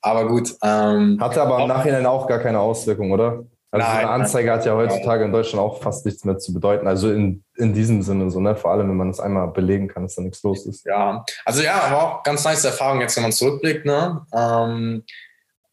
Aber 0.01 0.29
gut. 0.29 0.55
Ähm, 0.63 1.19
Hatte 1.21 1.43
aber 1.43 1.61
im 1.63 1.69
Nachhinein 1.69 2.07
auch 2.07 2.29
gar 2.29 2.39
keine 2.39 2.61
Auswirkung, 2.61 3.11
oder? 3.11 3.45
Also 3.71 3.87
nein, 3.87 3.99
eine 3.99 4.11
Anzeige 4.11 4.51
hat 4.51 4.65
ja 4.65 4.75
heutzutage 4.75 5.25
in 5.25 5.33
Deutschland 5.33 5.63
auch 5.63 5.83
fast 5.83 6.07
nichts 6.07 6.25
mehr 6.25 6.39
zu 6.39 6.55
bedeuten. 6.55 6.87
Also 6.87 7.11
in, 7.11 7.45
in 7.57 7.75
diesem 7.75 8.03
Sinne 8.03 8.31
so, 8.31 8.41
ne? 8.41 8.57
Vor 8.57 8.71
allem, 8.71 8.89
wenn 8.89 8.97
man 8.97 9.11
es 9.11 9.21
einmal 9.21 9.49
belegen 9.49 9.89
kann, 9.89 10.05
dass 10.05 10.15
da 10.15 10.23
nichts 10.23 10.43
los 10.43 10.65
ist. 10.65 10.87
Ja, 10.87 11.25
also 11.45 11.63
ja, 11.63 11.91
war 11.91 12.03
auch 12.03 12.23
ganz 12.23 12.45
nice 12.45 12.65
Erfahrung 12.65 13.01
jetzt, 13.01 13.17
wenn 13.17 13.25
man 13.25 13.33
zurückblickt, 13.33 13.85
ne? 13.85 14.25
Ähm, 14.33 15.05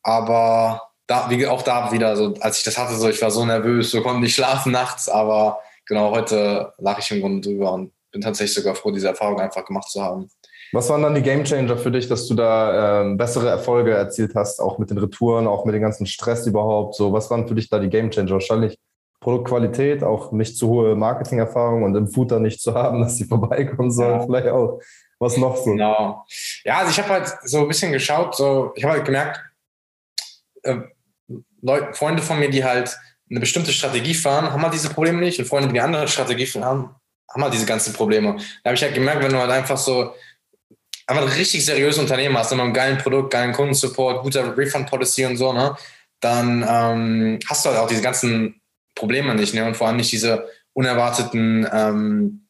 aber 0.04 0.82
da, 1.08 1.30
wie 1.30 1.48
auch 1.48 1.62
da 1.62 1.92
wieder, 1.92 2.18
so, 2.18 2.34
als 2.42 2.58
ich 2.58 2.64
das 2.66 2.78
hatte, 2.78 2.96
so, 2.96 3.08
ich 3.08 3.22
war 3.22 3.32
so 3.32 3.46
nervös, 3.46 3.92
so 3.92 4.02
konnte 4.02 4.22
nicht 4.22 4.36
schlafen 4.36 4.72
nachts, 4.74 5.08
aber 5.08 5.60
genau, 5.86 6.12
heute 6.12 6.74
lache 6.78 7.00
ich 7.00 7.12
im 7.12 7.22
Grunde 7.22 7.48
drüber 7.48 7.72
und 7.74 7.94
bin 8.12 8.22
tatsächlich 8.22 8.56
sogar 8.56 8.76
froh, 8.76 8.92
diese 8.92 9.08
Erfahrung 9.08 9.40
einfach 9.40 9.64
gemacht 9.66 9.90
zu 9.90 10.04
haben. 10.04 10.30
Was 10.72 10.90
waren 10.90 11.04
dann 11.04 11.16
die 11.16 11.22
Gamechanger 11.22 11.78
für 11.78 11.92
dich, 11.92 12.08
dass 12.08 12.28
du 12.28 12.34
da 12.34 13.02
ähm, 13.02 13.18
bessere 13.18 13.50
Erfolge 13.50 13.92
erzielt 13.92 14.36
hast, 14.36 14.60
auch 14.60 14.78
mit 14.78 14.90
den 14.90 14.98
Retouren, 14.98 15.48
auch 15.48 15.66
mit 15.66 15.76
dem 15.76 15.82
ganzen 15.82 16.06
Stress 16.06 16.48
überhaupt? 16.48 16.96
So, 16.96 17.14
was 17.14 17.30
waren 17.30 17.48
für 17.48 17.56
dich 17.56 17.70
da 17.70 17.80
die 17.80 17.90
Gamechanger? 17.90 18.32
Wahrscheinlich 18.32 18.78
Produktqualität, 19.20 20.04
auch 20.04 20.32
nicht 20.32 20.58
zu 20.58 20.68
hohe 20.68 20.96
Marketingerfahrung 20.96 21.84
und 21.84 21.96
im 21.96 22.08
Futter 22.08 22.40
nicht 22.40 22.62
zu 22.62 22.74
haben, 22.76 23.02
dass 23.02 23.18
sie 23.18 23.26
vorbeikommen 23.26 23.92
sollen, 23.92 24.20
ja. 24.20 24.26
vielleicht 24.26 24.48
auch. 24.48 24.80
Was 25.18 25.38
noch 25.38 25.56
so? 25.56 25.72
Genau. 25.72 26.26
Ja, 26.66 26.80
also 26.80 26.92
ich 26.92 27.00
habe 27.00 27.10
halt 27.10 27.34
so 27.44 27.60
ein 27.60 27.68
bisschen 27.68 27.92
geschaut, 27.92 28.36
so, 28.36 28.74
ich 28.76 28.84
habe 28.84 28.96
halt 28.96 29.06
gemerkt, 29.06 29.40
äh, 30.64 30.76
Leute, 31.62 31.94
Freunde 31.94 32.22
von 32.22 32.38
mir, 32.38 32.50
die 32.50 32.64
halt 32.64 32.96
eine 33.30 33.40
bestimmte 33.40 33.72
Strategie 33.72 34.14
fahren, 34.14 34.52
haben 34.52 34.62
halt 34.62 34.74
diese 34.74 34.90
Probleme 34.90 35.20
nicht 35.20 35.40
und 35.40 35.46
Freunde, 35.46 35.70
die 35.70 35.80
eine 35.80 35.84
andere 35.84 36.08
Strategie 36.08 36.46
fahren, 36.46 36.66
haben, 36.66 36.96
haben 37.34 37.44
halt 37.44 37.54
diese 37.54 37.66
ganzen 37.66 37.94
Probleme. 37.94 38.36
Da 38.64 38.70
habe 38.70 38.76
ich 38.76 38.84
halt 38.84 38.94
gemerkt, 38.94 39.24
wenn 39.24 39.32
du 39.32 39.40
halt 39.40 39.52
einfach 39.52 39.78
so 39.78 40.14
einfach 41.08 41.24
ein 41.24 41.34
richtig 41.34 41.66
seriöses 41.66 42.00
Unternehmen 42.00 42.38
hast, 42.38 42.52
mit 42.52 42.60
einem 42.60 42.74
geilen 42.74 42.98
Produkt, 42.98 43.32
geilen 43.32 43.54
Kundensupport, 43.54 44.24
guter 44.24 44.58
Refund-Policy 44.58 45.26
und 45.26 45.38
so, 45.38 45.54
ne, 45.54 45.76
dann 46.20 46.66
ähm, 46.68 47.40
hast 47.48 47.66
du 47.66 47.70
halt 47.70 47.80
auch 47.80 47.88
diese 47.88 48.02
ganzen 48.02 48.62
Probleme 48.96 49.36
nicht, 49.36 49.54
ne, 49.54 49.66
und 49.66 49.76
vor 49.76 49.88
allem 49.88 49.98
nicht 49.98 50.12
diese 50.12 50.50
unerwarteten, 50.74 51.68
ähm, 51.72 52.48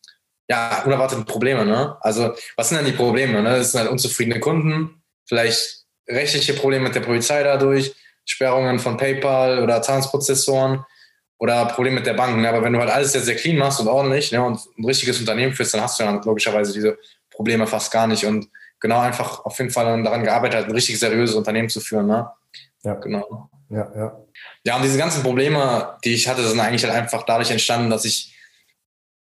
ja, 0.50 0.84
unerwarteten 0.86 1.26
Probleme, 1.26 1.66
ne. 1.66 1.98
Also, 2.02 2.34
was 2.56 2.70
sind 2.70 2.78
denn 2.78 2.86
die 2.86 2.98
Probleme, 2.98 3.42
ne? 3.42 3.58
Das 3.58 3.72
sind 3.72 3.82
halt 3.82 3.92
unzufriedene 3.92 4.40
Kunden, 4.40 5.02
vielleicht 5.28 5.86
rechtliche 6.08 6.54
Probleme 6.54 6.86
mit 6.86 6.96
der 6.96 7.02
Polizei 7.02 7.44
dadurch, 7.44 7.96
Sperrungen 8.26 8.80
von 8.80 8.98
PayPal 8.98 9.62
oder 9.62 9.82
Zahlungsprozessoren 9.82 10.84
oder 11.38 11.66
Probleme 11.66 11.98
mit 11.98 12.06
der 12.06 12.14
Bank. 12.14 12.38
Ne? 12.38 12.50
Aber 12.50 12.64
wenn 12.64 12.74
du 12.74 12.80
halt 12.80 12.90
alles 12.90 13.12
sehr, 13.12 13.22
sehr 13.22 13.36
clean 13.36 13.58
machst 13.58 13.80
und 13.80 13.88
ordentlich 13.88 14.32
ne, 14.32 14.44
und 14.44 14.60
ein 14.78 14.86
richtiges 14.86 15.20
Unternehmen 15.20 15.54
führst, 15.54 15.74
dann 15.74 15.82
hast 15.82 16.00
du 16.00 16.04
ja 16.04 16.22
logischerweise 16.24 16.74
diese 16.74 16.98
Probleme 17.36 17.68
fast 17.68 17.92
gar 17.92 18.08
nicht. 18.08 18.26
Und 18.26 18.48
genau 18.80 19.00
einfach 19.00 19.46
auf 19.46 19.58
jeden 19.58 19.72
Fall 19.72 20.04
daran 20.04 20.24
gearbeitet 20.24 20.60
hat, 20.60 20.66
ein 20.66 20.76
richtig 20.76 21.00
seriöses 21.00 21.36
Unternehmen 21.36 21.70
zu 21.70 21.80
führen. 21.80 22.08
Ne? 22.08 22.30
Ja. 22.84 22.94
Genau. 22.96 23.50
Ja, 23.70 23.92
ja. 23.96 24.18
Ja, 24.64 24.76
und 24.76 24.84
diese 24.84 24.98
ganzen 24.98 25.24
Probleme, 25.24 25.98
die 26.04 26.14
ich 26.14 26.28
hatte, 26.28 26.48
sind 26.48 26.60
eigentlich 26.60 26.84
halt 26.84 26.94
einfach 26.94 27.24
dadurch 27.24 27.52
entstanden, 27.52 27.90
dass 27.90 28.06
ich 28.06 28.34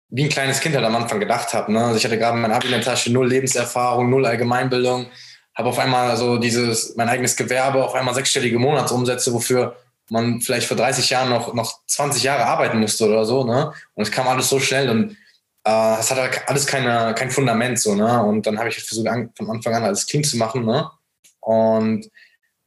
wie 0.08 0.24
ein 0.24 0.28
kleines 0.28 0.60
Kind 0.60 0.74
halt 0.74 0.84
am 0.84 0.94
Anfang 0.94 1.20
gedacht 1.20 1.52
habe. 1.52 1.72
Ne? 1.72 1.84
Also 1.84 1.96
ich 1.96 2.04
hatte 2.04 2.18
gerade 2.18 2.38
mein 2.38 2.52
Abi 2.52 2.66
in 2.66 2.72
der 2.72 2.80
Tasche, 2.80 3.12
null 3.12 3.28
Lebenserfahrung, 3.28 4.08
null 4.08 4.26
Allgemeinbildung, 4.26 5.06
habe 5.54 5.68
auf 5.68 5.78
einmal 5.78 6.16
so 6.16 6.38
dieses, 6.38 6.96
mein 6.96 7.08
eigenes 7.08 7.36
Gewerbe, 7.36 7.84
auf 7.84 7.94
einmal 7.94 8.14
sechsstellige 8.14 8.58
Monatsumsätze, 8.58 9.32
wofür 9.32 9.76
man 10.10 10.40
vielleicht 10.40 10.68
vor 10.68 10.76
30 10.76 11.10
Jahren 11.10 11.30
noch, 11.30 11.54
noch 11.54 11.80
20 11.86 12.22
Jahre 12.22 12.44
arbeiten 12.44 12.78
musste 12.78 13.06
oder 13.06 13.24
so. 13.24 13.44
Ne? 13.44 13.72
Und 13.94 14.02
es 14.02 14.12
kam 14.12 14.28
alles 14.28 14.48
so 14.48 14.60
schnell 14.60 14.88
und 14.90 15.16
es 15.66 16.10
hat 16.12 16.48
alles 16.48 16.66
keine, 16.66 17.12
kein 17.14 17.30
Fundament 17.30 17.80
so, 17.80 17.96
ne? 17.96 18.22
Und 18.22 18.46
dann 18.46 18.58
habe 18.58 18.68
ich 18.68 18.76
versucht, 18.76 19.08
an, 19.08 19.30
von 19.36 19.50
Anfang 19.50 19.74
an 19.74 19.84
alles 19.84 20.06
clean 20.06 20.22
zu 20.22 20.36
machen, 20.36 20.64
ne? 20.64 20.88
Und 21.40 22.08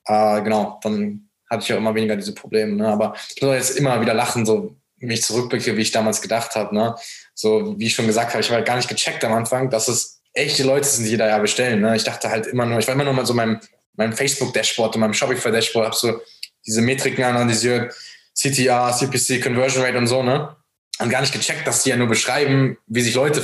äh, 0.05 0.41
genau, 0.41 0.79
dann 0.83 1.29
hatte 1.49 1.63
ich 1.63 1.73
auch 1.73 1.77
immer 1.77 1.95
weniger 1.95 2.17
diese 2.17 2.33
Probleme, 2.33 2.73
ne? 2.73 2.89
Aber 2.89 3.15
ich 3.33 3.41
muss 3.41 3.55
jetzt 3.55 3.77
immer 3.77 4.01
wieder 4.01 4.13
lachen, 4.13 4.45
so 4.45 4.75
wie 4.97 5.13
ich 5.13 5.23
zurückblicke, 5.23 5.77
wie 5.77 5.81
ich 5.81 5.91
damals 5.91 6.21
gedacht 6.21 6.55
habe, 6.55 6.75
ne? 6.75 6.95
So, 7.33 7.79
wie 7.79 7.85
ich 7.85 7.95
schon 7.95 8.07
gesagt 8.07 8.31
habe, 8.31 8.41
ich 8.41 8.47
habe 8.47 8.57
halt 8.57 8.67
gar 8.67 8.75
nicht 8.75 8.89
gecheckt 8.89 9.23
am 9.23 9.31
Anfang, 9.31 9.69
dass 9.69 9.87
es 9.87 10.21
echte 10.33 10.63
Leute 10.63 10.87
sind, 10.87 11.05
die 11.05 11.15
da 11.15 11.27
ja 11.27 11.37
bestellen, 11.37 11.79
ne? 11.79 11.95
Ich 11.95 12.03
dachte 12.03 12.29
halt 12.29 12.47
immer 12.47 12.65
nur, 12.65 12.79
ich 12.79 12.87
war 12.87 12.95
immer 12.95 13.05
nur 13.05 13.13
mal 13.13 13.25
so 13.25 13.33
meinem, 13.33 13.61
meinem 13.95 14.11
Facebook-Dashboard 14.11 14.95
und 14.95 15.01
meinem 15.01 15.13
Shopify-Dashboard, 15.13 15.85
habe 15.85 15.95
so 15.95 16.19
diese 16.65 16.81
Metriken 16.81 17.23
analysiert, 17.23 17.95
CTR, 18.33 18.93
CPC, 18.93 19.41
Conversion 19.41 19.83
Rate 19.83 19.97
und 19.97 20.07
so, 20.07 20.21
ne? 20.21 20.53
Und 20.99 21.09
gar 21.09 21.21
nicht 21.21 21.33
gecheckt, 21.33 21.65
dass 21.65 21.83
die 21.83 21.89
ja 21.89 21.95
nur 21.95 22.07
beschreiben, 22.07 22.77
wie 22.87 23.01
sich 23.01 23.15
Leute, 23.15 23.41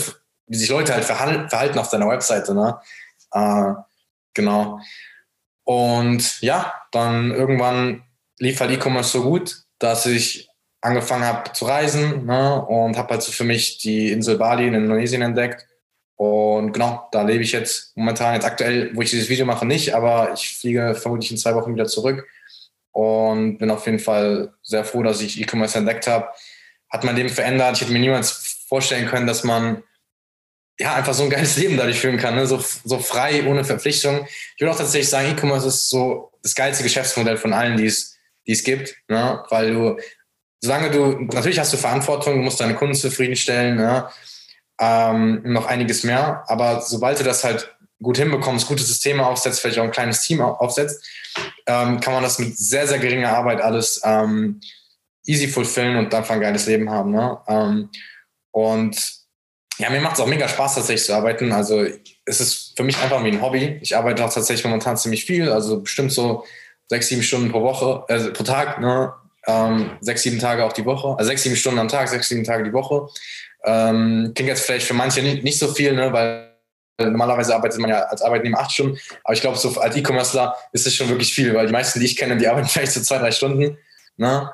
wie 0.47 0.57
sich 0.57 0.69
Leute 0.69 0.93
halt 0.93 1.05
verhalten 1.05 1.79
auf 1.79 1.89
deiner 1.89 2.09
Webseite. 2.09 2.53
Ne? 2.53 2.79
Äh, 3.31 3.73
genau. 4.33 4.79
Und 5.63 6.41
ja, 6.41 6.73
dann 6.91 7.31
irgendwann 7.31 8.03
lief 8.37 8.59
halt 8.59 8.71
E-Commerce 8.71 9.09
so 9.09 9.23
gut, 9.23 9.63
dass 9.79 10.05
ich 10.05 10.49
angefangen 10.81 11.23
habe 11.23 11.51
zu 11.53 11.65
reisen 11.65 12.25
ne? 12.25 12.63
und 12.65 12.97
habe 12.97 13.11
halt 13.11 13.23
so 13.23 13.31
für 13.31 13.45
mich 13.45 13.79
die 13.79 14.11
Insel 14.11 14.37
Bali 14.37 14.67
in 14.67 14.73
Indonesien 14.73 15.21
entdeckt. 15.21 15.65
Und 16.17 16.71
genau, 16.73 17.07
da 17.11 17.23
lebe 17.23 17.43
ich 17.43 17.51
jetzt 17.51 17.95
momentan, 17.97 18.35
jetzt 18.35 18.45
aktuell, 18.45 18.95
wo 18.95 19.01
ich 19.01 19.09
dieses 19.09 19.29
Video 19.29 19.45
mache, 19.45 19.65
nicht, 19.65 19.95
aber 19.95 20.31
ich 20.33 20.57
fliege 20.57 20.95
vermutlich 20.95 21.31
in 21.31 21.37
zwei 21.37 21.55
Wochen 21.55 21.73
wieder 21.73 21.87
zurück 21.87 22.25
und 22.91 23.57
bin 23.57 23.69
auf 23.69 23.85
jeden 23.85 23.99
Fall 23.99 24.53
sehr 24.61 24.85
froh, 24.85 25.03
dass 25.03 25.21
ich 25.21 25.41
E-Commerce 25.41 25.77
entdeckt 25.77 26.07
habe 26.07 26.29
hat 26.89 27.03
mein 27.03 27.15
Leben 27.15 27.29
verändert. 27.29 27.75
Ich 27.75 27.81
hätte 27.81 27.91
mir 27.91 27.99
niemals 27.99 28.63
vorstellen 28.67 29.07
können, 29.07 29.27
dass 29.27 29.43
man 29.43 29.83
ja 30.79 30.95
einfach 30.95 31.13
so 31.13 31.23
ein 31.23 31.29
geiles 31.29 31.57
Leben 31.57 31.77
dadurch 31.77 31.99
führen 31.99 32.17
kann, 32.17 32.35
ne? 32.35 32.47
so, 32.47 32.63
so 32.83 32.99
frei, 32.99 33.45
ohne 33.45 33.63
Verpflichtung. 33.63 34.27
Ich 34.55 34.61
würde 34.61 34.71
auch 34.71 34.77
tatsächlich 34.77 35.09
sagen, 35.09 35.29
E-Commerce 35.29 35.67
ist 35.67 35.89
so 35.89 36.31
das 36.43 36.55
geilste 36.55 36.83
Geschäftsmodell 36.83 37.37
von 37.37 37.53
allen, 37.53 37.77
die 37.77 37.85
es, 37.85 38.17
die 38.45 38.51
es 38.51 38.63
gibt, 38.63 38.95
ne? 39.07 39.43
weil 39.49 39.73
du, 39.73 39.97
solange 40.61 40.91
du, 40.91 41.19
natürlich 41.33 41.59
hast 41.59 41.73
du 41.73 41.77
Verantwortung, 41.77 42.35
du 42.35 42.41
musst 42.41 42.59
deine 42.59 42.75
Kunden 42.75 42.95
zufriedenstellen, 42.95 43.77
ne? 43.77 44.09
ähm, 44.79 45.41
noch 45.43 45.65
einiges 45.65 46.03
mehr, 46.03 46.43
aber 46.47 46.81
sobald 46.81 47.19
du 47.19 47.23
das 47.23 47.43
halt 47.43 47.75
gut 48.01 48.17
hinbekommst, 48.17 48.67
gute 48.67 48.83
Systeme 48.83 49.25
aufsetzt, 49.25 49.61
vielleicht 49.61 49.79
auch 49.79 49.83
ein 49.83 49.91
kleines 49.91 50.21
Team 50.21 50.41
aufsetzt, 50.41 51.03
ähm, 51.65 51.99
kann 52.01 52.13
man 52.13 52.23
das 52.23 52.39
mit 52.39 52.57
sehr, 52.57 52.87
sehr 52.87 52.99
geringer 52.99 53.35
Arbeit 53.35 53.61
alles 53.61 54.01
ähm, 54.03 54.59
easy 55.25 55.47
fulfillen 55.47 55.97
und 55.97 56.13
einfach 56.13 56.35
ein 56.35 56.41
geiles 56.41 56.65
Leben 56.67 56.89
haben. 56.89 57.11
Ne? 57.11 57.37
Ähm, 57.47 57.89
und 58.51 58.97
ja, 59.77 59.89
mir 59.89 60.01
macht 60.01 60.15
es 60.15 60.21
auch 60.21 60.27
mega 60.27 60.47
Spaß, 60.47 60.75
tatsächlich 60.75 61.05
zu 61.05 61.13
arbeiten. 61.13 61.51
Also 61.51 61.85
es 62.25 62.39
ist 62.39 62.73
für 62.77 62.83
mich 62.83 62.97
einfach 62.97 63.23
wie 63.23 63.29
ein 63.29 63.41
Hobby. 63.41 63.79
Ich 63.81 63.95
arbeite 63.95 64.23
auch 64.23 64.33
tatsächlich 64.33 64.65
momentan 64.65 64.97
ziemlich 64.97 65.25
viel, 65.25 65.49
also 65.49 65.81
bestimmt 65.81 66.11
so 66.11 66.45
sechs, 66.87 67.07
sieben 67.07 67.23
Stunden 67.23 67.51
pro 67.51 67.61
Woche, 67.61 68.03
äh, 68.07 68.31
pro 68.31 68.43
Tag, 68.43 68.79
ne? 68.79 69.13
Ähm, 69.47 69.91
sechs, 70.01 70.23
sieben 70.23 70.39
Tage 70.39 70.65
auch 70.65 70.73
die 70.73 70.85
Woche, 70.85 71.15
also 71.19 71.25
sechs, 71.29 71.43
sieben 71.43 71.55
Stunden 71.55 71.77
am 71.77 71.87
Tag, 71.87 72.07
sechs, 72.07 72.29
sieben 72.29 72.43
Tage 72.43 72.63
die 72.63 72.73
Woche. 72.73 73.07
Ähm, 73.63 74.31
klingt 74.33 74.49
jetzt 74.49 74.65
vielleicht 74.65 74.87
für 74.87 74.95
manche 74.95 75.21
nicht, 75.21 75.43
nicht 75.43 75.59
so 75.59 75.67
viel, 75.67 75.93
ne? 75.93 76.11
weil 76.11 76.55
normalerweise 76.99 77.53
arbeitet 77.53 77.79
man 77.79 77.91
ja 77.91 78.03
als 78.03 78.23
Arbeitnehmer 78.23 78.59
acht 78.59 78.71
Stunden, 78.71 78.97
aber 79.23 79.33
ich 79.33 79.41
glaube, 79.41 79.57
so 79.57 79.79
als 79.79 79.95
E-Commercer 79.95 80.55
ist 80.71 80.87
es 80.87 80.95
schon 80.95 81.09
wirklich 81.09 81.31
viel, 81.31 81.53
weil 81.53 81.67
die 81.67 81.73
meisten, 81.73 81.99
die 81.99 82.05
ich 82.07 82.17
kenne, 82.17 82.37
die 82.37 82.47
arbeiten 82.47 82.67
vielleicht 82.69 82.93
so 82.93 83.01
zwei, 83.01 83.19
drei 83.19 83.31
Stunden. 83.31 83.77
Ne? 84.17 84.49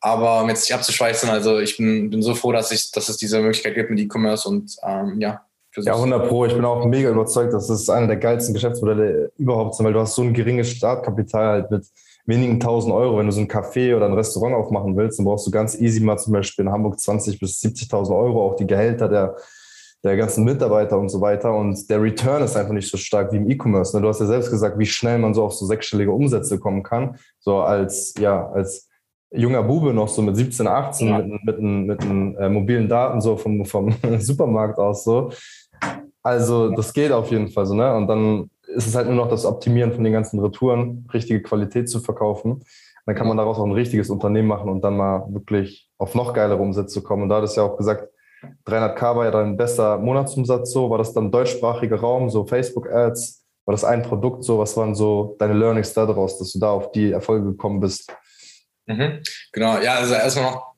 Aber 0.00 0.42
um 0.42 0.48
jetzt 0.48 0.68
nicht 0.68 0.74
abzuschweißen, 0.74 1.28
also 1.30 1.58
ich 1.58 1.76
bin, 1.76 2.10
bin 2.10 2.22
so 2.22 2.34
froh, 2.34 2.52
dass, 2.52 2.70
ich, 2.70 2.90
dass 2.92 3.08
es 3.08 3.16
diese 3.16 3.40
Möglichkeit 3.40 3.74
gibt 3.74 3.90
mit 3.90 3.98
E-Commerce 4.00 4.48
und 4.48 4.76
ähm, 4.82 5.20
ja. 5.20 5.42
Ja, 5.84 5.94
100 5.94 6.28
Pro. 6.28 6.46
Ich 6.46 6.54
bin 6.54 6.64
auch 6.64 6.86
mega 6.86 7.10
überzeugt, 7.10 7.52
dass 7.52 7.66
das 7.66 7.90
einer 7.90 8.06
der 8.06 8.16
geilsten 8.16 8.54
Geschäftsmodelle 8.54 9.30
überhaupt 9.36 9.74
sind, 9.74 9.84
weil 9.84 9.92
du 9.92 10.00
hast 10.00 10.14
so 10.14 10.22
ein 10.22 10.32
geringes 10.32 10.70
Startkapital 10.70 11.46
halt 11.48 11.70
mit 11.70 11.86
wenigen 12.24 12.60
tausend 12.60 12.94
Euro. 12.94 13.18
Wenn 13.18 13.26
du 13.26 13.32
so 13.32 13.40
ein 13.40 13.48
Café 13.48 13.94
oder 13.94 14.06
ein 14.06 14.14
Restaurant 14.14 14.54
aufmachen 14.54 14.96
willst, 14.96 15.18
dann 15.18 15.26
brauchst 15.26 15.46
du 15.46 15.50
ganz 15.50 15.78
easy 15.78 16.00
mal 16.00 16.16
zum 16.16 16.32
Beispiel 16.32 16.64
in 16.64 16.72
Hamburg 16.72 16.98
20 16.98 17.38
bis 17.38 17.60
70.000 17.60 18.16
Euro, 18.16 18.46
auch 18.46 18.56
die 18.56 18.66
Gehälter 18.66 19.08
der, 19.08 19.36
der 20.02 20.16
ganzen 20.16 20.44
Mitarbeiter 20.44 20.98
und 20.98 21.08
so 21.10 21.20
weiter. 21.20 21.54
Und 21.54 21.90
der 21.90 22.00
Return 22.00 22.42
ist 22.42 22.56
einfach 22.56 22.72
nicht 22.72 22.90
so 22.90 22.96
stark 22.96 23.32
wie 23.32 23.36
im 23.36 23.50
E-Commerce. 23.50 23.94
Ne? 23.94 24.02
Du 24.02 24.08
hast 24.08 24.20
ja 24.20 24.26
selbst 24.26 24.50
gesagt, 24.50 24.78
wie 24.78 24.86
schnell 24.86 25.18
man 25.18 25.34
so 25.34 25.44
auf 25.44 25.52
so 25.52 25.66
sechsstellige 25.66 26.10
Umsätze 26.10 26.58
kommen 26.58 26.82
kann. 26.82 27.18
So 27.38 27.58
als, 27.58 28.14
ja, 28.18 28.48
als 28.48 28.85
junger 29.32 29.62
Bube 29.62 29.92
noch 29.92 30.08
so 30.08 30.22
mit 30.22 30.36
17, 30.36 30.66
18 30.66 31.08
ja. 31.08 31.18
mit, 31.18 31.44
mit, 31.44 31.60
mit, 31.60 32.04
mit 32.04 32.38
äh, 32.38 32.48
mobilen 32.48 32.88
Daten 32.88 33.20
so 33.20 33.36
vom, 33.36 33.64
vom 33.64 33.94
Supermarkt 34.18 34.78
aus 34.78 35.04
so. 35.04 35.30
Also 36.22 36.70
das 36.70 36.92
geht 36.92 37.12
auf 37.12 37.30
jeden 37.30 37.48
Fall 37.48 37.66
so, 37.66 37.74
ne? 37.74 37.94
Und 37.94 38.08
dann 38.08 38.50
ist 38.66 38.86
es 38.86 38.96
halt 38.96 39.06
nur 39.06 39.16
noch 39.16 39.28
das 39.28 39.44
Optimieren 39.44 39.92
von 39.92 40.02
den 40.02 40.12
ganzen 40.12 40.40
Retouren, 40.40 41.08
richtige 41.12 41.40
Qualität 41.42 41.88
zu 41.88 42.00
verkaufen. 42.00 42.64
Dann 43.06 43.14
kann 43.14 43.28
man 43.28 43.36
daraus 43.36 43.58
auch 43.58 43.64
ein 43.64 43.72
richtiges 43.72 44.10
Unternehmen 44.10 44.48
machen 44.48 44.68
und 44.68 44.82
dann 44.82 44.96
mal 44.96 45.24
wirklich 45.30 45.88
auf 45.98 46.14
noch 46.16 46.34
geilere 46.34 46.60
Umsätze 46.60 47.00
kommen. 47.02 47.22
Und 47.22 47.28
da 47.28 47.36
hat 47.36 47.44
es 47.44 47.54
ja 47.54 47.62
auch 47.62 47.76
gesagt, 47.76 48.08
300k 48.66 49.16
war 49.16 49.24
ja 49.24 49.30
dein 49.30 49.56
bester 49.56 49.98
Monatsumsatz 49.98 50.72
so. 50.72 50.90
War 50.90 50.98
das 50.98 51.12
dann 51.12 51.30
deutschsprachiger 51.30 52.00
Raum, 52.00 52.28
so 52.28 52.44
Facebook-Ads? 52.44 53.44
War 53.64 53.72
das 53.72 53.84
ein 53.84 54.02
Produkt 54.02 54.42
so? 54.44 54.58
Was 54.58 54.76
waren 54.76 54.94
so 54.94 55.36
deine 55.38 55.54
Learnings 55.54 55.94
daraus, 55.94 56.38
dass 56.38 56.52
du 56.52 56.58
da 56.58 56.70
auf 56.70 56.90
die 56.92 57.12
Erfolge 57.12 57.46
gekommen 57.46 57.80
bist? 57.80 58.12
Mhm. 58.86 59.22
Genau, 59.52 59.80
ja, 59.80 59.94
also 59.94 60.14
erstmal 60.14 60.52
noch 60.52 60.74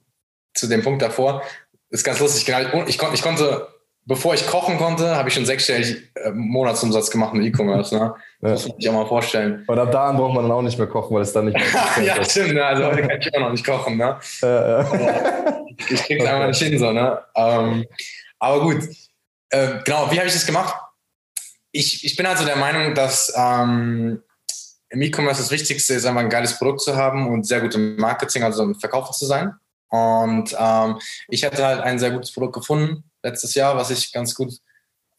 zu 0.55 0.67
dem 0.67 0.83
Punkt 0.83 1.03
davor. 1.03 1.43
Ist 1.91 2.05
ganz 2.05 2.21
lustig, 2.21 2.45
genau. 2.45 2.85
Ich, 2.87 2.99
kon 2.99 3.15
ich 3.15 3.23
konnte, 3.23 3.69
bevor 4.05 4.35
ich 4.35 4.47
kochen 4.47 4.79
konnte, 4.79 5.17
habe 5.17 5.29
ich 5.29 5.35
schon 5.35 5.47
sechsstellig 5.47 6.11
äh, 6.15 6.31
Monatsumsatz 6.31 7.11
gemacht 7.11 7.35
mit 7.35 7.47
E-Commerce. 7.47 7.95
Ne? 7.95 8.01
Ja. 8.01 8.17
Das 8.41 8.63
muss 8.63 8.69
man 8.73 8.81
sich 8.81 8.91
auch 8.91 8.95
mal 8.95 9.07
vorstellen. 9.07 9.65
Und 9.67 9.79
ab 9.79 9.93
da 9.93 10.09
an 10.09 10.17
braucht 10.17 10.35
man 10.35 10.45
dann 10.45 10.53
auch 10.53 10.63
nicht 10.63 10.79
mehr 10.79 10.87
kochen, 10.87 11.15
weil 11.15 11.23
es 11.23 11.33
dann 11.33 11.47
nicht 11.47 11.57
mehr 11.57 12.05
Ja, 12.05 12.25
stimmt. 12.25 12.55
Ne? 12.55 12.65
Also 12.65 12.87
heute 12.87 13.03
kann 13.03 13.21
ich 13.21 13.27
immer 13.27 13.47
noch 13.47 13.53
nicht 13.53 13.65
kochen. 13.65 13.97
Ne? 13.97 14.19
Ja, 14.43 14.83
ja. 14.83 15.65
Ich 15.67 16.03
krieg's 16.03 16.23
okay. 16.23 16.27
einfach 16.27 16.49
nicht 16.49 16.63
hin. 16.63 16.79
So, 16.79 16.93
ne? 16.93 17.23
Ähm, 17.35 17.87
aber 18.39 18.61
gut. 18.63 18.83
Äh, 19.51 19.81
genau, 19.85 20.11
wie 20.11 20.19
habe 20.19 20.27
ich 20.27 20.35
das 20.35 20.47
gemacht? 20.47 20.75
Ich, 21.73 22.05
ich 22.05 22.17
bin 22.17 22.27
also 22.27 22.45
der 22.45 22.57
Meinung, 22.57 22.95
dass 22.95 23.33
ähm, 23.37 24.23
im 24.91 25.03
E-Commerce 25.03 25.43
das 25.43 25.51
Wichtigste 25.51 25.95
ist 25.95 26.07
einfach 26.07 26.21
ein 26.21 26.31
geiles 26.31 26.59
Produkt 26.59 26.81
zu 26.81 26.97
haben 26.97 27.29
und 27.29 27.47
sehr 27.47 27.61
gut 27.61 27.75
im 27.75 27.97
Marketing, 27.97 28.43
also 28.43 28.63
im 28.63 28.75
Verkaufen 28.75 29.13
zu 29.13 29.27
sein. 29.27 29.55
Und 29.91 30.55
ähm, 30.59 30.99
ich 31.29 31.45
hatte 31.45 31.65
halt 31.65 31.81
ein 31.81 31.99
sehr 31.99 32.11
gutes 32.11 32.33
Produkt 32.33 32.55
gefunden 32.55 33.05
letztes 33.23 33.55
Jahr, 33.55 33.77
was 33.77 33.91
ich 33.91 34.13
ganz 34.13 34.35
gut 34.35 34.55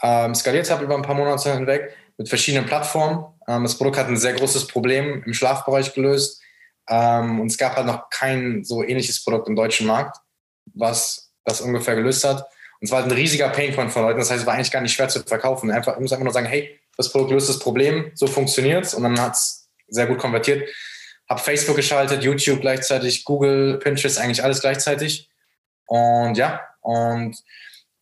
ähm, 0.02 0.34
skaliert 0.36 0.70
habe 0.70 0.86
über 0.86 0.96
ein 0.96 1.02
paar 1.02 1.16
Monate 1.16 1.54
hinweg 1.54 1.96
mit 2.18 2.30
verschiedenen 2.30 2.66
Plattformen. 2.66 3.26
Ähm, 3.48 3.64
das 3.64 3.78
Produkt 3.78 3.98
hat 3.98 4.08
ein 4.08 4.18
sehr 4.18 4.34
großes 4.34 4.68
Problem 4.68 5.24
im 5.26 5.34
Schlafbereich 5.34 5.94
gelöst 5.94 6.42
ähm, 6.90 7.40
und 7.40 7.48
es 7.48 7.58
gab 7.58 7.76
halt 7.76 7.88
noch 7.88 8.10
kein 8.10 8.64
so 8.64 8.84
ähnliches 8.84 9.24
Produkt 9.24 9.48
im 9.48 9.56
deutschen 9.56 9.88
Markt, 9.88 10.18
was 10.74 11.32
das 11.46 11.62
ungefähr 11.62 11.96
gelöst 11.96 12.24
hat. 12.24 12.42
Und 12.80 12.86
es 12.86 12.92
war 12.92 13.02
halt 13.02 13.12
ein 13.12 13.18
riesiger 13.18 13.50
Painpoint 13.50 13.92
von 13.92 14.04
Leuten. 14.04 14.20
Das 14.20 14.32
heißt, 14.32 14.42
es 14.42 14.46
war 14.46 14.54
eigentlich 14.54 14.72
gar 14.72 14.82
nicht 14.82 14.94
schwer 14.94 15.10
zu 15.10 15.22
verkaufen. 15.22 15.70
Einfach, 15.70 15.96
ich 15.96 16.00
muss 16.00 16.14
einfach 16.14 16.24
nur 16.24 16.34
sagen, 16.34 16.48
hey, 16.48 16.79
das 17.00 17.14
Produkt 17.14 17.32
löst 17.32 17.48
das 17.48 17.60
Problem, 17.60 18.12
so 18.14 18.28
funktioniert 18.28 18.84
es. 18.84 18.94
Und 18.94 19.04
dann 19.04 19.18
hat 19.22 19.32
es 19.32 19.70
sehr 19.88 20.06
gut 20.06 20.18
konvertiert. 20.18 20.68
Habe 21.30 21.40
Facebook 21.40 21.78
geschaltet, 21.78 22.24
YouTube 22.24 22.60
gleichzeitig, 22.60 23.24
Google, 23.24 23.78
Pinterest, 23.78 24.20
eigentlich 24.20 24.44
alles 24.44 24.60
gleichzeitig. 24.60 25.30
Und 25.86 26.36
ja, 26.36 26.60
und 26.82 27.38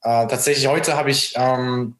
äh, 0.01 0.25
tatsächlich 0.25 0.65
heute 0.65 0.97
habe 0.97 1.11
ich 1.11 1.35
ähm, 1.35 1.99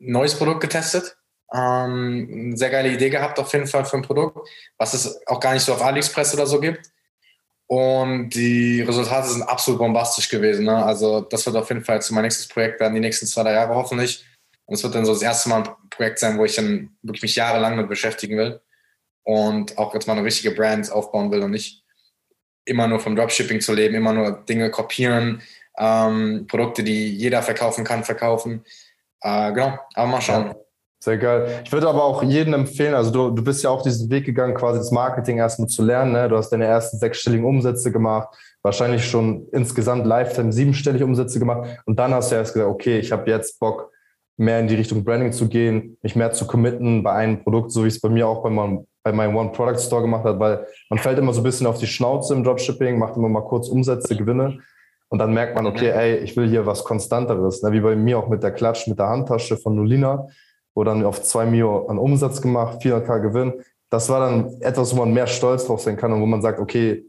ein 0.00 0.12
neues 0.12 0.34
Produkt 0.34 0.62
getestet. 0.62 1.18
Ähm, 1.52 2.28
eine 2.32 2.56
sehr 2.56 2.70
geile 2.70 2.90
Idee 2.90 3.10
gehabt 3.10 3.38
auf 3.38 3.52
jeden 3.52 3.66
Fall 3.66 3.84
für 3.84 3.98
ein 3.98 4.02
Produkt, 4.02 4.48
was 4.78 4.94
es 4.94 5.20
auch 5.26 5.40
gar 5.40 5.52
nicht 5.52 5.62
so 5.62 5.74
auf 5.74 5.82
AliExpress 5.82 6.32
oder 6.32 6.46
so 6.46 6.58
gibt. 6.58 6.90
Und 7.66 8.30
die 8.30 8.80
Resultate 8.80 9.28
sind 9.28 9.42
absolut 9.42 9.78
bombastisch 9.78 10.30
gewesen. 10.30 10.64
Ne? 10.64 10.82
Also 10.82 11.20
das 11.20 11.44
wird 11.44 11.56
auf 11.56 11.68
jeden 11.68 11.84
Fall 11.84 12.00
zu 12.00 12.14
mein 12.14 12.22
nächstes 12.22 12.48
Projekt 12.48 12.80
werden, 12.80 12.94
die 12.94 13.00
nächsten 13.00 13.26
zwei, 13.26 13.42
drei 13.42 13.52
Jahre 13.52 13.74
hoffentlich. 13.74 14.24
Und 14.68 14.74
es 14.74 14.82
wird 14.82 14.94
dann 14.94 15.06
so 15.06 15.14
das 15.14 15.22
erste 15.22 15.48
Mal 15.48 15.62
ein 15.62 15.68
Projekt 15.88 16.18
sein, 16.18 16.36
wo 16.38 16.44
ich 16.44 16.54
dann 16.54 16.90
wirklich 17.02 17.22
mich 17.22 17.36
jahrelang 17.36 17.76
mit 17.76 17.88
beschäftigen 17.88 18.36
will 18.36 18.60
und 19.24 19.78
auch 19.78 19.94
jetzt 19.94 20.06
mal 20.06 20.12
eine 20.12 20.26
richtige 20.26 20.50
Brand 20.50 20.92
aufbauen 20.92 21.32
will 21.32 21.42
und 21.42 21.52
nicht 21.52 21.82
immer 22.66 22.86
nur 22.86 23.00
vom 23.00 23.16
Dropshipping 23.16 23.62
zu 23.62 23.72
leben, 23.72 23.94
immer 23.94 24.12
nur 24.12 24.44
Dinge 24.46 24.70
kopieren, 24.70 25.40
ähm, 25.78 26.46
Produkte, 26.50 26.84
die 26.84 27.16
jeder 27.16 27.42
verkaufen 27.42 27.82
kann, 27.82 28.04
verkaufen. 28.04 28.62
Äh, 29.22 29.52
genau, 29.52 29.78
aber 29.94 30.06
mal 30.06 30.20
schauen. 30.20 30.48
Ja, 30.48 30.56
sehr 31.02 31.16
geil. 31.16 31.62
Ich 31.64 31.72
würde 31.72 31.88
aber 31.88 32.04
auch 32.04 32.22
jedem 32.22 32.52
empfehlen, 32.52 32.92
also 32.92 33.10
du, 33.10 33.30
du 33.30 33.42
bist 33.42 33.64
ja 33.64 33.70
auch 33.70 33.80
diesen 33.80 34.10
Weg 34.10 34.26
gegangen, 34.26 34.54
quasi 34.54 34.80
das 34.80 34.90
Marketing 34.90 35.38
erstmal 35.38 35.68
zu 35.68 35.82
lernen. 35.82 36.12
Ne? 36.12 36.28
Du 36.28 36.36
hast 36.36 36.50
deine 36.50 36.66
ersten 36.66 36.98
sechsstelligen 36.98 37.46
Umsätze 37.46 37.90
gemacht, 37.90 38.36
wahrscheinlich 38.60 39.08
schon 39.08 39.48
insgesamt 39.52 40.06
Lifetime 40.06 40.52
siebenstellige 40.52 41.06
Umsätze 41.06 41.38
gemacht 41.38 41.70
und 41.86 41.98
dann 41.98 42.12
hast 42.12 42.30
du 42.32 42.36
erst 42.36 42.52
gesagt, 42.52 42.70
okay, 42.70 42.98
ich 42.98 43.12
habe 43.12 43.30
jetzt 43.30 43.58
Bock, 43.58 43.92
mehr 44.38 44.60
in 44.60 44.68
die 44.68 44.76
Richtung 44.76 45.04
Branding 45.04 45.32
zu 45.32 45.48
gehen, 45.48 45.98
mich 46.02 46.16
mehr 46.16 46.32
zu 46.32 46.46
committen 46.46 47.02
bei 47.02 47.12
einem 47.12 47.42
Produkt, 47.42 47.72
so 47.72 47.84
wie 47.84 47.88
es 47.88 48.00
bei 48.00 48.08
mir 48.08 48.26
auch 48.26 48.42
bei 48.42 48.50
meinem 48.50 48.86
bei 49.04 49.12
meinem 49.12 49.36
One-Product-Store 49.36 50.02
gemacht 50.02 50.24
hat, 50.24 50.38
weil 50.38 50.66
man 50.90 50.98
fällt 50.98 51.18
immer 51.18 51.32
so 51.32 51.40
ein 51.40 51.44
bisschen 51.44 51.66
auf 51.66 51.78
die 51.78 51.86
Schnauze 51.86 52.34
im 52.34 52.44
Dropshipping, 52.44 52.98
macht 52.98 53.16
immer 53.16 53.28
mal 53.28 53.42
kurz 53.42 53.68
Umsätze, 53.68 54.14
Gewinne 54.14 54.58
und 55.08 55.18
dann 55.18 55.32
merkt 55.32 55.54
man, 55.54 55.66
okay, 55.66 55.90
ey, 55.90 56.16
ich 56.18 56.36
will 56.36 56.48
hier 56.48 56.66
was 56.66 56.84
Konstanteres, 56.84 57.62
ne? 57.62 57.72
wie 57.72 57.80
bei 57.80 57.96
mir 57.96 58.18
auch 58.18 58.28
mit 58.28 58.42
der 58.42 58.50
Klatsch, 58.50 58.86
mit 58.86 58.98
der 58.98 59.08
Handtasche 59.08 59.56
von 59.56 59.74
Nolina, 59.74 60.26
wo 60.74 60.84
dann 60.84 61.04
auf 61.04 61.22
zwei 61.22 61.46
Mio 61.46 61.86
an 61.86 61.98
Umsatz 61.98 62.42
gemacht, 62.42 62.82
400k 62.82 63.20
Gewinn. 63.20 63.54
Das 63.90 64.10
war 64.10 64.20
dann 64.20 64.60
etwas, 64.60 64.94
wo 64.94 65.00
man 65.00 65.14
mehr 65.14 65.26
stolz 65.26 65.66
drauf 65.66 65.80
sein 65.80 65.96
kann 65.96 66.12
und 66.12 66.20
wo 66.20 66.26
man 66.26 66.42
sagt, 66.42 66.60
okay, 66.60 67.06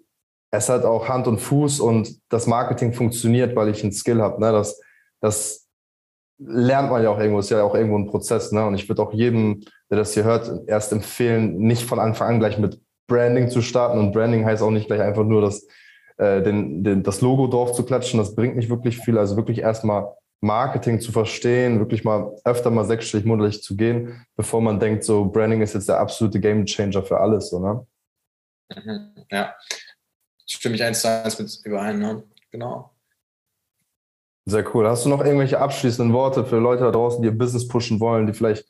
es 0.51 0.69
hat 0.69 0.85
auch 0.85 1.09
Hand 1.09 1.27
und 1.27 1.39
Fuß 1.39 1.81
und 1.81 2.19
das 2.29 2.47
Marketing 2.47 2.93
funktioniert, 2.93 3.55
weil 3.55 3.69
ich 3.69 3.83
einen 3.83 3.91
Skill 3.91 4.21
habe. 4.21 4.39
Ne? 4.39 4.51
Das, 4.51 4.79
das 5.21 5.67
lernt 6.39 6.89
man 6.89 7.03
ja 7.03 7.09
auch 7.09 7.19
irgendwo, 7.19 7.39
ist 7.39 7.49
ja 7.49 7.63
auch 7.63 7.75
irgendwo 7.75 7.97
ein 7.97 8.07
Prozess. 8.07 8.51
Ne? 8.51 8.65
Und 8.65 8.75
ich 8.75 8.87
würde 8.87 9.01
auch 9.01 9.13
jedem, 9.13 9.61
der 9.89 9.97
das 9.97 10.13
hier 10.13 10.23
hört, 10.23 10.51
erst 10.67 10.91
empfehlen, 10.91 11.57
nicht 11.57 11.83
von 11.83 11.99
Anfang 11.99 12.29
an 12.29 12.39
gleich 12.39 12.57
mit 12.57 12.79
Branding 13.07 13.49
zu 13.49 13.61
starten. 13.61 13.99
Und 13.99 14.13
Branding 14.13 14.45
heißt 14.45 14.63
auch 14.63 14.71
nicht 14.71 14.87
gleich 14.87 15.01
einfach 15.01 15.25
nur 15.25 15.41
das, 15.41 15.67
äh, 16.17 16.41
den, 16.41 16.83
den, 16.83 17.03
das 17.03 17.21
Logo 17.21 17.47
drauf 17.47 17.73
zu 17.73 17.83
klatschen. 17.83 18.19
Das 18.19 18.35
bringt 18.35 18.55
nicht 18.55 18.69
wirklich 18.69 18.97
viel. 18.99 19.17
Also 19.17 19.35
wirklich 19.35 19.59
erstmal 19.59 20.13
Marketing 20.41 21.01
zu 21.01 21.11
verstehen, 21.11 21.79
wirklich 21.79 22.03
mal 22.03 22.33
öfter 22.45 22.71
mal 22.71 22.85
sechsstellig 22.85 23.25
monatlich 23.25 23.61
zu 23.61 23.75
gehen, 23.75 24.25
bevor 24.37 24.61
man 24.61 24.79
denkt, 24.79 25.03
so 25.03 25.25
Branding 25.25 25.61
ist 25.61 25.73
jetzt 25.73 25.89
der 25.89 25.99
absolute 25.99 26.39
Game 26.39 26.65
Changer 26.65 27.03
für 27.03 27.19
alles. 27.19 27.49
So, 27.49 27.59
ne? 27.59 27.85
Mhm, 28.73 29.25
ja, 29.29 29.53
stimme 30.47 30.75
ich 30.75 30.83
eins 30.83 31.01
zu 31.01 31.09
eins 31.09 31.37
mit 31.37 31.59
überein. 31.65 31.99
Ne? 31.99 32.23
Genau. 32.51 32.91
Sehr 34.49 34.65
cool. 34.73 34.87
Hast 34.87 35.05
du 35.05 35.09
noch 35.09 35.23
irgendwelche 35.23 35.59
abschließenden 35.59 36.13
Worte 36.13 36.43
für 36.43 36.57
Leute 36.57 36.83
da 36.83 36.91
draußen, 36.91 37.21
die 37.21 37.27
ihr 37.27 37.37
Business 37.37 37.67
pushen 37.67 37.99
wollen, 37.99 38.27
die 38.27 38.33
vielleicht 38.33 38.65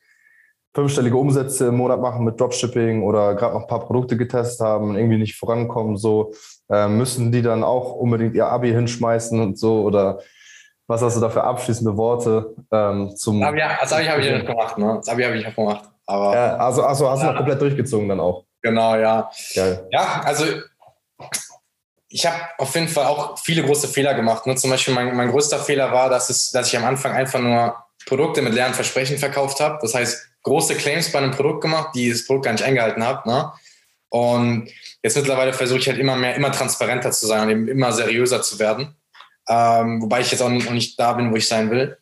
fünfstellige 0.76 1.18
Umsätze 1.18 1.68
im 1.68 1.78
Monat 1.78 2.00
machen 2.00 2.26
mit 2.26 2.40
Dropshipping 2.40 3.04
oder 3.04 3.36
gerade 3.36 3.56
noch 3.56 3.62
ein 3.62 3.68
paar 3.68 3.86
Produkte 3.86 4.18
getestet 4.18 4.66
haben 4.66 4.90
und 4.90 4.96
irgendwie 4.98 5.18
nicht 5.18 5.36
vorankommen, 5.36 5.98
so 5.98 6.34
äh, 6.70 6.88
müssen 6.88 7.32
die 7.32 7.42
dann 7.42 7.64
auch 7.64 7.94
unbedingt 7.94 8.36
ihr 8.36 8.46
Abi 8.46 8.70
hinschmeißen 8.70 9.40
und 9.40 9.58
so 9.58 9.82
oder 9.82 10.20
was 10.88 11.02
hast 11.02 11.18
du 11.18 11.22
da 11.22 11.30
für 11.30 11.44
abschließende 11.44 11.96
Worte 11.98 12.56
ähm, 12.72 13.16
zum? 13.16 13.40
Das 13.40 13.50
Abi, 13.50 13.62
das 13.82 13.94
Abi 13.94 14.06
habe 14.06 14.22
ich 14.22 14.28
ja 14.28 14.34
nicht 14.34 14.48
gemacht, 14.48 14.78
ne? 14.78 14.96
Das 14.98 15.10
Abi 15.10 15.24
habe 15.24 15.38
ich 15.38 15.44
ja 15.44 15.52
gemacht. 15.52 15.90
Aber, 16.06 16.34
ja, 16.34 16.56
also, 16.58 16.84
also 16.84 17.10
hast 17.10 17.22
du 17.22 17.28
noch 17.28 17.36
komplett 17.36 17.62
durchgezogen 17.62 18.10
dann 18.10 18.20
auch. 18.20 18.46
Genau, 18.64 18.96
ja. 18.96 19.30
Geil. 19.56 19.88
Ja, 19.92 20.22
also 20.26 20.46
ich 22.10 22.26
habe 22.26 22.38
auf 22.58 22.74
jeden 22.74 22.88
Fall 22.88 23.06
auch 23.06 23.38
viele 23.38 23.64
große 23.64 23.88
Fehler 23.88 24.16
gemacht. 24.16 24.48
Ne? 24.48 24.56
Zum 24.56 24.72
Beispiel 24.72 24.94
mein, 24.94 25.16
mein 25.16 25.30
größter 25.30 25.60
Fehler 25.60 25.92
war, 25.92 26.10
dass, 26.10 26.30
es, 26.30 26.52
dass 26.52 26.68
ich 26.68 26.78
am 26.78 26.86
Anfang 26.86 27.14
einfach 27.14 27.40
nur 27.40 27.78
Produkte 28.06 28.42
mit 28.42 28.54
leeren 28.54 28.74
Versprechen 28.74 29.20
verkauft 29.20 29.60
habe. 29.60 29.78
Das 29.82 29.94
heißt, 29.94 30.28
große 30.44 30.76
Claims 30.76 31.12
bei 31.12 31.20
einem 31.20 31.32
Produkt 31.32 31.62
gemacht, 31.62 31.90
die 31.94 32.10
das 32.10 32.26
Produkt 32.26 32.46
gar 32.46 32.52
nicht 32.54 32.64
eingehalten 32.64 33.04
habe. 33.04 33.30
Ne? 33.30 33.52
Und 34.10 34.72
jetzt 35.04 35.18
mittlerweile 35.18 35.54
versuche 35.54 35.80
ich 35.80 35.88
halt 35.88 36.00
immer 36.00 36.16
mehr, 36.16 36.36
immer 36.36 36.52
transparenter 36.52 37.12
zu 37.12 37.28
sein 37.28 37.44
und 37.44 37.50
eben 37.52 37.68
immer 37.68 37.92
seriöser 37.92 38.42
zu 38.42 38.58
werden. 38.58 38.96
Ähm, 39.48 40.02
wobei 40.02 40.22
ich 40.22 40.32
jetzt 40.32 40.42
auch 40.42 40.50
nicht, 40.50 40.68
auch 40.68 40.74
nicht 40.74 41.00
da 41.00 41.14
bin, 41.14 41.32
wo 41.32 41.36
ich 41.36 41.48
sein 41.48 41.70
will. 41.70 41.98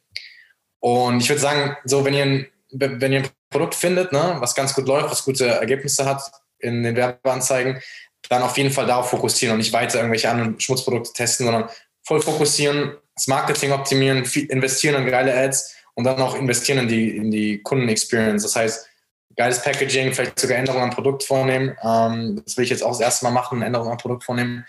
Und 0.79 1.19
ich 1.19 1.27
würde 1.27 1.41
sagen, 1.41 1.75
so 1.83 2.05
wenn 2.05 2.13
ihr 2.13 2.23
ein, 2.23 2.47
wenn 2.69 3.11
ihr 3.11 3.19
ein 3.23 3.29
Produkt 3.49 3.75
findet, 3.75 4.11
ne, 4.13 4.37
was 4.39 4.55
ganz 4.55 4.73
gut 4.73 4.87
läuft, 4.87 5.11
was 5.11 5.25
gute 5.25 5.47
Ergebnisse 5.47 6.05
hat 6.05 6.31
in 6.59 6.83
den 6.83 6.95
Werbeanzeigen, 6.95 7.81
dann 8.29 8.41
auf 8.43 8.57
jeden 8.57 8.71
Fall 8.71 8.85
darauf 8.85 9.09
fokussieren 9.09 9.53
und 9.53 9.59
nicht 9.59 9.73
weiter 9.73 9.99
irgendwelche 9.99 10.29
anderen 10.29 10.59
Schmutzprodukte 10.59 11.13
testen, 11.13 11.45
sondern 11.45 11.69
voll 12.03 12.21
fokussieren, 12.21 12.95
das 13.15 13.27
Marketing 13.27 13.71
optimieren, 13.71 14.23
investieren 14.23 15.01
in 15.01 15.09
geile 15.09 15.35
Ads 15.35 15.75
und 15.95 16.03
dann 16.03 16.21
auch 16.21 16.35
investieren 16.35 16.79
in 16.79 16.87
die, 16.87 17.17
in 17.17 17.31
die 17.31 17.61
Kundenexperience. 17.61 18.43
Das 18.43 18.55
heißt, 18.55 18.87
geiles 19.35 19.61
Packaging, 19.61 20.13
vielleicht 20.13 20.39
sogar 20.39 20.57
Änderungen 20.57 20.85
am 20.85 20.89
Produkt 20.89 21.23
vornehmen. 21.23 21.75
Ähm, 21.81 22.41
das 22.43 22.57
will 22.57 22.63
ich 22.63 22.69
jetzt 22.69 22.83
auch 22.83 22.91
das 22.91 22.99
erste 22.99 23.25
Mal 23.25 23.31
machen, 23.31 23.61
Änderungen 23.61 23.91
am 23.91 23.97
Produkt 23.97 24.23
vornehmen. 24.23 24.65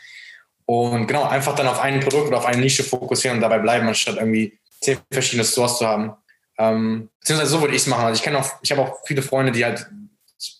Und 0.66 1.06
genau, 1.06 1.24
einfach 1.24 1.54
dann 1.54 1.66
auf 1.66 1.80
ein 1.80 2.00
Produkt 2.00 2.28
oder 2.28 2.38
auf 2.38 2.46
eine 2.46 2.60
Nische 2.60 2.84
fokussieren 2.84 3.38
und 3.38 3.40
dabei 3.40 3.58
bleiben, 3.58 3.88
anstatt 3.88 4.16
irgendwie 4.16 4.58
zehn 4.80 4.98
verschiedene 5.10 5.44
Stores 5.44 5.78
zu 5.78 5.86
haben. 5.86 6.12
Ähm, 6.58 7.08
beziehungsweise 7.20 7.50
so 7.50 7.60
würde 7.60 7.74
ich 7.74 7.82
es 7.82 7.86
machen. 7.86 8.04
Also 8.04 8.18
ich 8.18 8.22
kenne 8.22 8.38
auch, 8.38 8.50
ich 8.62 8.70
habe 8.70 8.82
auch 8.82 8.98
viele 9.06 9.22
Freunde, 9.22 9.52
die 9.52 9.64
halt 9.64 9.86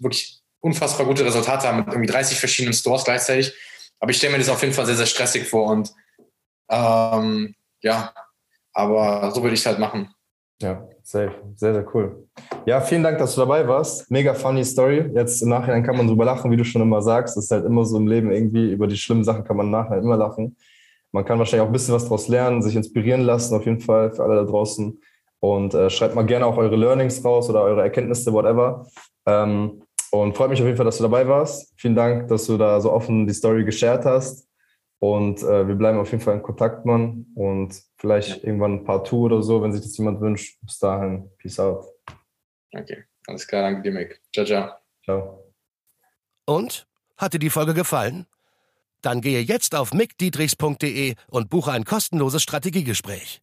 wirklich 0.00 0.40
unfassbar 0.60 1.06
gute 1.06 1.24
Resultate 1.24 1.68
haben 1.68 1.78
mit 1.78 1.88
irgendwie 1.88 2.10
30 2.10 2.38
verschiedenen 2.38 2.74
Stores 2.74 3.04
gleichzeitig. 3.04 3.52
Aber 4.00 4.10
ich 4.10 4.16
stelle 4.16 4.32
mir 4.32 4.38
das 4.38 4.48
auf 4.48 4.62
jeden 4.62 4.74
Fall 4.74 4.86
sehr, 4.86 4.96
sehr 4.96 5.06
stressig 5.06 5.48
vor 5.48 5.70
und 5.70 5.92
ähm, 6.70 7.54
ja, 7.80 8.12
aber 8.72 9.30
so 9.32 9.42
würde 9.42 9.54
ich 9.54 9.60
es 9.60 9.66
halt 9.66 9.78
machen. 9.78 10.14
Ja, 10.60 10.88
safe. 11.02 11.34
Sehr, 11.54 11.72
sehr 11.72 11.94
cool. 11.94 12.28
Ja, 12.66 12.80
vielen 12.80 13.02
Dank, 13.02 13.18
dass 13.18 13.34
du 13.34 13.40
dabei 13.40 13.66
warst. 13.66 14.10
Mega 14.10 14.34
funny 14.34 14.64
Story. 14.64 15.10
Jetzt 15.14 15.40
im 15.40 15.50
Nachhinein 15.50 15.84
kann 15.84 15.96
man 15.96 16.08
drüber 16.08 16.24
lachen, 16.24 16.50
wie 16.50 16.56
du 16.56 16.64
schon 16.64 16.82
immer 16.82 17.00
sagst. 17.00 17.36
Das 17.36 17.44
ist 17.44 17.50
halt 17.50 17.64
immer 17.64 17.84
so 17.84 17.96
im 17.96 18.08
Leben 18.08 18.32
irgendwie, 18.32 18.72
über 18.72 18.88
die 18.88 18.96
schlimmen 18.96 19.24
Sachen 19.24 19.44
kann 19.44 19.56
man 19.56 19.70
nachher 19.70 19.98
immer 19.98 20.16
lachen. 20.16 20.56
Man 21.12 21.24
kann 21.24 21.38
wahrscheinlich 21.38 21.62
auch 21.62 21.68
ein 21.70 21.72
bisschen 21.72 21.94
was 21.94 22.04
daraus 22.04 22.28
lernen, 22.28 22.60
sich 22.60 22.76
inspirieren 22.76 23.22
lassen, 23.22 23.54
auf 23.54 23.64
jeden 23.64 23.80
Fall 23.80 24.10
für 24.10 24.24
alle 24.24 24.36
da 24.36 24.44
draußen. 24.44 25.00
Und 25.40 25.74
äh, 25.74 25.88
schreibt 25.88 26.16
mal 26.16 26.26
gerne 26.26 26.44
auch 26.46 26.56
eure 26.56 26.76
Learnings 26.76 27.24
raus 27.24 27.48
oder 27.48 27.62
eure 27.62 27.82
Erkenntnisse, 27.82 28.32
whatever. 28.32 28.86
Ähm, 29.26 29.82
und 30.10 30.36
freut 30.36 30.50
mich 30.50 30.60
auf 30.60 30.66
jeden 30.66 30.76
Fall, 30.76 30.86
dass 30.86 30.98
du 30.98 31.02
dabei 31.02 31.26
warst. 31.28 31.72
Vielen 31.76 31.94
Dank, 31.94 32.28
dass 32.28 32.46
du 32.46 32.56
da 32.56 32.80
so 32.80 32.92
offen 32.92 33.26
die 33.26 33.34
Story 33.34 33.64
geshared 33.64 34.04
hast. 34.04 34.48
Und 35.00 35.42
äh, 35.42 35.68
wir 35.68 35.74
bleiben 35.74 35.98
auf 35.98 36.10
jeden 36.10 36.22
Fall 36.22 36.34
in 36.34 36.42
Kontakt, 36.42 36.84
Mann. 36.84 37.26
Und 37.34 37.80
vielleicht 37.98 38.42
irgendwann 38.42 38.74
ein 38.74 38.84
paar 38.84 39.04
Tour 39.04 39.26
oder 39.26 39.42
so, 39.42 39.62
wenn 39.62 39.72
sich 39.72 39.82
das 39.82 39.96
jemand 39.96 40.20
wünscht. 40.20 40.58
Bis 40.62 40.78
dahin, 40.78 41.30
peace 41.38 41.60
out. 41.60 41.86
Okay, 42.74 43.04
alles 43.26 43.46
klar, 43.46 43.62
danke 43.62 43.82
dir, 43.82 43.92
Mick. 43.92 44.20
Ciao, 44.32 44.44
ciao. 44.44 44.70
Ciao. 45.04 45.52
Und? 46.46 46.86
Hat 47.16 47.34
dir 47.34 47.40
die 47.40 47.50
Folge 47.50 47.74
gefallen? 47.74 48.26
Dann 49.02 49.20
gehe 49.20 49.40
jetzt 49.40 49.74
auf 49.74 49.92
mickdietrichs.de 49.92 51.14
und 51.28 51.50
buche 51.50 51.72
ein 51.72 51.84
kostenloses 51.84 52.42
Strategiegespräch. 52.42 53.42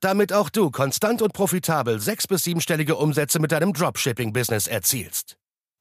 Damit 0.00 0.32
auch 0.32 0.48
du 0.48 0.70
konstant 0.70 1.22
und 1.22 1.32
profitabel 1.32 2.00
sechs- 2.00 2.26
bis 2.26 2.44
siebenstellige 2.44 2.96
Umsätze 2.96 3.40
mit 3.40 3.52
deinem 3.52 3.72
Dropshipping-Business 3.72 4.66
erzielst. 4.66 5.37